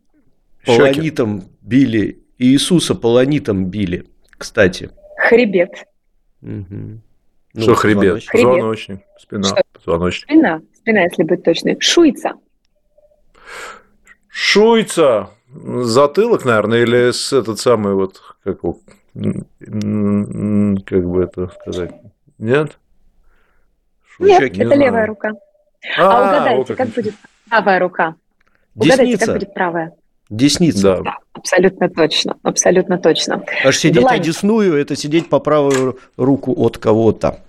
Полонитом 0.66 1.44
били. 1.62 2.22
Иисуса 2.38 2.94
полонитом 2.94 3.66
били, 3.66 4.04
кстати. 4.36 4.90
Хребет. 5.16 5.70
Угу. 6.42 7.00
Что 7.56 7.74
хребет? 7.74 8.24
Позвоночник. 8.30 9.00
Спина. 9.18 9.48
Позвоночник. 9.72 10.24
Спина. 10.24 10.60
Спина, 10.74 11.02
если 11.02 11.22
быть 11.22 11.42
точной. 11.42 11.76
Шуйца. 11.80 12.34
Шуйца. 14.28 15.30
Затылок, 15.48 16.44
наверное, 16.44 16.82
или 16.82 17.10
с 17.12 17.32
этот 17.32 17.58
самый 17.58 17.94
вот, 17.94 18.20
как, 18.44 18.60
как 18.60 18.70
бы 21.08 21.22
это 21.22 21.48
сказать? 21.60 21.92
Нет? 22.38 22.78
Шуйчак, 24.04 24.40
Нет, 24.40 24.56
не 24.56 24.60
это 24.60 24.74
знаю. 24.74 24.80
левая 24.80 25.06
рука. 25.06 25.32
А, 25.98 26.02
а 26.02 26.28
угадайте, 26.28 26.74
как, 26.74 26.86
как 26.86 26.94
будет 26.96 27.14
правая 27.48 27.78
рука? 27.78 28.14
Десница. 28.74 28.94
Угадайте, 28.94 29.24
как 29.24 29.34
будет 29.34 29.54
правая? 29.54 29.92
Десница. 30.28 30.82
Да. 30.82 31.02
да, 31.02 31.16
абсолютно 31.32 31.88
точно, 31.88 32.36
абсолютно 32.42 32.98
точно. 32.98 33.44
Аж 33.64 33.76
сидеть 33.76 34.02
Длань. 34.02 34.20
одесную– 34.20 34.74
это 34.76 34.96
сидеть 34.96 35.28
по 35.28 35.38
правую 35.38 35.98
руку 36.16 36.52
от 36.56 36.78
кого-то. 36.78 37.40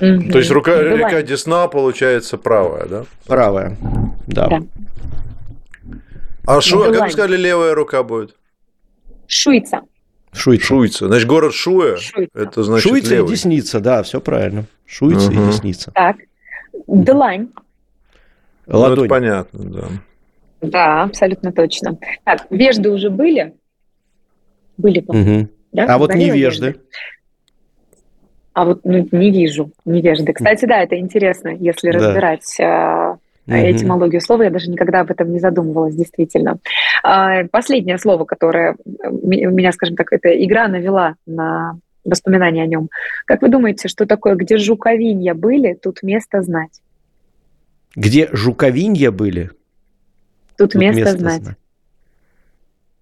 Mm-hmm. 0.00 0.30
То 0.30 0.38
есть 0.38 0.50
рука, 0.50 0.80
река 0.80 1.22
Десна 1.22 1.66
получается 1.68 2.38
правая, 2.38 2.86
да? 2.86 3.04
Правая, 3.26 3.76
да. 4.26 4.46
да. 4.48 4.62
А 6.46 6.60
шу, 6.60 6.80
как 6.84 7.02
вы 7.02 7.10
сказали, 7.10 7.36
левая 7.36 7.74
рука 7.74 8.02
будет? 8.02 8.36
Шуйца. 9.26 9.82
Шуйца. 10.32 10.64
Шуйца. 10.64 11.06
Значит, 11.08 11.26
город 11.26 11.52
Шуя, 11.52 11.96
Шуйца. 11.96 12.30
это 12.34 12.62
значит 12.62 12.88
Шуйца 12.88 13.14
левый. 13.14 13.28
и 13.28 13.34
Десница, 13.34 13.80
да, 13.80 14.02
все 14.02 14.20
правильно. 14.20 14.64
Шуйца 14.86 15.30
угу. 15.30 15.34
и 15.34 15.46
Десница. 15.46 15.90
Так. 15.92 16.16
Длань. 16.86 17.48
Ладонь. 18.66 18.96
Ну, 18.96 19.04
это 19.04 19.08
понятно, 19.08 19.64
да. 19.64 19.88
Да, 20.60 21.02
абсолютно 21.04 21.52
точно. 21.52 21.98
Так, 22.24 22.46
вежды 22.50 22.90
уже 22.90 23.10
были? 23.10 23.54
Были, 24.76 25.04
угу. 25.06 25.48
да? 25.72 25.86
А 25.86 25.98
вот 25.98 26.14
невежды? 26.14 26.66
Вежды? 26.66 26.80
А 28.58 28.64
вот 28.64 28.80
ну, 28.82 29.06
не 29.12 29.30
вижу 29.30 29.70
невежды. 29.84 30.32
Кстати, 30.32 30.64
да, 30.64 30.82
это 30.82 30.98
интересно, 30.98 31.50
если 31.50 31.92
да. 31.92 31.98
разбирать 31.98 32.58
э, 32.58 33.16
этимологию 33.46 34.20
слова. 34.20 34.42
Я 34.42 34.50
даже 34.50 34.68
никогда 34.68 34.98
об 34.98 35.12
этом 35.12 35.30
не 35.30 35.38
задумывалась, 35.38 35.94
действительно. 35.94 36.58
Э, 37.04 37.44
последнее 37.52 37.98
слово, 37.98 38.24
которое 38.24 38.74
меня, 39.22 39.70
скажем 39.70 39.94
так, 39.94 40.12
эта 40.12 40.30
игра 40.44 40.66
навела 40.66 41.14
на 41.24 41.78
воспоминания 42.04 42.64
о 42.64 42.66
нем. 42.66 42.88
Как 43.26 43.42
вы 43.42 43.48
думаете, 43.48 43.86
что 43.86 44.06
такое, 44.06 44.34
где 44.34 44.58
жуковинья 44.58 45.34
были, 45.34 45.74
тут 45.74 46.02
место 46.02 46.42
знать? 46.42 46.80
Где 47.94 48.28
жуковинья 48.32 49.12
были? 49.12 49.52
Тут, 50.56 50.72
тут 50.72 50.74
место, 50.74 51.00
место 51.02 51.18
знать. 51.18 51.42
знать. 51.42 51.56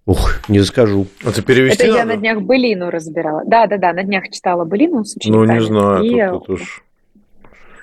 Ух, 0.07 0.39
не 0.47 0.63
скажу. 0.63 1.05
Это 1.21 1.41
перевести 1.41 1.83
Это 1.83 1.91
надо? 1.91 1.99
я 1.99 2.05
на 2.05 2.17
днях 2.17 2.41
былину 2.41 2.89
разбирала. 2.89 3.43
Да, 3.45 3.67
да, 3.67 3.77
да, 3.77 3.91
на 3.91 4.03
днях 4.03 4.29
читала 4.29 4.63
былину 4.63 5.03
с 5.03 5.17
учениками. 5.17 5.45
Ну, 5.45 5.53
не 5.53 5.61
знаю, 5.61 6.03
и... 6.03 6.31
тут, 6.31 6.45
тут 6.45 6.49
уж... 6.49 6.83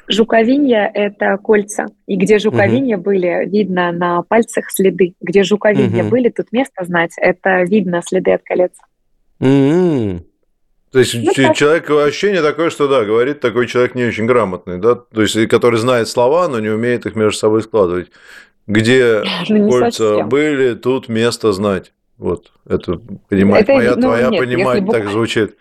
Жуковинья– 0.09 0.91
это 0.95 1.37
кольца. 1.37 1.87
И 2.07 2.17
где 2.17 2.39
жуковинья 2.39 2.97
угу. 2.97 3.05
были, 3.05 3.47
видно 3.47 3.93
на 3.93 4.23
пальцах 4.23 4.71
следы. 4.71 5.15
Где 5.21 5.43
жуковинья 5.43 6.03
угу. 6.03 6.11
были, 6.11 6.31
тут 6.31 6.51
место 6.51 6.85
знать. 6.85 7.13
Это 7.19 7.63
видно 7.63 8.03
следы 8.05 8.33
от 8.33 8.43
колец. 8.43 8.73
Угу. 9.41 10.25
То 10.93 10.99
есть 11.01 11.15
ну, 11.15 11.55
человек 11.55 11.91
ощущение 11.91 12.41
такое, 12.41 12.71
что 12.71 12.87
да, 12.87 13.05
говорит 13.05 13.41
такой 13.41 13.67
человек 13.67 13.95
не 13.95 14.05
очень 14.05 14.27
грамотный, 14.27 14.79
да, 14.79 14.95
то 14.95 15.23
есть 15.23 15.49
который 15.49 15.81
знает 15.81 16.07
слова, 16.07 16.47
но 16.47 16.61
не 16.61 16.69
умеет 16.69 17.05
их 17.05 17.17
между 17.17 17.37
собой 17.37 17.63
складывать. 17.63 18.13
Где 18.69 19.25
ну, 19.49 19.69
кольца 19.69 20.11
совсем. 20.11 20.29
были, 20.29 20.75
тут 20.75 21.09
место 21.09 21.53
знать. 21.53 21.94
Вот, 22.19 22.53
это 22.67 23.01
понимать, 23.29 23.63
это, 23.63 23.73
моя, 23.73 23.95
ну, 23.97 24.03
твоя 24.03 24.29
нет, 24.31 24.41
понимать 24.41 24.87
так 24.87 25.11
звучит. 25.11 25.57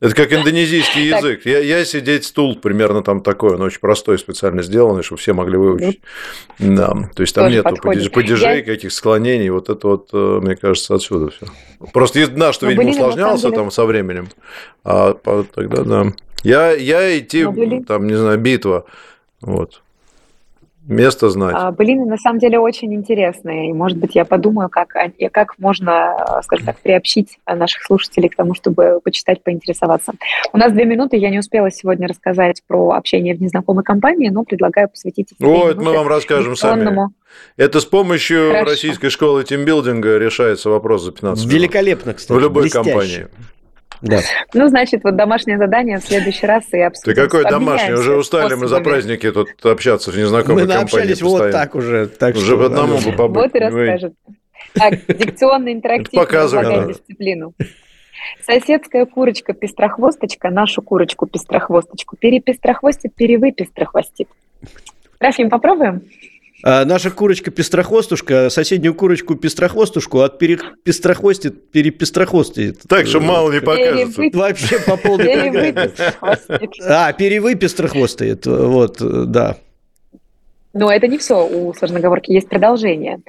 Это 0.00 0.14
как 0.14 0.32
индонезийский 0.32 1.08
язык. 1.08 1.44
Я, 1.44 1.58
я 1.58 1.84
сидеть 1.84 2.24
стул 2.24 2.56
примерно 2.56 3.02
там 3.02 3.20
такой, 3.20 3.54
он 3.54 3.62
очень 3.62 3.80
простой, 3.80 4.18
специально 4.18 4.62
сделанный, 4.62 5.02
чтобы 5.02 5.20
все 5.20 5.32
могли 5.32 5.56
выучить. 5.56 6.00
Ну, 6.58 6.76
да, 6.76 6.92
то 7.14 7.22
есть 7.22 7.34
там 7.34 7.52
подходит. 7.62 8.12
падежей, 8.12 8.58
я... 8.58 8.62
каких 8.62 8.92
склонений, 8.92 9.48
вот 9.48 9.68
это 9.68 9.88
вот, 9.88 10.10
э, 10.12 10.40
мне 10.42 10.56
кажется, 10.56 10.94
отсюда 10.94 11.30
все. 11.30 11.46
Просто 11.92 12.20
едно, 12.20 12.52
что, 12.52 12.66
Но 12.66 12.72
видимо, 12.72 12.90
усложнялся 12.90 13.44
деле... 13.44 13.56
там 13.56 13.70
со 13.70 13.86
временем, 13.86 14.28
а 14.84 15.14
тогда, 15.14 15.82
да. 15.82 16.12
Я, 16.44 16.72
я 16.72 17.18
идти, 17.18 17.44
там, 17.86 18.06
не 18.06 18.14
знаю, 18.14 18.38
битва, 18.38 18.84
вот. 19.40 19.82
Место 20.88 21.28
знать. 21.28 21.54
А, 21.56 21.70
блины 21.70 22.06
на 22.06 22.16
самом 22.16 22.38
деле 22.38 22.58
очень 22.58 22.94
интересные. 22.94 23.70
И, 23.70 23.72
может 23.72 23.98
быть, 23.98 24.14
я 24.14 24.24
подумаю, 24.24 24.68
как, 24.68 24.94
как 25.32 25.58
можно, 25.58 26.16
э, 26.18 26.42
скажем 26.42 26.66
так, 26.66 26.78
приобщить 26.78 27.38
наших 27.46 27.84
слушателей 27.84 28.30
к 28.30 28.36
тому, 28.36 28.54
чтобы 28.54 29.00
почитать, 29.04 29.42
поинтересоваться. 29.42 30.12
У 30.52 30.58
нас 30.58 30.72
две 30.72 30.86
минуты. 30.86 31.16
Я 31.16 31.30
не 31.30 31.38
успела 31.38 31.70
сегодня 31.70 32.08
рассказать 32.08 32.62
про 32.66 32.92
общение 32.92 33.34
в 33.34 33.42
незнакомой 33.42 33.84
компании, 33.84 34.30
но 34.30 34.44
предлагаю 34.44 34.88
посвятить 34.88 35.32
эти 35.32 35.42
Вот, 35.42 35.76
мы 35.76 35.92
вам 35.92 36.08
расскажем 36.08 36.56
сами. 36.56 37.10
Это 37.56 37.80
с 37.80 37.84
помощью 37.84 38.48
Хорошо. 38.48 38.70
российской 38.70 39.10
школы 39.10 39.44
тимбилдинга 39.44 40.16
решается 40.16 40.70
вопрос 40.70 41.04
за 41.04 41.12
15 41.12 41.44
минут. 41.44 41.54
Великолепно, 41.54 42.14
кстати. 42.14 42.36
В 42.36 42.40
любой 42.40 42.62
блестяще. 42.62 42.90
компании. 42.90 43.26
Да. 44.02 44.20
Ну, 44.54 44.68
значит, 44.68 45.02
вот 45.04 45.16
домашнее 45.16 45.58
задание 45.58 45.98
в 45.98 46.04
следующий 46.04 46.46
раз 46.46 46.64
и 46.72 46.80
обсудим. 46.80 47.14
Ты 47.14 47.20
какой 47.20 47.44
домашний? 47.44 47.94
Уже 47.94 48.16
устали 48.16 48.54
мы 48.54 48.68
за 48.68 48.80
праздники 48.80 49.30
тут 49.30 49.48
общаться 49.64 50.10
в 50.10 50.16
незнакомой 50.16 50.64
мы 50.64 50.72
компании. 50.72 50.92
Мы 50.92 51.00
общались 51.00 51.22
вот 51.22 51.50
так 51.50 51.74
уже. 51.74 52.06
Так 52.06 52.36
уже 52.36 52.56
в 52.56 52.62
одному 52.62 52.98
бы 52.98 53.12
побыть. 53.12 53.36
Вот 53.36 53.54
и 53.54 53.58
расскажет. 53.58 54.14
Так, 54.74 54.94
дикционный 55.06 55.72
интерактив 55.72 56.26
предлагает 56.28 56.88
дисциплину. 56.88 57.54
Соседская 58.44 59.06
курочка-пестрохвосточка 59.06 60.50
нашу 60.50 60.82
курочку-пестрохвосточку 60.82 62.16
перепестрохвостит, 62.16 63.14
перевыпестрохвостит. 63.14 64.28
Трофим, 65.18 65.50
попробуем? 65.50 66.02
А 66.64 66.84
наша 66.84 67.10
курочка-пестрохвостушка 67.10 68.50
соседнюю 68.50 68.94
курочку-пестрохвостушку 68.94 70.20
от 70.20 70.38
перепестрохвостит, 70.38 71.70
перепестрохвостит. 71.70 72.80
Так, 72.88 73.06
что 73.06 73.20
мало 73.20 73.52
не 73.52 73.60
покажется. 73.60 74.22
Вообще 74.32 74.80
по 74.80 74.96
полной 74.96 75.24
программе. 75.24 75.92
А, 76.84 77.12
перевыпестрохвостает, 77.12 78.46
вот, 78.46 78.96
да. 79.30 79.56
Но 80.74 80.92
это 80.92 81.08
не 81.08 81.18
все. 81.18 81.46
У 81.46 81.72
сложноговорки 81.74 82.30
есть 82.30 82.48
продолжение. 82.48 83.20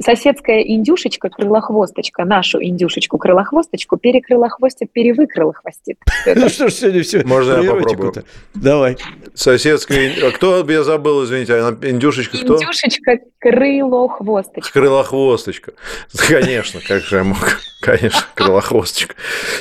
Соседская 0.00 0.60
индюшечка, 0.60 1.28
крылохвосточка, 1.28 2.24
нашу 2.24 2.62
индюшечку, 2.62 3.18
крылохвосточку, 3.18 3.96
перекрылохвостит, 3.96 4.92
перевыкрылохвостит. 4.92 5.98
Ну 6.34 6.48
что 6.48 6.68
ж, 6.68 6.72
сегодня 6.72 7.02
все. 7.02 7.24
Можно 7.24 7.60
я 7.62 7.70
попробую? 7.70 8.12
Давай. 8.54 8.96
Соседская... 9.34 10.12
А 10.22 10.30
кто, 10.30 10.64
я 10.68 10.82
забыл, 10.82 11.24
извините, 11.24 11.54
а 11.54 11.76
индюшечка 11.82 12.38
кто? 12.38 12.56
Индюшечка, 12.56 13.18
крылохвосточка. 13.38 14.72
Крылохвосточка. 14.72 15.72
Конечно, 16.16 16.80
как 16.86 17.02
же 17.02 17.16
я 17.16 17.24
мог... 17.24 17.38
Конечно, 17.84 18.20
крылохвосточка. 18.34 19.14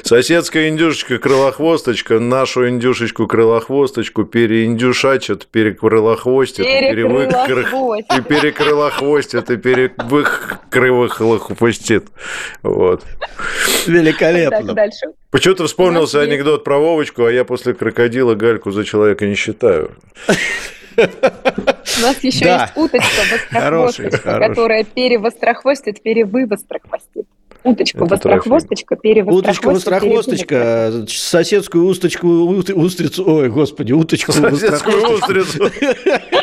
Соседская 0.04 0.70
индюшечка, 0.70 1.20
крылохвосточка, 1.20 2.20
нашу 2.20 2.70
индюшечку, 2.70 3.28
крылохвосточку 3.28 4.24
переиндюшачат, 4.24 5.48
перекрылохвостят, 5.48 6.66
перевык... 7.30 8.06
и 8.12 8.22
перекрылохвостят, 8.22 9.50
и 9.50 9.58
перекрылохвостит. 9.58 12.06
Вот. 12.62 13.04
Великолепно. 13.88 14.64
Так, 14.64 14.74
дальше. 14.74 15.08
Почему-то 15.32 15.68
вспомнился 15.68 16.22
анекдот 16.22 16.64
про 16.64 16.78
Вовочку, 16.78 17.26
а 17.26 17.32
я 17.32 17.44
после 17.44 17.74
крокодила 17.74 18.36
гальку 18.36 18.72
за 18.72 18.86
человека 18.86 19.26
не 19.26 19.36
считаю. 19.36 19.98
У 20.96 21.02
нас 22.02 22.24
еще 22.24 22.46
есть 22.46 22.74
уточка, 22.76 23.52
которая 24.40 24.84
перевострохвостит, 24.84 26.04
перевывострохвостит. 26.04 27.26
Уточка, 27.64 28.06
вострохвосточка, 28.06 28.96
перевострохвосточка. 28.98 29.70
Уточка, 29.70 29.70
вострохвосточка, 29.70 31.06
соседскую 31.08 31.86
усточку, 31.86 32.28
устрицу, 32.28 33.24
ой, 33.26 33.50
господи, 33.50 33.94
уточку, 33.94 34.34
соседскую 34.34 35.16
устрицу. 35.16 35.72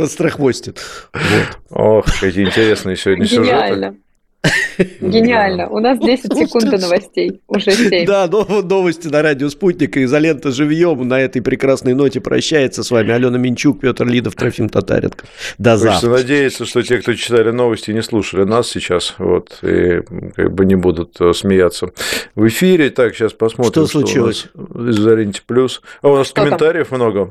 Вострохвостит. 0.00 0.80
Ох, 1.70 2.04
какие 2.20 2.46
интересные 2.46 2.96
сегодня 2.96 3.26
сюжеты. 3.26 3.48
Гениально. 3.48 3.96
Гениально. 5.00 5.68
У 5.68 5.80
нас 5.80 5.98
10 5.98 6.34
секунд 6.36 6.70
до 6.70 6.78
новостей. 6.78 7.40
Уже 7.48 7.70
7. 7.72 8.06
Да, 8.06 8.28
новости 8.28 9.08
на 9.08 9.22
радио 9.22 9.48
«Спутник» 9.48 9.96
и 9.96 10.04
«Изолента 10.04 10.52
живьем». 10.52 11.06
На 11.06 11.20
этой 11.20 11.42
прекрасной 11.42 11.94
ноте 11.94 12.20
прощается 12.20 12.82
с 12.82 12.90
вами 12.90 13.12
Алена 13.12 13.38
Минчук, 13.38 13.80
Петр 13.80 14.06
Лидов, 14.06 14.34
Трофим 14.34 14.68
Татаренко. 14.68 15.24
До 15.58 15.76
завтра. 15.76 16.08
Хочется 16.08 16.10
надеяться, 16.10 16.64
что 16.64 16.82
те, 16.82 16.98
кто 16.98 17.14
читали 17.14 17.50
новости, 17.50 17.90
не 17.90 18.02
слушали 18.02 18.44
нас 18.44 18.68
сейчас, 18.68 19.14
вот, 19.18 19.58
и 19.62 20.02
как 20.34 20.54
бы 20.54 20.64
не 20.64 20.76
будут 20.76 21.20
э, 21.20 21.32
смеяться 21.32 21.90
в 22.34 22.46
эфире. 22.46 22.90
Так, 22.90 23.14
сейчас 23.14 23.32
посмотрим, 23.32 23.72
что 23.72 23.86
случилось. 23.86 24.38
Что 24.38 24.50
у 24.56 24.82
нас 24.82 24.96
«Изоленте 24.96 25.42
плюс». 25.46 25.82
А 26.02 26.08
у 26.08 26.16
нас 26.16 26.28
что 26.28 26.42
комментариев 26.42 26.88
там? 26.88 26.98
много. 26.98 27.30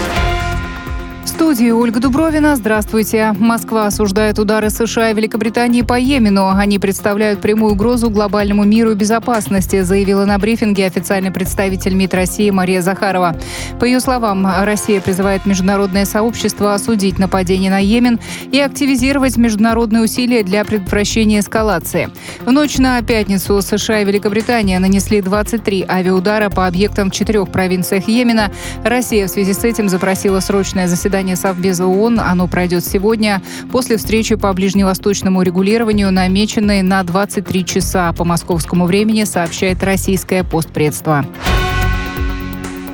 студии 1.31 1.71
Ольга 1.71 1.99
Дубровина. 1.99 2.55
Здравствуйте. 2.55 3.33
Москва 3.39 3.87
осуждает 3.87 4.37
удары 4.37 4.69
США 4.69 5.11
и 5.11 5.13
Великобритании 5.13 5.81
по 5.81 5.97
Йемену. 5.97 6.49
Они 6.49 6.77
представляют 6.77 7.41
прямую 7.41 7.73
угрозу 7.73 8.09
глобальному 8.09 8.65
миру 8.65 8.91
и 8.91 8.95
безопасности, 8.95 9.81
заявила 9.81 10.25
на 10.25 10.37
брифинге 10.37 10.85
официальный 10.85 11.31
представитель 11.31 11.93
МИД 11.93 12.13
России 12.13 12.49
Мария 12.49 12.81
Захарова. 12.81 13.37
По 13.79 13.85
ее 13.85 13.99
словам, 14.01 14.45
Россия 14.63 14.99
призывает 14.99 15.45
международное 15.45 16.05
сообщество 16.05 16.73
осудить 16.73 17.17
нападение 17.17 17.71
на 17.71 17.79
Йемен 17.79 18.19
и 18.51 18.59
активизировать 18.59 19.37
международные 19.37 20.03
усилия 20.03 20.43
для 20.43 20.65
предотвращения 20.65 21.39
эскалации. 21.39 22.09
В 22.45 22.51
ночь 22.51 22.77
на 22.77 23.01
пятницу 23.01 23.61
США 23.61 24.01
и 24.01 24.05
Великобритания 24.05 24.77
нанесли 24.79 25.21
23 25.21 25.85
авиаудара 25.89 26.49
по 26.49 26.67
объектам 26.67 27.09
в 27.09 27.13
четырех 27.13 27.49
провинциях 27.49 28.07
Йемена. 28.07 28.51
Россия 28.83 29.27
в 29.27 29.29
связи 29.29 29.53
с 29.53 29.63
этим 29.63 29.87
запросила 29.87 30.39
срочное 30.41 30.87
заседание 30.87 31.30
заседание 31.31 31.35
Совбеза 31.35 31.85
ООН. 31.85 32.19
Оно 32.19 32.47
пройдет 32.47 32.85
сегодня 32.85 33.41
после 33.71 33.97
встречи 33.97 34.35
по 34.35 34.53
ближневосточному 34.53 35.41
регулированию, 35.41 36.11
намеченной 36.11 36.81
на 36.81 37.03
23 37.03 37.65
часа 37.65 38.13
по 38.13 38.23
московскому 38.23 38.85
времени, 38.85 39.23
сообщает 39.23 39.83
российское 39.83 40.43
постпредство. 40.43 41.25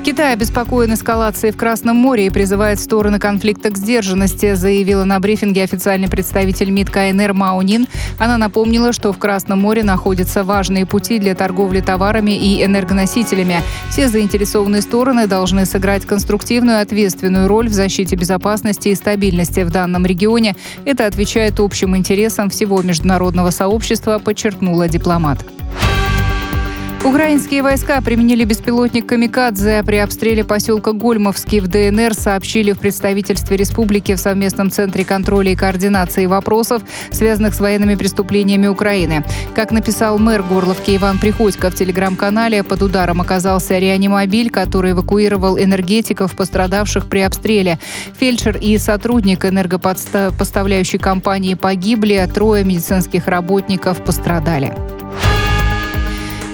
Китай 0.04 0.32
обеспокоен 0.32 0.94
эскалацией 0.94 1.52
в 1.52 1.56
Красном 1.56 1.96
море 1.96 2.26
и 2.26 2.30
призывает 2.30 2.80
стороны 2.80 3.18
конфликта 3.18 3.70
к 3.70 3.76
сдержанности, 3.76 4.54
заявила 4.54 5.04
на 5.04 5.20
брифинге 5.20 5.62
официальный 5.64 6.08
представитель 6.08 6.70
МИД 6.70 6.90
КНР 6.90 7.34
Маунин. 7.34 7.86
Она 8.18 8.38
напомнила, 8.38 8.92
что 8.92 9.12
в 9.12 9.18
Красном 9.18 9.60
море 9.60 9.82
находятся 9.82 10.44
важные 10.44 10.86
пути 10.86 11.18
для 11.18 11.34
торговли 11.34 11.80
товарами 11.80 12.30
и 12.30 12.64
энергоносителями. 12.64 13.60
Все 13.90 14.08
заинтересованные 14.08 14.82
стороны 14.82 15.26
должны 15.26 15.66
сыграть 15.66 16.06
конструктивную 16.06 16.78
и 16.78 16.82
ответственную 16.82 17.46
роль 17.46 17.68
в 17.68 17.72
защите 17.72 18.16
безопасности 18.16 18.88
и 18.88 18.94
стабильности 18.94 19.60
в 19.60 19.70
данном 19.70 20.06
регионе. 20.06 20.56
Это 20.84 21.06
отвечает 21.06 21.60
общим 21.60 21.96
интересам 21.96 22.48
всего 22.50 22.80
международного 22.82 23.50
сообщества, 23.50 24.18
подчеркнула 24.18 24.88
дипломат. 24.88 25.44
Украинские 27.08 27.62
войска 27.62 28.02
применили 28.02 28.44
беспилотник 28.44 29.06
«Камикадзе» 29.06 29.82
при 29.82 29.96
обстреле 29.96 30.44
поселка 30.44 30.92
Гольмовский 30.92 31.60
в 31.60 31.66
ДНР, 31.66 32.12
сообщили 32.12 32.72
в 32.72 32.78
представительстве 32.78 33.56
республики 33.56 34.14
в 34.14 34.18
совместном 34.18 34.70
центре 34.70 35.06
контроля 35.06 35.52
и 35.52 35.56
координации 35.56 36.26
вопросов, 36.26 36.82
связанных 37.10 37.54
с 37.54 37.60
военными 37.60 37.94
преступлениями 37.94 38.66
Украины. 38.66 39.24
Как 39.54 39.70
написал 39.70 40.18
мэр 40.18 40.42
Горловки 40.42 40.96
Иван 40.96 41.18
Приходько 41.18 41.70
в 41.70 41.74
телеграм-канале, 41.74 42.62
под 42.62 42.82
ударом 42.82 43.22
оказался 43.22 43.78
реанимобиль, 43.78 44.50
который 44.50 44.92
эвакуировал 44.92 45.58
энергетиков, 45.58 46.36
пострадавших 46.36 47.08
при 47.08 47.20
обстреле. 47.20 47.78
Фельдшер 48.20 48.58
и 48.58 48.76
сотрудник 48.76 49.46
энергопоставляющей 49.46 50.98
компании 50.98 51.54
погибли, 51.54 52.28
трое 52.34 52.64
медицинских 52.64 53.28
работников 53.28 54.04
пострадали. 54.04 54.76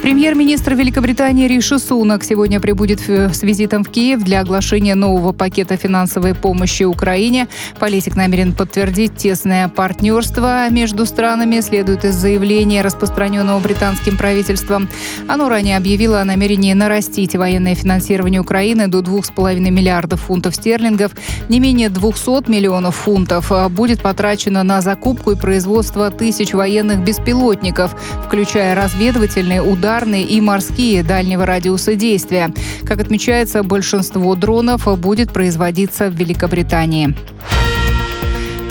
Премьер-министр 0.05 0.75
Великобритании 0.75 1.49
Риши 1.49 1.79
Сунак 1.79 2.25
сегодня 2.25 2.61
прибудет 2.61 3.01
с 3.01 3.43
визитом 3.43 3.85
в 3.85 3.89
Киев 3.89 4.23
для 4.23 4.41
оглашения 4.41 4.95
нового 4.95 5.33
пакета 5.33 5.79
финансовой 5.79 6.35
помощи 6.35 6.83
Украине. 6.83 7.49
Политик 7.81 8.15
намерен 8.15 8.53
подтвердить 8.53 9.17
тесное 9.17 9.67
партнерство 9.69 10.69
между 10.69 11.07
странами, 11.07 11.61
следует 11.61 12.05
из 12.05 12.17
заявления, 12.17 12.83
распространенного 12.83 13.59
британским 13.61 14.19
правительством. 14.19 14.91
Оно 15.27 15.49
ранее 15.49 15.79
объявило 15.79 16.21
о 16.21 16.27
намерении 16.27 16.75
нарастить 16.75 17.35
военное 17.35 17.75
финансирование 17.75 18.43
Украины 18.43 18.89
до 18.89 18.99
2,5 18.99 19.59
миллиардов 19.71 20.21
фунтов 20.21 20.55
стерлингов. 20.55 21.13
Не 21.49 21.61
менее 21.61 21.89
200 21.89 22.51
миллионов 22.51 22.95
фунтов 22.97 23.51
будет 23.71 24.03
потрачено 24.03 24.65
на 24.65 24.83
закупку 24.83 25.31
и 25.31 25.35
производство 25.35 26.11
тысяч 26.11 26.53
военных 26.53 27.03
беспилотников, 27.03 27.97
включая 28.27 28.75
разведывательные, 28.75 29.63
удары 29.63 29.94
ударные 29.95 30.25
и 30.25 30.41
морские 30.41 31.05
дальнего 31.05 31.47
радиуса 31.47 31.95
действия. 31.95 32.53
Как 32.85 33.01
отмечается, 33.01 33.63
большинство 33.63 34.35
дронов 34.35 34.89
будет 34.99 35.33
производиться 35.33 36.11
в 36.11 36.15
Великобритании. 36.15 37.15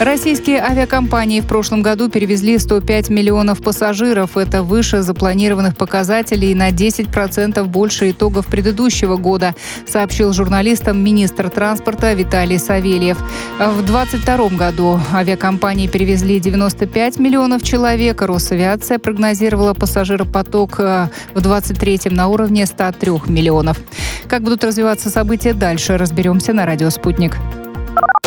Российские 0.04 0.60
авиакомпании 0.60 1.40
в 1.40 1.48
прошлом 1.48 1.82
году 1.82 2.10
перевезли 2.10 2.60
105 2.60 3.10
миллионов 3.10 3.62
пассажиров. 3.62 4.36
Это 4.36 4.62
выше 4.62 5.02
запланированных 5.02 5.78
показателей 5.78 6.52
и 6.52 6.56
на 6.56 6.72
10% 6.72 7.64
больше 7.64 8.12
итогов 8.12 8.48
предыдущего 8.48 9.16
года, 9.16 9.56
сообщил 9.88 10.34
журналистам 10.34 11.02
министр 11.02 11.50
транспорта 11.50 12.12
Виталий 12.12 12.60
Савельев. 12.60 13.18
В 13.58 13.86
2022 13.86 14.50
году 14.50 15.00
авиакомпании 15.14 15.88
перевезли 15.88 16.42
95 16.42 17.20
миллионов 17.20 17.64
человек. 17.64 18.22
Росавиация 18.22 19.00
прогнозировала 19.00 19.74
пассажиропоток 19.74 20.82
э, 20.82 21.08
в 21.34 21.40
2023 21.40 22.14
на 22.14 22.28
уровне 22.28 22.66
103 22.66 23.12
миллионов. 23.28 23.80
Как 24.28 24.42
будут 24.42 24.66
развиваться 24.66 25.10
события 25.10 25.54
дальше, 25.54 25.98
разберемся 25.98 26.52
на 26.52 26.66
радио 26.66 26.90
«Спутник». 26.90 27.38